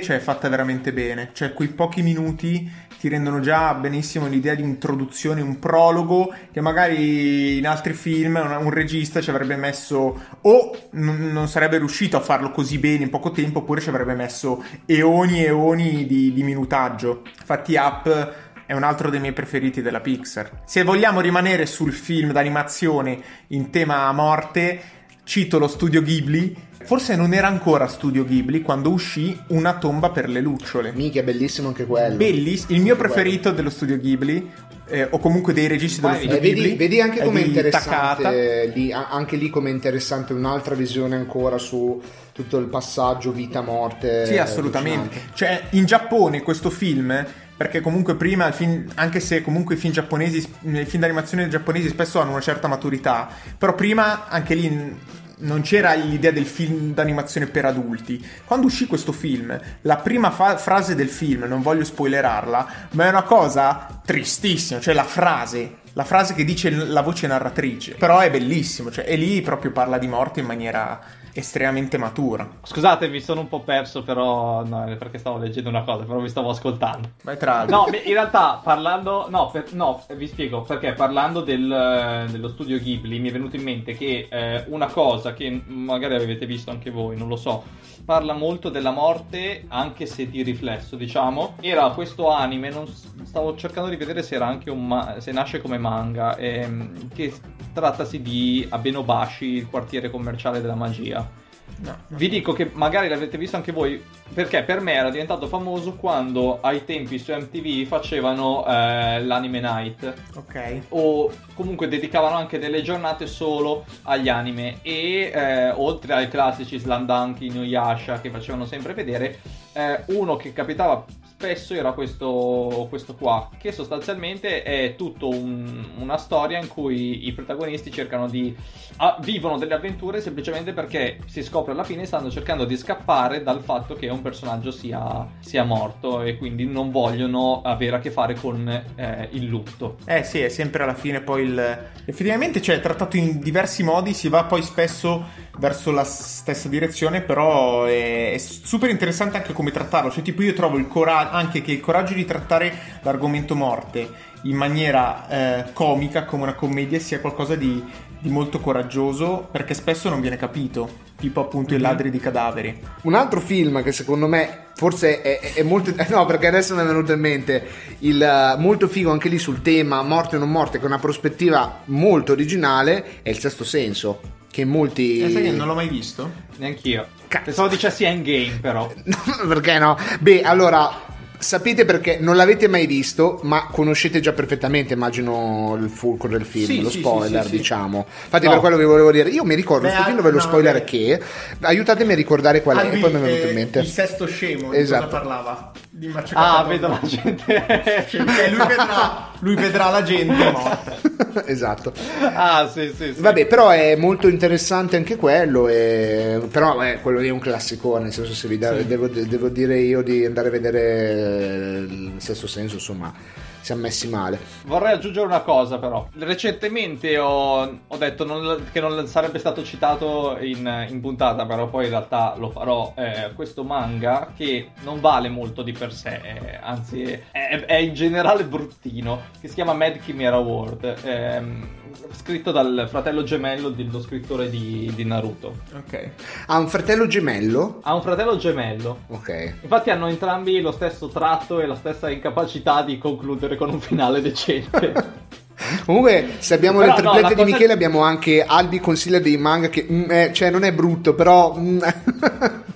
cioè, 0.00 0.18
fatta 0.18 0.48
veramente 0.48 0.92
bene. 0.92 1.30
Cioè, 1.32 1.52
quei 1.52 1.68
pochi 1.68 2.02
minuti 2.02 2.70
ti 3.00 3.08
rendono 3.08 3.40
già 3.40 3.72
benissimo 3.74 4.26
l'idea 4.26 4.54
di 4.54 4.62
introduzione, 4.62 5.40
un 5.40 5.58
prologo 5.58 6.34
che 6.52 6.60
magari 6.60 7.56
in 7.56 7.66
altri 7.66 7.94
film 7.94 8.36
un, 8.36 8.64
un 8.66 8.70
regista 8.70 9.22
ci 9.22 9.30
avrebbe 9.30 9.56
messo 9.56 10.20
o 10.42 10.76
n- 10.92 11.30
non 11.32 11.48
sarebbe 11.48 11.78
riuscito 11.78 12.18
a 12.18 12.20
farlo 12.20 12.50
così 12.50 12.78
bene 12.78 13.04
in 13.04 13.10
poco 13.10 13.30
tempo 13.30 13.60
oppure 13.60 13.80
ci 13.80 13.88
avrebbe 13.88 14.14
messo 14.14 14.62
eoni 14.84 15.42
e 15.42 15.46
eoni 15.46 16.06
di, 16.06 16.32
di 16.32 16.42
minutaggio. 16.42 17.22
Infatti 17.38 17.76
Up 17.76 18.34
è 18.66 18.74
un 18.74 18.82
altro 18.82 19.10
dei 19.10 19.18
miei 19.18 19.32
preferiti 19.32 19.82
della 19.82 20.00
Pixar. 20.00 20.62
Se 20.64 20.84
vogliamo 20.84 21.20
rimanere 21.20 21.66
sul 21.66 21.92
film 21.92 22.32
d'animazione 22.32 23.18
in 23.48 23.70
tema 23.70 24.12
morte, 24.12 24.99
cito 25.30 25.60
lo 25.60 25.68
studio 25.68 26.02
Ghibli 26.02 26.56
Forse 26.82 27.14
non 27.14 27.34
era 27.34 27.46
ancora 27.46 27.86
Studio 27.86 28.24
Ghibli 28.24 28.62
quando 28.62 28.90
uscì 28.90 29.38
Una 29.48 29.78
tomba 29.78 30.10
per 30.10 30.28
le 30.28 30.40
lucciole. 30.40 30.92
Mica, 30.92 31.22
bellissimo 31.22 31.68
anche 31.68 31.84
quello. 31.84 32.16
Bellissimo. 32.16 32.74
Il 32.74 32.82
mio 32.82 32.96
preferito 32.96 33.42
quello. 33.42 33.56
dello 33.56 33.70
Studio 33.70 33.96
Ghibli. 33.98 34.50
Eh, 34.86 35.06
o 35.08 35.20
comunque 35.20 35.52
dei 35.52 35.68
registi 35.68 36.00
dello 36.00 36.14
studio 36.14 36.36
eh, 36.36 36.40
Ghibli 36.40 36.62
vedi, 36.62 36.76
vedi 36.76 37.00
anche 37.00 37.22
come 37.22 37.42
interessante 37.42 38.72
lì, 38.74 38.90
anche 38.92 39.36
lì 39.36 39.48
come 39.50 39.70
interessante 39.70 40.32
un'altra 40.32 40.74
visione 40.74 41.14
ancora 41.14 41.58
su 41.58 42.02
tutto 42.32 42.58
il 42.58 42.66
passaggio 42.66 43.30
vita-morte 43.30 44.26
sì 44.26 44.36
assolutamente 44.36 45.28
cioè 45.34 45.68
in 45.70 45.84
Giappone 45.84 46.42
questo 46.42 46.70
film 46.70 47.24
perché 47.56 47.80
comunque 47.80 48.16
prima 48.16 48.48
il 48.48 48.54
film, 48.54 48.90
anche 48.96 49.20
se 49.20 49.42
comunque 49.42 49.76
i 49.76 49.78
film 49.78 49.92
giapponesi 49.92 50.38
i 50.38 50.84
film 50.86 51.02
d'animazione 51.02 51.46
giapponesi 51.46 51.88
spesso 51.88 52.18
hanno 52.18 52.32
una 52.32 52.40
certa 52.40 52.66
maturità 52.66 53.28
però 53.56 53.76
prima 53.76 54.26
anche 54.28 54.54
lì 54.54 54.96
non 55.40 55.62
c'era 55.62 55.92
l'idea 55.94 56.30
del 56.30 56.46
film 56.46 56.94
d'animazione 56.94 57.46
per 57.46 57.64
adulti. 57.64 58.24
Quando 58.44 58.66
uscì 58.66 58.86
questo 58.86 59.12
film, 59.12 59.58
la 59.82 59.96
prima 59.96 60.30
fa- 60.30 60.56
frase 60.56 60.94
del 60.94 61.08
film, 61.08 61.44
non 61.44 61.62
voglio 61.62 61.84
spoilerarla, 61.84 62.68
ma 62.92 63.06
è 63.06 63.08
una 63.08 63.22
cosa 63.22 64.00
tristissima, 64.04 64.80
cioè 64.80 64.94
la 64.94 65.04
frase, 65.04 65.78
la 65.92 66.04
frase 66.04 66.34
che 66.34 66.44
dice 66.44 66.70
la 66.70 67.02
voce 67.02 67.26
narratrice. 67.26 67.94
Però 67.94 68.18
è 68.18 68.30
bellissimo, 68.30 68.90
cioè, 68.90 69.04
e 69.06 69.16
lì 69.16 69.40
proprio 69.42 69.72
parla 69.72 69.98
di 69.98 70.08
morte 70.08 70.40
in 70.40 70.46
maniera 70.46 71.00
estremamente 71.32 71.96
matura. 71.98 72.48
Scusate, 72.62 73.08
mi 73.08 73.20
sono 73.20 73.40
un 73.40 73.48
po' 73.48 73.60
perso, 73.60 74.02
però 74.02 74.64
no, 74.64 74.84
perché 74.98 75.18
stavo 75.18 75.38
leggendo 75.38 75.68
una 75.68 75.82
cosa, 75.82 76.04
però 76.04 76.18
vi 76.20 76.28
stavo 76.28 76.50
ascoltando. 76.50 77.10
Vai 77.22 77.36
tra. 77.36 77.64
No, 77.64 77.86
in 77.88 78.12
realtà 78.12 78.60
parlando, 78.62 79.26
no, 79.28 79.50
per- 79.50 79.72
no, 79.72 80.02
vi 80.14 80.26
spiego 80.26 80.62
perché 80.62 80.92
parlando 80.92 81.40
del- 81.40 82.26
dello 82.30 82.48
studio 82.48 82.78
Ghibli 82.78 83.18
mi 83.20 83.28
è 83.28 83.32
venuto 83.32 83.56
in 83.56 83.62
mente 83.62 83.96
che 83.96 84.28
eh, 84.30 84.64
una 84.68 84.86
cosa 84.86 85.32
che 85.32 85.62
magari 85.66 86.14
avete 86.14 86.46
visto 86.46 86.70
anche 86.70 86.90
voi, 86.90 87.16
non 87.16 87.28
lo 87.28 87.36
so, 87.36 87.62
parla 88.04 88.32
molto 88.32 88.68
della 88.68 88.90
morte, 88.90 89.64
anche 89.68 90.06
se 90.06 90.28
di 90.28 90.42
riflesso, 90.42 90.96
diciamo. 90.96 91.54
Era 91.60 91.90
questo 91.90 92.28
anime, 92.30 92.70
non 92.70 92.86
stavo 92.86 93.56
cercando 93.56 93.88
di 93.88 93.96
vedere 93.96 94.22
se 94.22 94.38
ma- 94.74 95.20
se 95.20 95.32
nasce 95.32 95.60
come 95.60 95.78
manga, 95.78 96.36
ehm, 96.36 97.08
che 97.14 97.32
trattasi 97.72 98.20
di 98.20 98.66
Abenobashi, 98.68 99.46
il 99.46 99.68
quartiere 99.68 100.10
commerciale 100.10 100.60
della 100.60 100.74
magia. 100.74 101.48
No, 101.82 101.90
no. 102.08 102.16
Vi 102.18 102.28
dico 102.28 102.52
che 102.52 102.70
magari 102.74 103.08
l'avete 103.08 103.38
visto 103.38 103.56
anche 103.56 103.72
voi, 103.72 104.02
perché 104.34 104.62
per 104.62 104.80
me 104.80 104.92
era 104.92 105.08
diventato 105.10 105.46
famoso 105.46 105.94
quando 105.94 106.58
ai 106.60 106.84
tempi 106.84 107.18
su 107.18 107.32
MTV 107.32 107.86
facevano 107.86 108.64
eh, 108.66 109.22
l'anime 109.24 109.60
night 109.60 110.12
Ok. 110.36 110.80
o 110.90 111.30
comunque 111.54 111.88
dedicavano 111.88 112.36
anche 112.36 112.58
delle 112.58 112.82
giornate 112.82 113.26
solo 113.26 113.84
agli 114.02 114.28
anime 114.28 114.78
e 114.82 115.30
eh, 115.34 115.70
oltre 115.70 116.12
ai 116.14 116.28
classici 116.28 116.78
Slandanki, 116.78 117.46
Inuyasha 117.46 118.20
che 118.20 118.30
facevano 118.30 118.66
sempre 118.66 118.92
vedere, 118.94 119.38
eh, 119.72 120.02
uno 120.08 120.36
che 120.36 120.52
capitava 120.52 121.04
spesso 121.40 121.72
era 121.72 121.92
questo, 121.92 122.86
questo 122.90 123.14
qua, 123.14 123.48
che 123.56 123.72
sostanzialmente 123.72 124.62
è 124.62 124.94
tutto 124.94 125.30
un- 125.30 125.82
una 125.98 126.18
storia 126.18 126.58
in 126.58 126.68
cui 126.68 127.26
i 127.26 127.32
protagonisti 127.32 127.90
cercano 127.90 128.28
di... 128.28 128.54
ah, 128.98 129.16
vivono 129.20 129.56
delle 129.56 129.72
avventure 129.72 130.20
semplicemente 130.20 130.74
perché 130.74 131.18
si 131.24 131.42
scopre 131.42 131.69
alla 131.72 131.84
fine 131.84 132.04
stanno 132.04 132.30
cercando 132.30 132.64
di 132.64 132.76
scappare 132.76 133.42
dal 133.42 133.60
fatto 133.60 133.94
che 133.94 134.08
un 134.08 134.22
personaggio 134.22 134.70
sia, 134.70 135.26
sia 135.40 135.64
morto 135.64 136.22
e 136.22 136.36
quindi 136.36 136.66
non 136.66 136.90
vogliono 136.90 137.62
avere 137.62 137.96
a 137.96 137.98
che 137.98 138.10
fare 138.10 138.34
con 138.34 138.68
eh, 138.68 139.28
il 139.32 139.44
lutto. 139.44 139.96
Eh 140.04 140.22
sì, 140.24 140.40
è 140.40 140.48
sempre 140.48 140.82
alla 140.82 140.94
fine 140.94 141.20
poi 141.20 141.42
il... 141.42 141.88
Effettivamente 142.04 142.60
cioè, 142.60 142.80
trattato 142.80 143.16
in 143.16 143.40
diversi 143.40 143.82
modi, 143.82 144.14
si 144.14 144.28
va 144.28 144.44
poi 144.44 144.62
spesso 144.62 145.48
verso 145.58 145.90
la 145.90 146.04
stessa 146.04 146.68
direzione, 146.68 147.20
però 147.20 147.84
è, 147.84 148.32
è 148.32 148.38
super 148.38 148.90
interessante 148.90 149.36
anche 149.36 149.52
come 149.52 149.70
trattarlo. 149.70 150.10
Cioè, 150.10 150.22
tipo 150.22 150.42
io 150.42 150.54
trovo 150.54 150.78
il 150.78 150.88
coraggio, 150.88 151.34
anche 151.34 151.62
che 151.62 151.72
il 151.72 151.80
coraggio 151.80 152.14
di 152.14 152.24
trattare 152.24 152.72
l'argomento 153.02 153.54
morte 153.54 154.28
in 154.42 154.56
maniera 154.56 155.28
eh, 155.28 155.72
comica, 155.72 156.24
come 156.24 156.44
una 156.44 156.54
commedia, 156.54 156.98
sia 156.98 157.20
qualcosa 157.20 157.56
di, 157.56 157.82
di 158.18 158.30
molto 158.30 158.60
coraggioso, 158.60 159.46
perché 159.50 159.74
spesso 159.74 160.08
non 160.08 160.20
viene 160.20 160.36
capito. 160.36 161.08
Tipo 161.20 161.42
appunto 161.42 161.74
i 161.74 161.78
ladri 161.78 162.10
di 162.10 162.18
cadaveri. 162.18 162.80
Un 163.02 163.14
altro 163.14 163.40
film 163.40 163.82
che 163.82 163.92
secondo 163.92 164.26
me 164.26 164.68
forse 164.74 165.20
è, 165.20 165.38
è- 165.38 165.52
è 165.54 165.62
molto. 165.62 165.94
No, 166.08 166.24
perché 166.24 166.46
adesso 166.46 166.74
mi 166.74 166.80
è 166.80 166.84
venuto 166.84 167.12
in 167.12 167.20
mente 167.20 167.62
il 168.00 168.20
eh, 168.22 168.56
molto 168.58 168.88
figo 168.88 169.10
anche 169.12 169.28
lì 169.28 169.38
sul 169.38 169.60
tema 169.60 170.02
morte 170.02 170.36
o 170.36 170.38
non 170.38 170.50
morte, 170.50 170.78
con 170.78 170.88
una 170.90 170.98
prospettiva 170.98 171.82
molto 171.86 172.32
originale, 172.32 173.20
è 173.22 173.28
il 173.28 173.38
sesto 173.38 173.64
senso. 173.64 174.20
Che 174.50 174.64
molti. 174.64 175.20
Eh, 175.20 175.30
sai 175.30 175.42
che 175.42 175.50
non 175.52 175.66
l'ho 175.68 175.74
mai 175.74 175.88
visto? 175.88 176.28
Neanch'io. 176.56 177.06
Cazzo. 177.28 177.44
Pensavo 177.44 177.68
dicessi 177.68 178.04
Endgame, 178.04 178.58
però. 178.60 178.90
perché 179.46 179.78
no? 179.78 179.96
Beh, 180.18 180.42
allora. 180.42 181.08
Sapete 181.40 181.84
perché 181.86 182.18
non 182.20 182.36
l'avete 182.36 182.68
mai 182.68 182.86
visto, 182.86 183.40
ma 183.44 183.66
conoscete 183.70 184.20
già 184.20 184.32
perfettamente, 184.32 184.92
immagino, 184.92 185.76
il 185.80 185.88
fulcro 185.88 186.28
del 186.28 186.44
film, 186.44 186.66
Sì, 186.66 186.82
lo 186.82 186.90
sì, 186.90 186.98
spoiler, 186.98 187.44
sì, 187.44 187.50
diciamo. 187.50 188.04
Infatti, 188.24 188.44
No. 188.44 188.50
per 188.52 188.60
quello 188.60 188.76
vi 188.76 188.84
volevo 188.84 189.10
dire. 189.10 189.30
Io 189.30 189.44
mi 189.44 189.54
ricordo 189.54 189.82
Beh, 189.86 189.88
questo 189.88 190.04
film 190.04 190.18
ah, 190.18 190.20
dove 190.20 190.32
lo 190.34 190.40
no, 190.42 190.42
spoiler 190.42 190.72
vabbè. 190.74 190.84
che. 190.84 191.20
Aiutatemi 191.60 192.12
a 192.12 192.16
ricordare 192.16 192.62
qual 192.62 192.76
è, 192.76 192.80
Ah, 192.80 192.92
e 192.92 192.98
poi 192.98 193.10
mi 193.12 193.16
è 193.18 193.22
venuto 193.22 193.46
in 193.48 193.54
mente. 193.54 193.78
Il 193.80 193.86
sesto 193.86 194.26
scemo, 194.26 194.70
di 194.70 194.76
Esatto. 194.76 195.04
cosa 195.06 195.16
parlava? 195.16 195.72
Di 196.00 196.06
Ah, 196.06 196.12
Maciacata 196.12 196.62
vedo 196.62 196.88
la 196.88 197.00
gente. 197.02 198.06
Cioè, 198.08 198.22
lui, 198.22 198.66
vedrà, 198.66 199.30
lui 199.40 199.54
vedrà 199.54 199.90
la 199.90 200.02
gente 200.02 200.50
morta. 200.50 200.96
esatto. 201.44 201.92
ah, 202.22 202.66
sì, 202.72 202.90
sì, 202.96 203.12
sì. 203.12 203.20
Vabbè, 203.20 203.44
però 203.46 203.68
è 203.68 203.94
molto 203.96 204.26
interessante 204.26 204.96
anche 204.96 205.16
quello. 205.16 205.68
E... 205.68 206.40
Però 206.50 206.82
eh, 206.82 207.00
quello 207.02 207.18
lì 207.18 207.28
è 207.28 207.30
un 207.30 207.38
classicone. 207.38 208.04
Nel 208.04 208.12
senso, 208.14 208.32
se 208.32 208.48
vi 208.48 208.56
da- 208.56 208.78
Sì. 208.78 208.86
devo, 208.86 209.08
devo 209.08 209.50
dire 209.50 209.78
io 209.78 210.00
di 210.00 210.24
andare 210.24 210.48
a 210.48 210.50
vedere 210.50 210.80
eh, 210.80 211.78
il 211.86 212.12
sesto 212.16 212.46
senso, 212.46 212.76
insomma, 212.76 213.12
siamo 213.60 213.82
messi 213.82 214.08
male. 214.08 214.38
Vorrei 214.64 214.92
aggiungere 214.92 215.26
una 215.26 215.40
cosa, 215.40 215.78
però. 215.78 216.08
Recentemente 216.18 217.18
ho, 217.18 217.60
ho 217.86 217.96
detto 217.96 218.24
non- 218.24 218.68
che 218.72 218.80
non 218.80 219.06
sarebbe 219.06 219.38
stato 219.38 219.62
citato 219.62 220.36
in, 220.40 220.86
in 220.88 221.00
puntata, 221.00 221.44
però 221.46 221.68
poi 221.68 221.84
in 221.84 221.90
realtà 221.90 222.34
lo 222.36 222.50
farò. 222.50 222.92
eh, 222.96 223.32
questo 223.34 223.62
manga 223.64 224.32
che 224.36 224.70
non 224.82 225.00
vale 225.00 225.28
molto 225.28 225.62
di 225.62 225.72
per 225.72 225.92
sé, 225.92 226.20
eh, 226.22 226.58
anzi, 226.60 227.02
è, 227.30 227.64
è 227.66 227.76
in 227.76 227.94
generale 227.94 228.44
bruttino. 228.44 229.20
Che 229.40 229.48
si 229.48 229.54
chiama 229.54 229.72
Mad 229.72 229.98
Chimera 229.98 230.38
World. 230.38 230.96
ehm, 231.02 231.68
scritto 232.12 232.50
dal 232.52 232.86
fratello 232.88 233.22
gemello 233.22 233.68
dello 233.70 234.00
scrittore 234.00 234.48
di, 234.50 234.90
di 234.94 235.04
Naruto. 235.04 235.56
Ok. 235.76 236.08
Ha 236.46 236.58
un 236.58 236.68
fratello 236.68 237.06
gemello. 237.06 237.80
Ha 237.82 237.94
un 237.94 238.02
fratello 238.02 238.36
gemello. 238.36 239.00
Ok. 239.08 239.54
Infatti 239.62 239.90
hanno 239.90 240.08
entrambi 240.08 240.60
lo 240.60 240.72
stesso 240.72 241.08
tratto 241.08 241.60
e 241.60 241.66
la 241.66 241.74
stessa 241.76 242.10
incapacità 242.10 242.82
di 242.82 242.98
concludere 242.98 243.56
con 243.56 243.70
un 243.70 243.80
finale 243.80 244.20
decente. 244.20 245.18
Comunque, 245.84 246.36
se 246.38 246.54
abbiamo 246.54 246.78
Però, 246.78 246.96
le 246.96 247.02
no, 247.02 247.10
triplette 247.10 247.22
la 247.22 247.28
di 247.28 247.34
cosa- 247.42 247.44
Michele, 247.56 247.72
abbiamo 247.74 248.00
anche 248.02 248.42
Albi 248.44 248.80
consiglia 248.80 249.18
dei 249.20 249.36
manga 249.36 249.68
che, 249.68 249.86
mm, 249.90 250.10
eh, 250.10 250.30
cioè, 250.32 250.50
non 250.50 250.64
è 250.64 250.72
brutto, 250.72 251.14
però. 251.14 251.54
mm, 251.58 251.78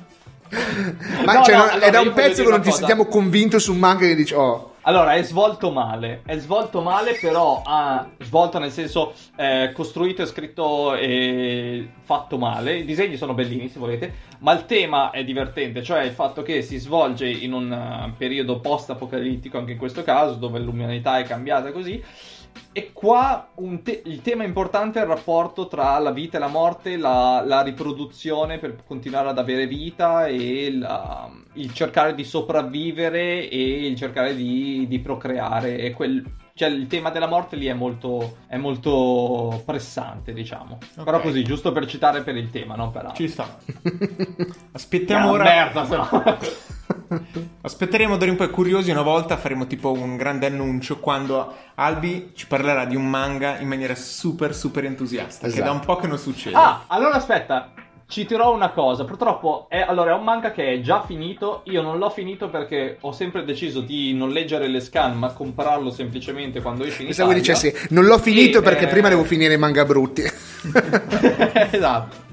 Ma 1.25 1.33
No, 1.33 1.43
cioè, 1.43 1.55
no, 1.57 1.61
non- 1.63 1.71
allora, 1.71 1.87
è 1.87 1.91
da 1.91 2.01
un 2.01 2.13
pezzo 2.13 2.45
che 2.45 2.51
non 2.51 2.61
ti 2.61 2.67
cosa. 2.67 2.77
sentiamo 2.79 3.07
convinto 3.07 3.59
su 3.59 3.73
un 3.73 3.79
manga 3.79 4.07
che 4.07 4.15
dici, 4.15 4.35
oh. 4.35 4.74
Allora, 4.87 5.15
è 5.15 5.23
svolto 5.23 5.71
male, 5.71 6.21
è 6.27 6.37
svolto 6.37 6.83
male, 6.83 7.17
però 7.19 7.63
ha 7.65 8.07
svolto 8.19 8.59
nel 8.59 8.71
senso 8.71 9.15
eh, 9.35 9.71
costruito 9.73 10.21
e 10.21 10.27
scritto 10.27 10.95
e 10.95 11.89
fatto 12.03 12.37
male. 12.37 12.77
I 12.77 12.85
disegni 12.85 13.17
sono 13.17 13.33
bellini, 13.33 13.71
se 13.71 13.79
volete, 13.79 14.13
ma 14.41 14.53
il 14.53 14.67
tema 14.67 15.11
è 15.11 15.25
divertente, 15.25 15.83
cioè 15.83 16.03
il 16.03 16.13
fatto 16.13 16.43
che 16.43 16.61
si 16.61 16.77
svolge 16.77 17.27
in 17.27 17.55
un 17.55 17.73
eh, 17.73 18.13
periodo 18.19 18.61
post-apocalittico, 18.61 19.57
anche 19.57 19.73
in 19.73 19.79
questo 19.79 20.03
caso, 20.03 20.35
dove 20.35 20.59
l'umanità 20.59 21.19
è 21.19 21.25
cambiata 21.25 21.73
così. 21.73 22.05
E 22.73 22.91
qua 22.93 23.51
te- 23.83 24.03
il 24.05 24.21
tema 24.21 24.45
importante 24.45 24.99
è 24.99 25.03
il 25.03 25.09
rapporto 25.09 25.69
tra 25.69 25.99
la 25.99 26.11
vita 26.11 26.37
e 26.37 26.41
la 26.41 26.49
morte, 26.49 26.97
la, 26.97 27.43
la 27.47 27.63
riproduzione 27.63 28.59
per 28.59 28.83
continuare 28.85 29.29
ad 29.29 29.39
avere 29.39 29.67
vita 29.67 30.27
e 30.27 30.73
la- 30.77 31.31
il 31.55 31.73
cercare 31.73 32.15
di 32.15 32.25
sopravvivere 32.25 33.49
e 33.49 33.87
il 33.87 33.97
cercare 33.97 34.35
di, 34.35 34.87
di 34.89 34.99
procreare. 34.99 35.91
Quel- 35.93 36.25
cioè, 36.57 36.69
il 36.69 36.87
tema 36.87 37.11
della 37.11 37.27
morte 37.27 37.57
lì 37.57 37.67
è 37.67 37.75
molto, 37.75 38.39
è 38.47 38.57
molto 38.57 39.61
pressante, 39.65 40.33
diciamo. 40.33 40.79
Ok. 40.97 41.05
Però 41.05 41.21
così, 41.21 41.43
giusto 41.43 41.73
per 41.73 41.87
citare 41.87 42.23
per 42.23 42.37
il 42.37 42.51
tema, 42.51 42.77
non 42.77 42.91
per 42.93 43.07
altro. 43.07 43.17
Ci 43.17 43.29
sta. 43.29 43.57
Aspettiamo 44.73 45.31
ora. 45.31 45.45
merda, 45.45 45.83
no. 45.85 46.09
Aspetteremo 47.63 48.17
d'ora 48.17 48.31
in 48.31 48.37
poi 48.37 48.51
curiosi 48.51 48.91
una 48.91 49.03
volta 49.03 49.37
faremo 49.37 49.67
tipo 49.67 49.93
un 49.93 50.17
grande 50.17 50.47
annuncio 50.47 50.99
quando 50.99 51.53
Albi 51.77 52.33
ci 52.35 52.47
parlerà 52.47 52.85
di 52.85 52.97
un 52.97 53.09
manga 53.09 53.59
in 53.59 53.69
maniera 53.69 53.95
super 53.95 54.55
super 54.55 54.85
entusiasta 54.85 55.47
che 55.47 55.55
Esatto. 55.55 55.65
da 55.65 55.71
un 55.73 55.81
po' 55.81 55.97
che 55.97 56.07
non 56.07 56.19
succede. 56.19 56.57
Ah, 56.57 56.85
allora 56.89 57.15
aspetta. 57.15 57.73
Citerò 58.07 58.53
una 58.55 58.69
cosa, 58.71 59.05
purtroppo 59.05 59.65
è, 59.71 59.81
allora, 59.81 60.11
è 60.11 60.15
un 60.15 60.25
manga 60.25 60.51
che 60.53 60.75
è 60.75 60.81
già 60.83 61.03
finito, 61.07 61.63
io 61.65 61.81
non 61.81 61.97
l'ho 61.97 62.11
finito 62.11 62.51
perché 62.51 62.99
ho 63.01 63.13
sempre 63.13 63.45
deciso 63.45 63.81
di 63.81 64.13
non 64.13 64.29
leggere 64.29 64.69
le 64.69 64.81
scan 64.81 65.17
ma 65.19 65.33
comprarlo 65.33 65.91
semplicemente 65.91 66.61
quando 66.61 66.85
esce 66.85 67.01
in 67.01 67.07
Pensavo 67.07 67.31
Italia. 67.33 67.55
dicessi, 67.55 67.87
non 67.95 68.05
l'ho 68.05 68.19
finito 68.19 68.59
E, 68.59 68.63
perché 68.63 68.85
eh, 68.85 68.89
prima 68.89 69.09
devo 69.09 69.25
finire 69.25 69.55
i 69.55 69.59
manga 69.59 69.87
brutti. 69.87 70.23
esatto. 71.73 72.24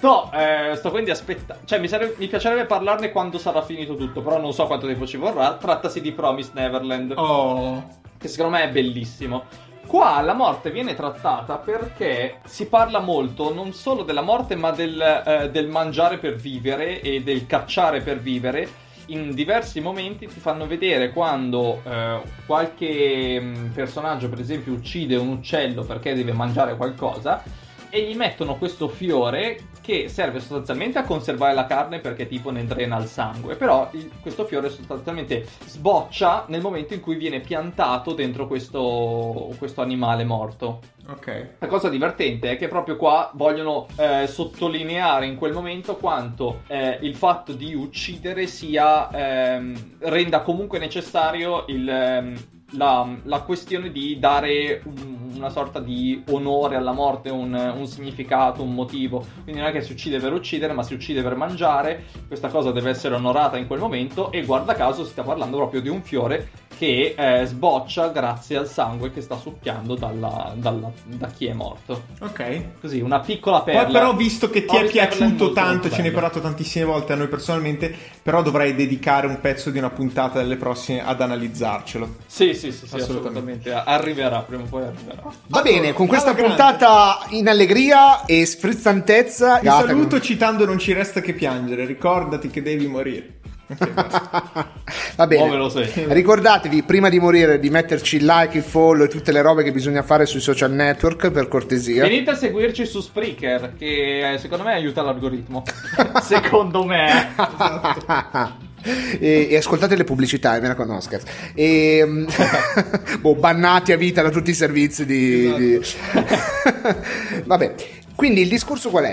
Sto, 0.00 0.30
eh, 0.32 0.76
sto 0.76 0.90
quindi 0.90 1.10
aspettando. 1.10 1.66
Cioè, 1.66 1.78
mi, 1.78 1.86
sarebbe- 1.86 2.14
mi 2.16 2.26
piacerebbe 2.26 2.64
parlarne 2.64 3.12
quando 3.12 3.36
sarà 3.36 3.60
finito 3.60 3.96
tutto, 3.96 4.22
però 4.22 4.40
non 4.40 4.54
so 4.54 4.64
quanto 4.66 4.86
tempo 4.86 5.06
ci 5.06 5.18
vorrà. 5.18 5.52
Trattasi 5.56 6.00
di 6.00 6.12
Promised 6.12 6.54
Neverland, 6.54 7.12
Oh. 7.18 7.86
che 8.16 8.26
secondo 8.28 8.56
me 8.56 8.62
è 8.62 8.70
bellissimo. 8.70 9.44
Qua 9.86 10.22
la 10.22 10.32
morte 10.32 10.70
viene 10.70 10.94
trattata 10.94 11.56
perché 11.58 12.38
si 12.46 12.64
parla 12.68 13.00
molto 13.00 13.52
non 13.52 13.74
solo 13.74 14.02
della 14.02 14.22
morte, 14.22 14.56
ma 14.56 14.70
del, 14.70 14.98
eh, 15.02 15.50
del 15.50 15.68
mangiare 15.68 16.16
per 16.16 16.34
vivere 16.36 17.02
e 17.02 17.22
del 17.22 17.46
cacciare 17.46 18.00
per 18.00 18.20
vivere. 18.20 18.68
In 19.08 19.34
diversi 19.34 19.80
momenti 19.82 20.26
ti 20.28 20.40
fanno 20.40 20.66
vedere 20.66 21.10
quando 21.10 21.82
eh, 21.84 22.20
qualche 22.46 23.38
mh, 23.38 23.72
personaggio, 23.74 24.30
per 24.30 24.40
esempio, 24.40 24.72
uccide 24.72 25.16
un 25.16 25.28
uccello 25.28 25.82
perché 25.82 26.14
deve 26.14 26.32
mangiare 26.32 26.74
qualcosa 26.74 27.42
e 27.90 28.02
gli 28.02 28.16
mettono 28.16 28.56
questo 28.56 28.88
fiore 28.88 29.68
che 29.82 30.08
serve 30.08 30.40
sostanzialmente 30.40 30.98
a 30.98 31.04
conservare 31.04 31.54
la 31.54 31.66
carne 31.66 31.98
perché 31.98 32.26
tipo 32.26 32.50
ne 32.50 32.64
drena 32.64 32.96
il 32.98 33.06
sangue, 33.06 33.56
però 33.56 33.88
il, 33.92 34.10
questo 34.20 34.44
fiore 34.44 34.70
sostanzialmente 34.70 35.46
sboccia 35.64 36.44
nel 36.48 36.60
momento 36.60 36.94
in 36.94 37.00
cui 37.00 37.16
viene 37.16 37.40
piantato 37.40 38.12
dentro 38.12 38.46
questo, 38.46 39.52
questo 39.58 39.82
animale 39.82 40.24
morto. 40.24 40.80
Ok. 41.08 41.54
La 41.58 41.66
cosa 41.66 41.88
divertente 41.88 42.50
è 42.50 42.56
che 42.56 42.68
proprio 42.68 42.96
qua 42.96 43.32
vogliono 43.34 43.88
eh, 43.96 44.28
sottolineare 44.28 45.26
in 45.26 45.36
quel 45.36 45.52
momento 45.52 45.96
quanto 45.96 46.62
eh, 46.68 46.98
il 47.00 47.16
fatto 47.16 47.52
di 47.52 47.74
uccidere 47.74 48.46
sia 48.46 49.10
ehm, 49.10 49.96
renda 50.00 50.42
comunque 50.42 50.78
necessario 50.78 51.64
il, 51.66 51.88
ehm, 51.88 52.36
la, 52.72 53.08
la, 53.24 53.40
questione 53.40 53.90
di 53.90 54.18
dare 54.18 54.82
un, 54.84 55.32
una 55.34 55.50
sorta 55.50 55.80
di 55.80 56.22
onore 56.30 56.76
alla 56.76 56.92
morte, 56.92 57.30
un, 57.30 57.52
un, 57.52 57.86
significato, 57.86 58.62
un 58.62 58.74
motivo. 58.74 59.24
Quindi 59.42 59.60
non 59.60 59.70
è 59.70 59.72
che 59.72 59.82
si 59.82 59.92
uccide 59.92 60.18
per 60.18 60.32
uccidere, 60.32 60.72
ma 60.72 60.82
si 60.82 60.94
uccide 60.94 61.22
per 61.22 61.34
mangiare. 61.34 62.04
Questa 62.26 62.48
cosa 62.48 62.70
deve 62.70 62.90
essere 62.90 63.14
onorata 63.14 63.56
in 63.56 63.66
quel 63.66 63.80
momento. 63.80 64.30
E 64.32 64.44
guarda 64.44 64.74
caso 64.74 65.04
si 65.04 65.10
sta 65.10 65.22
parlando 65.22 65.56
proprio 65.56 65.80
di 65.80 65.88
un 65.88 66.02
fiore 66.02 66.68
che 66.80 67.14
eh, 67.14 67.44
sboccia 67.44 68.08
grazie 68.08 68.56
al 68.56 68.66
sangue 68.66 69.10
che 69.10 69.20
sta 69.20 69.36
succhiando 69.36 69.96
dalla, 69.96 70.54
dalla, 70.56 70.90
da 71.04 71.26
chi 71.26 71.44
è 71.44 71.52
morto. 71.52 72.04
Ok. 72.20 72.80
Così, 72.80 73.00
una 73.00 73.20
piccola 73.20 73.60
perla. 73.60 73.82
Poi 73.82 73.92
però, 73.92 74.16
visto 74.16 74.48
che 74.48 74.64
ti 74.64 74.76
è 74.76 74.86
piaciuto 74.86 75.52
tanto, 75.52 75.90
ce 75.90 76.00
ne 76.00 76.08
hai 76.08 76.14
parlato 76.14 76.40
tantissime 76.40 76.86
volte 76.86 77.12
a 77.12 77.16
noi 77.16 77.28
personalmente, 77.28 77.94
però 78.22 78.40
dovrai 78.40 78.74
dedicare 78.74 79.26
un 79.26 79.40
pezzo 79.40 79.68
di 79.68 79.76
una 79.76 79.90
puntata 79.90 80.38
delle 80.38 80.56
prossime 80.56 81.04
ad 81.04 81.20
analizzarcelo. 81.20 82.16
Sì, 82.24 82.54
sì, 82.60 82.72
sì, 82.72 82.86
sì 82.86 82.96
assolutamente. 82.96 83.70
assolutamente. 83.70 83.72
Arriverà, 83.72 84.40
prima 84.40 84.62
o 84.62 84.66
poi 84.66 84.82
arriverà. 84.82 85.22
Va 85.46 85.62
bene, 85.62 85.92
con 85.92 86.06
questa 86.06 86.34
puntata 86.34 87.24
in 87.30 87.48
allegria 87.48 88.24
e 88.26 88.44
sfrizzantezza... 88.44 89.58
Ti 89.58 89.66
saluto 89.66 90.20
citando 90.20 90.66
Non 90.66 90.78
ci 90.78 90.92
resta 90.92 91.20
che 91.20 91.32
piangere, 91.32 91.86
ricordati 91.86 92.50
che 92.50 92.62
devi 92.62 92.86
morire. 92.86 93.38
Va 95.16 95.26
bene. 95.26 95.68
Ricordatevi 96.08 96.82
prima 96.82 97.08
di 97.08 97.20
morire 97.20 97.58
di 97.58 97.70
metterci 97.70 98.16
il 98.16 98.24
like, 98.24 98.58
il 98.58 98.64
follow 98.64 99.04
e 99.04 99.08
tutte 99.08 99.32
le 99.32 99.42
robe 99.42 99.62
che 99.62 99.70
bisogna 99.70 100.02
fare 100.02 100.26
sui 100.26 100.40
social 100.40 100.72
network 100.72 101.30
per 101.30 101.48
cortesia. 101.48 102.02
Venite 102.02 102.30
a 102.30 102.34
seguirci 102.34 102.84
su 102.84 103.00
Spreaker 103.00 103.74
che 103.78 104.32
eh, 104.32 104.38
secondo 104.38 104.64
me 104.64 104.74
aiuta 104.74 105.02
l'algoritmo. 105.02 105.62
secondo 106.22 106.84
me. 106.84 107.34
E, 109.20 109.48
e, 109.50 109.56
ascoltate 109.56 109.96
le 109.96 110.04
pubblicità, 110.04 110.56
eh, 110.56 110.60
me 110.60 110.68
la 110.68 110.74
conosco. 110.74 111.18
E, 111.54 112.02
mm, 112.04 112.26
boh, 113.20 113.34
bannati 113.34 113.92
a 113.92 113.96
vita 113.96 114.22
da 114.22 114.30
tutti 114.30 114.50
i 114.50 114.54
servizi 114.54 115.04
di. 115.04 115.44
Esatto. 115.44 115.58
di... 115.58 117.42
Vabbè, 117.44 117.74
quindi 118.14 118.42
il 118.42 118.48
discorso 118.48 118.90
qual 118.90 119.04
è? 119.04 119.12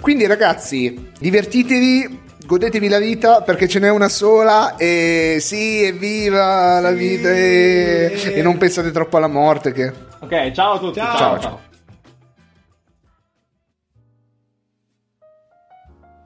quindi, 0.00 0.26
ragazzi, 0.26 1.10
divertitevi, 1.18 2.20
godetevi 2.46 2.88
la 2.88 2.98
vita 2.98 3.42
perché 3.42 3.68
ce 3.68 3.78
n'è 3.78 3.90
una 3.90 4.08
sola 4.08 4.76
e 4.76 5.38
sì, 5.40 5.84
evviva 5.84 6.80
la 6.80 6.92
vita 6.92 7.30
e, 7.30 8.32
e 8.34 8.42
non 8.42 8.56
pensate 8.58 8.90
troppo 8.90 9.16
alla 9.16 9.28
morte 9.28 9.72
che... 9.72 9.92
Ok, 10.20 10.50
ciao 10.52 10.74
a 10.74 10.78
tutti. 10.78 10.98
ciao. 10.98 11.16
ciao. 11.16 11.40
ciao. 11.40 11.70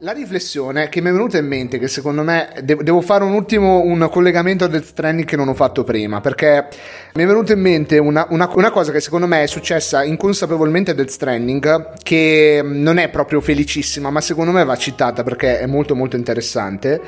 La 0.00 0.12
riflessione 0.12 0.90
che 0.90 1.00
mi 1.00 1.08
è 1.08 1.12
venuta 1.12 1.38
in 1.38 1.46
mente, 1.46 1.78
che 1.78 1.88
secondo 1.88 2.22
me 2.22 2.52
de- 2.62 2.76
devo 2.82 3.00
fare 3.00 3.24
un 3.24 3.32
ultimo 3.32 3.80
un 3.80 4.06
collegamento 4.10 4.64
a 4.64 4.68
Death 4.68 4.84
Stranding 4.84 5.26
che 5.26 5.36
non 5.36 5.48
ho 5.48 5.54
fatto 5.54 5.84
prima, 5.84 6.20
perché 6.20 6.68
mi 7.14 7.22
è 7.22 7.26
venuta 7.26 7.54
in 7.54 7.60
mente 7.60 7.96
una, 7.96 8.26
una, 8.28 8.46
una 8.52 8.70
cosa 8.70 8.92
che 8.92 9.00
secondo 9.00 9.26
me 9.26 9.44
è 9.44 9.46
successa 9.46 10.04
inconsapevolmente 10.04 10.90
a 10.90 10.94
Death 10.94 11.08
Stranding, 11.08 11.94
che 12.02 12.60
non 12.62 12.98
è 12.98 13.08
proprio 13.08 13.40
felicissima, 13.40 14.10
ma 14.10 14.20
secondo 14.20 14.52
me 14.52 14.64
va 14.64 14.76
citata 14.76 15.22
perché 15.22 15.60
è 15.60 15.66
molto 15.66 15.94
molto 15.94 16.16
interessante. 16.16 17.00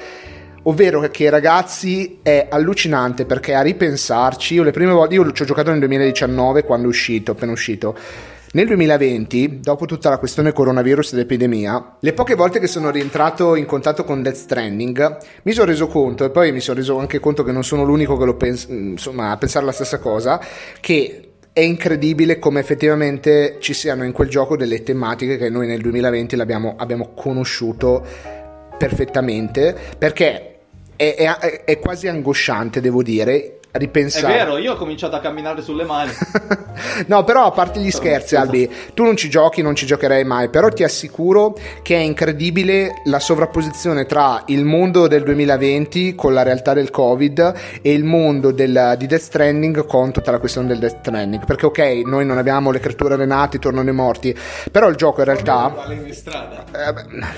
Ovvero 0.62 1.02
che 1.10 1.28
ragazzi 1.28 2.20
è 2.22 2.46
allucinante 2.48 3.26
perché 3.26 3.52
a 3.52 3.60
ripensarci, 3.60 4.54
io 4.54 4.62
le 4.62 4.70
prime 4.70 4.92
volte, 4.92 5.14
io 5.14 5.30
ci 5.32 5.42
ho 5.42 5.44
giocato 5.44 5.68
nel 5.68 5.80
2019 5.80 6.64
quando 6.64 6.86
è 6.86 6.88
uscito, 6.88 7.32
appena 7.32 7.52
uscito 7.52 7.94
nel 8.52 8.66
2020, 8.66 9.60
dopo 9.60 9.84
tutta 9.84 10.08
la 10.08 10.18
questione 10.18 10.52
coronavirus 10.52 11.12
ed 11.12 11.18
epidemia, 11.18 11.96
le 12.00 12.12
poche 12.14 12.34
volte 12.34 12.58
che 12.58 12.66
sono 12.66 12.90
rientrato 12.90 13.54
in 13.56 13.66
contatto 13.66 14.04
con 14.04 14.22
Death 14.22 14.36
Stranding, 14.36 15.18
mi 15.42 15.52
sono 15.52 15.66
reso 15.66 15.86
conto, 15.86 16.24
e 16.24 16.30
poi 16.30 16.50
mi 16.52 16.60
sono 16.60 16.78
reso 16.78 16.98
anche 16.98 17.20
conto 17.20 17.42
che 17.42 17.52
non 17.52 17.62
sono 17.62 17.84
l'unico 17.84 18.16
che 18.16 18.24
lo 18.24 18.36
pensa, 18.36 18.72
insomma, 18.72 19.32
a 19.32 19.36
pensare 19.36 19.66
la 19.66 19.72
stessa 19.72 19.98
cosa, 19.98 20.40
che 20.80 21.30
è 21.52 21.60
incredibile 21.60 22.38
come 22.38 22.60
effettivamente 22.60 23.56
ci 23.58 23.74
siano 23.74 24.04
in 24.04 24.12
quel 24.12 24.28
gioco 24.28 24.56
delle 24.56 24.82
tematiche 24.82 25.36
che 25.36 25.50
noi 25.50 25.66
nel 25.66 25.80
2020 25.80 26.36
abbiamo 26.36 27.12
conosciuto 27.14 28.02
perfettamente, 28.78 29.76
perché 29.98 30.58
è, 30.96 31.14
è, 31.16 31.64
è 31.64 31.78
quasi 31.78 32.08
angosciante, 32.08 32.80
devo 32.80 33.02
dire, 33.02 33.57
ripensare. 33.78 34.34
È 34.34 34.36
vero, 34.36 34.58
io 34.58 34.72
ho 34.72 34.76
cominciato 34.76 35.16
a 35.16 35.20
camminare 35.20 35.62
sulle 35.62 35.84
mani. 35.84 36.10
no, 37.06 37.24
però 37.24 37.46
a 37.46 37.50
parte 37.50 37.80
gli 37.80 37.90
scherzi, 37.90 38.36
Albi, 38.36 38.70
tu 38.94 39.04
non 39.04 39.16
ci 39.16 39.30
giochi, 39.30 39.62
non 39.62 39.74
ci 39.74 39.86
giocherei 39.86 40.24
mai, 40.24 40.48
però 40.48 40.68
ti 40.68 40.84
assicuro 40.84 41.56
che 41.82 41.96
è 41.96 42.00
incredibile 42.00 43.02
la 43.04 43.18
sovrapposizione 43.18 44.06
tra 44.06 44.42
il 44.46 44.64
mondo 44.64 45.06
del 45.06 45.22
2020 45.22 46.14
con 46.14 46.34
la 46.34 46.42
realtà 46.42 46.74
del 46.74 46.90
Covid 46.90 47.54
e 47.80 47.92
il 47.92 48.04
mondo 48.04 48.50
del, 48.50 48.94
di 48.98 49.06
Death 49.06 49.22
Stranding 49.22 49.86
con 49.86 50.12
tutta 50.12 50.30
la 50.30 50.38
questione 50.38 50.66
del 50.68 50.78
Death 50.78 50.98
Stranding. 51.00 51.44
Perché 51.44 51.66
ok, 51.66 51.78
noi 52.04 52.26
non 52.26 52.38
abbiamo 52.38 52.70
le 52.70 52.80
creature 52.80 53.16
renate, 53.16 53.58
tornano 53.58 53.88
i 53.88 53.94
morti, 53.94 54.36
però 54.70 54.88
il 54.88 54.96
gioco 54.96 55.20
in 55.20 55.26
realtà... 55.26 55.86
In 55.88 56.12
strada. 56.12 56.64
Eh, 56.72 56.92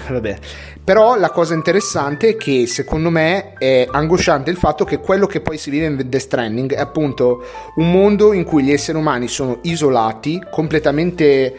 vabbè. 0.13 0.39
Però 0.83 1.17
la 1.17 1.31
cosa 1.31 1.55
interessante 1.55 2.31
è 2.31 2.37
che 2.37 2.67
secondo 2.67 3.11
me 3.11 3.53
è 3.59 3.87
angosciante 3.89 4.51
il 4.51 4.57
fatto 4.57 4.85
che 4.85 4.99
quello 4.99 5.27
che 5.27 5.41
poi 5.41 5.59
si 5.59 5.71
vive 5.71 5.87
in 5.87 5.97
Death 6.09 6.23
Stranding 6.31 6.75
è 6.75 6.81
appunto 6.81 7.43
un 7.75 7.91
mondo 7.91 8.33
in 8.33 8.45
cui 8.45 8.63
gli 8.63 8.71
esseri 8.71 8.97
umani 8.97 9.27
sono 9.27 9.59
isolati, 9.63 10.41
completamente 10.49 11.55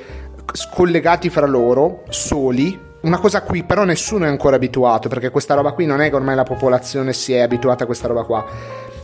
scollegati 0.53 1.29
fra 1.29 1.45
loro, 1.45 2.03
soli. 2.09 2.89
Una 3.01 3.17
cosa 3.17 3.39
a 3.39 3.41
cui 3.41 3.63
però 3.63 3.83
nessuno 3.83 4.25
è 4.25 4.27
ancora 4.29 4.55
abituato, 4.55 5.09
perché 5.09 5.29
questa 5.29 5.55
roba 5.55 5.73
qui 5.73 5.85
non 5.85 5.99
è 5.99 6.09
che 6.09 6.15
ormai 6.15 6.35
la 6.35 6.43
popolazione 6.43 7.11
si 7.11 7.33
è 7.33 7.39
abituata 7.39 7.83
a 7.83 7.85
questa 7.85 8.07
roba 8.07 8.23
qua. 8.23 8.45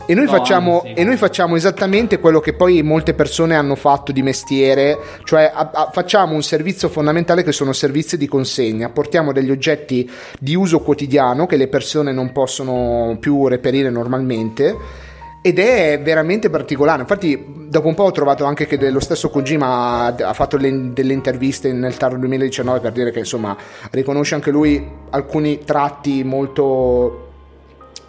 E 0.06 0.14
noi, 0.14 0.24
no, 0.24 0.30
facciamo, 0.30 0.84
e 0.84 1.04
noi, 1.04 1.18
facciamo, 1.18 1.54
esattamente 1.54 2.18
quello 2.18 2.40
che 2.40 2.54
poi 2.54 2.82
molte 2.82 3.12
persone 3.12 3.54
hanno 3.54 3.74
fatto 3.74 4.10
di 4.10 4.22
mestiere, 4.22 4.96
cioè 5.24 5.50
a, 5.52 5.70
a, 5.70 5.90
facciamo 5.92 6.32
un 6.32 6.42
servizio 6.42 6.88
fondamentale 6.88 7.42
che 7.42 7.52
sono 7.52 7.74
servizi 7.74 8.16
di 8.16 8.26
consegna, 8.26 8.88
portiamo 8.88 9.32
degli 9.32 9.50
oggetti 9.50 10.10
di 10.40 10.54
uso 10.54 10.80
quotidiano 10.80 11.44
che 11.44 11.56
le 11.56 11.68
persone 11.68 12.12
non 12.12 12.32
possono 12.32 13.18
più 13.20 13.48
reperire 13.48 13.90
normalmente 13.90 15.06
ed 15.40 15.58
è 15.58 16.00
veramente 16.02 16.50
particolare. 16.50 17.02
Infatti, 17.02 17.66
dopo 17.68 17.88
un 17.88 17.94
po' 17.94 18.04
ho 18.04 18.12
trovato 18.12 18.44
anche 18.44 18.66
che 18.66 18.90
lo 18.90 19.00
stesso 19.00 19.30
Kojima 19.30 20.06
ha 20.06 20.32
fatto 20.32 20.56
le, 20.56 20.92
delle 20.92 21.12
interviste 21.12 21.72
nel 21.72 21.96
Taro 21.96 22.16
2019 22.18 22.80
per 22.80 22.92
dire 22.92 23.10
che 23.10 23.20
insomma 23.20 23.56
riconosce 23.90 24.34
anche 24.34 24.50
lui 24.50 24.86
alcuni 25.10 25.64
tratti 25.64 26.24
molto 26.24 27.26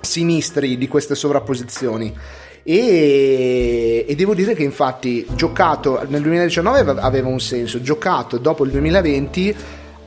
sinistri 0.01 0.77
di 0.77 0.87
queste 0.87 1.15
sovrapposizioni. 1.15 2.15
E, 2.63 4.05
e, 4.07 4.15
devo 4.15 4.35
dire 4.35 4.53
che 4.53 4.63
infatti 4.63 5.25
giocato 5.33 6.05
nel 6.07 6.21
2019 6.21 6.99
aveva 6.99 7.27
un 7.27 7.39
senso, 7.39 7.81
giocato 7.81 8.37
dopo 8.37 8.63
il 8.65 8.71
2020 8.71 9.55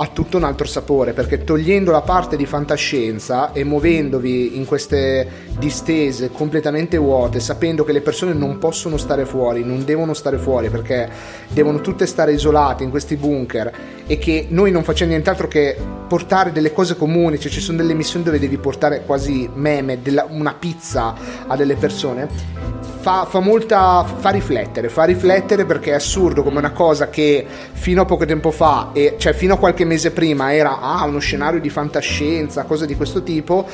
ha 0.02 0.08
tutto 0.08 0.36
un 0.36 0.42
altro 0.42 0.66
sapore 0.66 1.12
perché 1.12 1.44
togliendo 1.44 1.92
la 1.92 2.00
parte 2.00 2.36
di 2.36 2.44
fantascienza 2.44 3.52
e 3.52 3.62
muovendovi 3.62 4.56
in 4.56 4.66
queste 4.66 5.28
distese 5.56 6.30
completamente 6.30 6.96
vuote, 6.96 7.38
sapendo 7.38 7.84
che 7.84 7.92
le 7.92 8.00
persone 8.00 8.32
non 8.32 8.58
possono 8.58 8.96
stare 8.96 9.24
fuori, 9.24 9.62
non 9.64 9.84
devono 9.84 10.12
stare 10.12 10.38
fuori 10.38 10.70
perché 10.70 11.08
devono 11.50 11.80
tutte 11.80 12.06
stare 12.06 12.32
isolate 12.32 12.82
in 12.82 12.90
questi 12.90 13.14
bunker 13.14 13.72
e 14.04 14.18
che 14.18 14.46
noi 14.48 14.72
non 14.72 14.82
facciamo 14.82 15.10
nient'altro 15.10 15.46
che 15.46 15.76
portare 16.08 16.50
delle 16.50 16.72
cose 16.72 16.96
comuni, 16.96 17.38
cioè 17.38 17.52
ci 17.52 17.60
sono 17.60 17.76
delle 17.78 17.94
missioni 17.94 18.24
dove 18.24 18.40
devi 18.40 18.58
portare 18.58 19.04
quasi 19.06 19.48
meme, 19.54 20.02
della, 20.02 20.26
una 20.28 20.54
pizza 20.54 21.14
a 21.46 21.56
delle 21.56 21.76
persone 21.76 22.91
fa, 23.02 23.24
fa, 23.24 23.40
molta, 23.40 24.04
fa 24.04 24.30
riflettere, 24.30 24.88
fa 24.88 25.02
riflettere 25.02 25.64
perché 25.64 25.90
è 25.90 25.94
assurdo 25.94 26.44
come 26.44 26.58
una 26.58 26.70
cosa 26.70 27.10
che 27.10 27.44
fino 27.72 28.02
a 28.02 28.04
poco 28.04 28.24
tempo 28.24 28.52
fa, 28.52 28.90
e, 28.92 29.16
cioè 29.18 29.32
fino 29.32 29.54
a 29.54 29.58
qualche 29.58 29.84
mese 29.84 30.12
prima 30.12 30.54
era 30.54 30.78
ah, 30.78 31.02
uno 31.04 31.18
scenario 31.18 31.60
di 31.60 31.68
fantascienza, 31.68 32.62
cose 32.62 32.86
di 32.86 32.94
questo 32.94 33.24
tipo, 33.24 33.66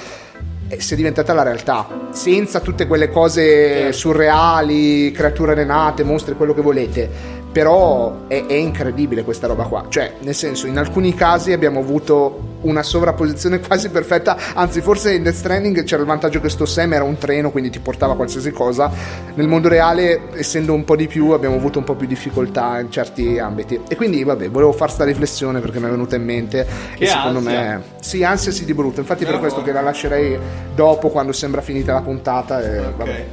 si 0.79 0.95
è 0.95 0.97
diventata 0.97 1.35
la 1.35 1.43
realtà, 1.43 2.09
senza 2.11 2.61
tutte 2.61 2.87
quelle 2.87 3.11
cose 3.11 3.93
surreali, 3.93 5.12
creature 5.12 5.53
renate, 5.53 6.05
mostri, 6.05 6.35
quello 6.35 6.55
che 6.55 6.62
volete. 6.62 7.11
Però 7.51 8.27
è, 8.29 8.45
è 8.47 8.53
incredibile 8.55 9.25
questa 9.25 9.47
roba 9.47 9.65
qua, 9.65 9.87
cioè 9.89 10.15
nel 10.21 10.35
senso 10.35 10.67
in 10.67 10.77
alcuni 10.79 11.15
casi 11.15 11.53
abbiamo 11.53 11.81
avuto 11.81 12.57
una 12.61 12.83
sovrapposizione 12.83 13.59
quasi 13.67 13.89
perfetta. 13.89 14.37
Anzi, 14.55 14.81
forse 14.81 15.15
in 15.15 15.23
Death 15.23 15.35
Stranding 15.37 15.83
c'era 15.85 16.03
il 16.03 16.07
vantaggio 16.09 16.41
che 16.41 16.49
sto 16.51 16.67
Sam 16.67 16.93
era 16.93 17.05
un 17.05 17.17
treno, 17.17 17.51
quindi 17.51 17.71
ti 17.71 17.79
portava 17.81 18.15
qualsiasi 18.17 18.51
cosa. 18.53 18.91
Nel 19.35 19.49
mondo 19.49 19.69
reale, 19.69 20.29
essendo 20.35 20.73
un 20.75 20.85
po' 20.85 20.95
di 20.97 21.07
più, 21.07 21.31
abbiamo 21.31 21.57
avuto 21.57 21.79
un 21.79 21.85
po' 21.85 21.95
più 21.95 22.07
difficoltà 22.07 22.81
in 22.81 22.91
certi 22.91 23.39
ambiti. 23.39 23.81
E 23.89 23.97
quindi, 23.97 24.23
vabbè, 24.23 24.51
volevo 24.51 24.73
fare 24.73 24.91
sta 24.93 25.05
riflessione 25.05 25.61
perché 25.61 25.79
mi 25.81 25.87
è 25.87 25.91
venuta 25.91 26.17
in 26.17 26.25
mente. 26.25 26.67
Che 26.97 27.05
e 27.05 27.07
secondo 27.07 27.39
ansia. 27.39 27.53
me, 27.61 27.83
sì, 28.01 28.23
ansia 28.25 28.53
sì 28.53 28.65
di 28.65 28.75
brutto. 28.75 29.01
Infatti, 29.01 29.25
per 29.25 29.39
questo 29.39 29.63
che 29.63 29.73
la 29.73 29.81
lascerei 29.81 30.39
dopo, 30.75 31.09
quando 31.09 31.33
sembra 31.33 31.61
finita 31.61 31.93
la 31.95 32.03
puntata. 32.03 32.61
E, 32.63 32.79
Ok. 32.79 32.95
vabbè. 32.97 33.27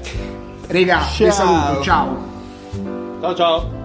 Raga, 0.68 1.02
Ciao. 1.02 1.32
saluto, 1.32 1.82
ciao. 1.84 2.18
Ciao 3.22 3.36
ciao. 3.36 3.85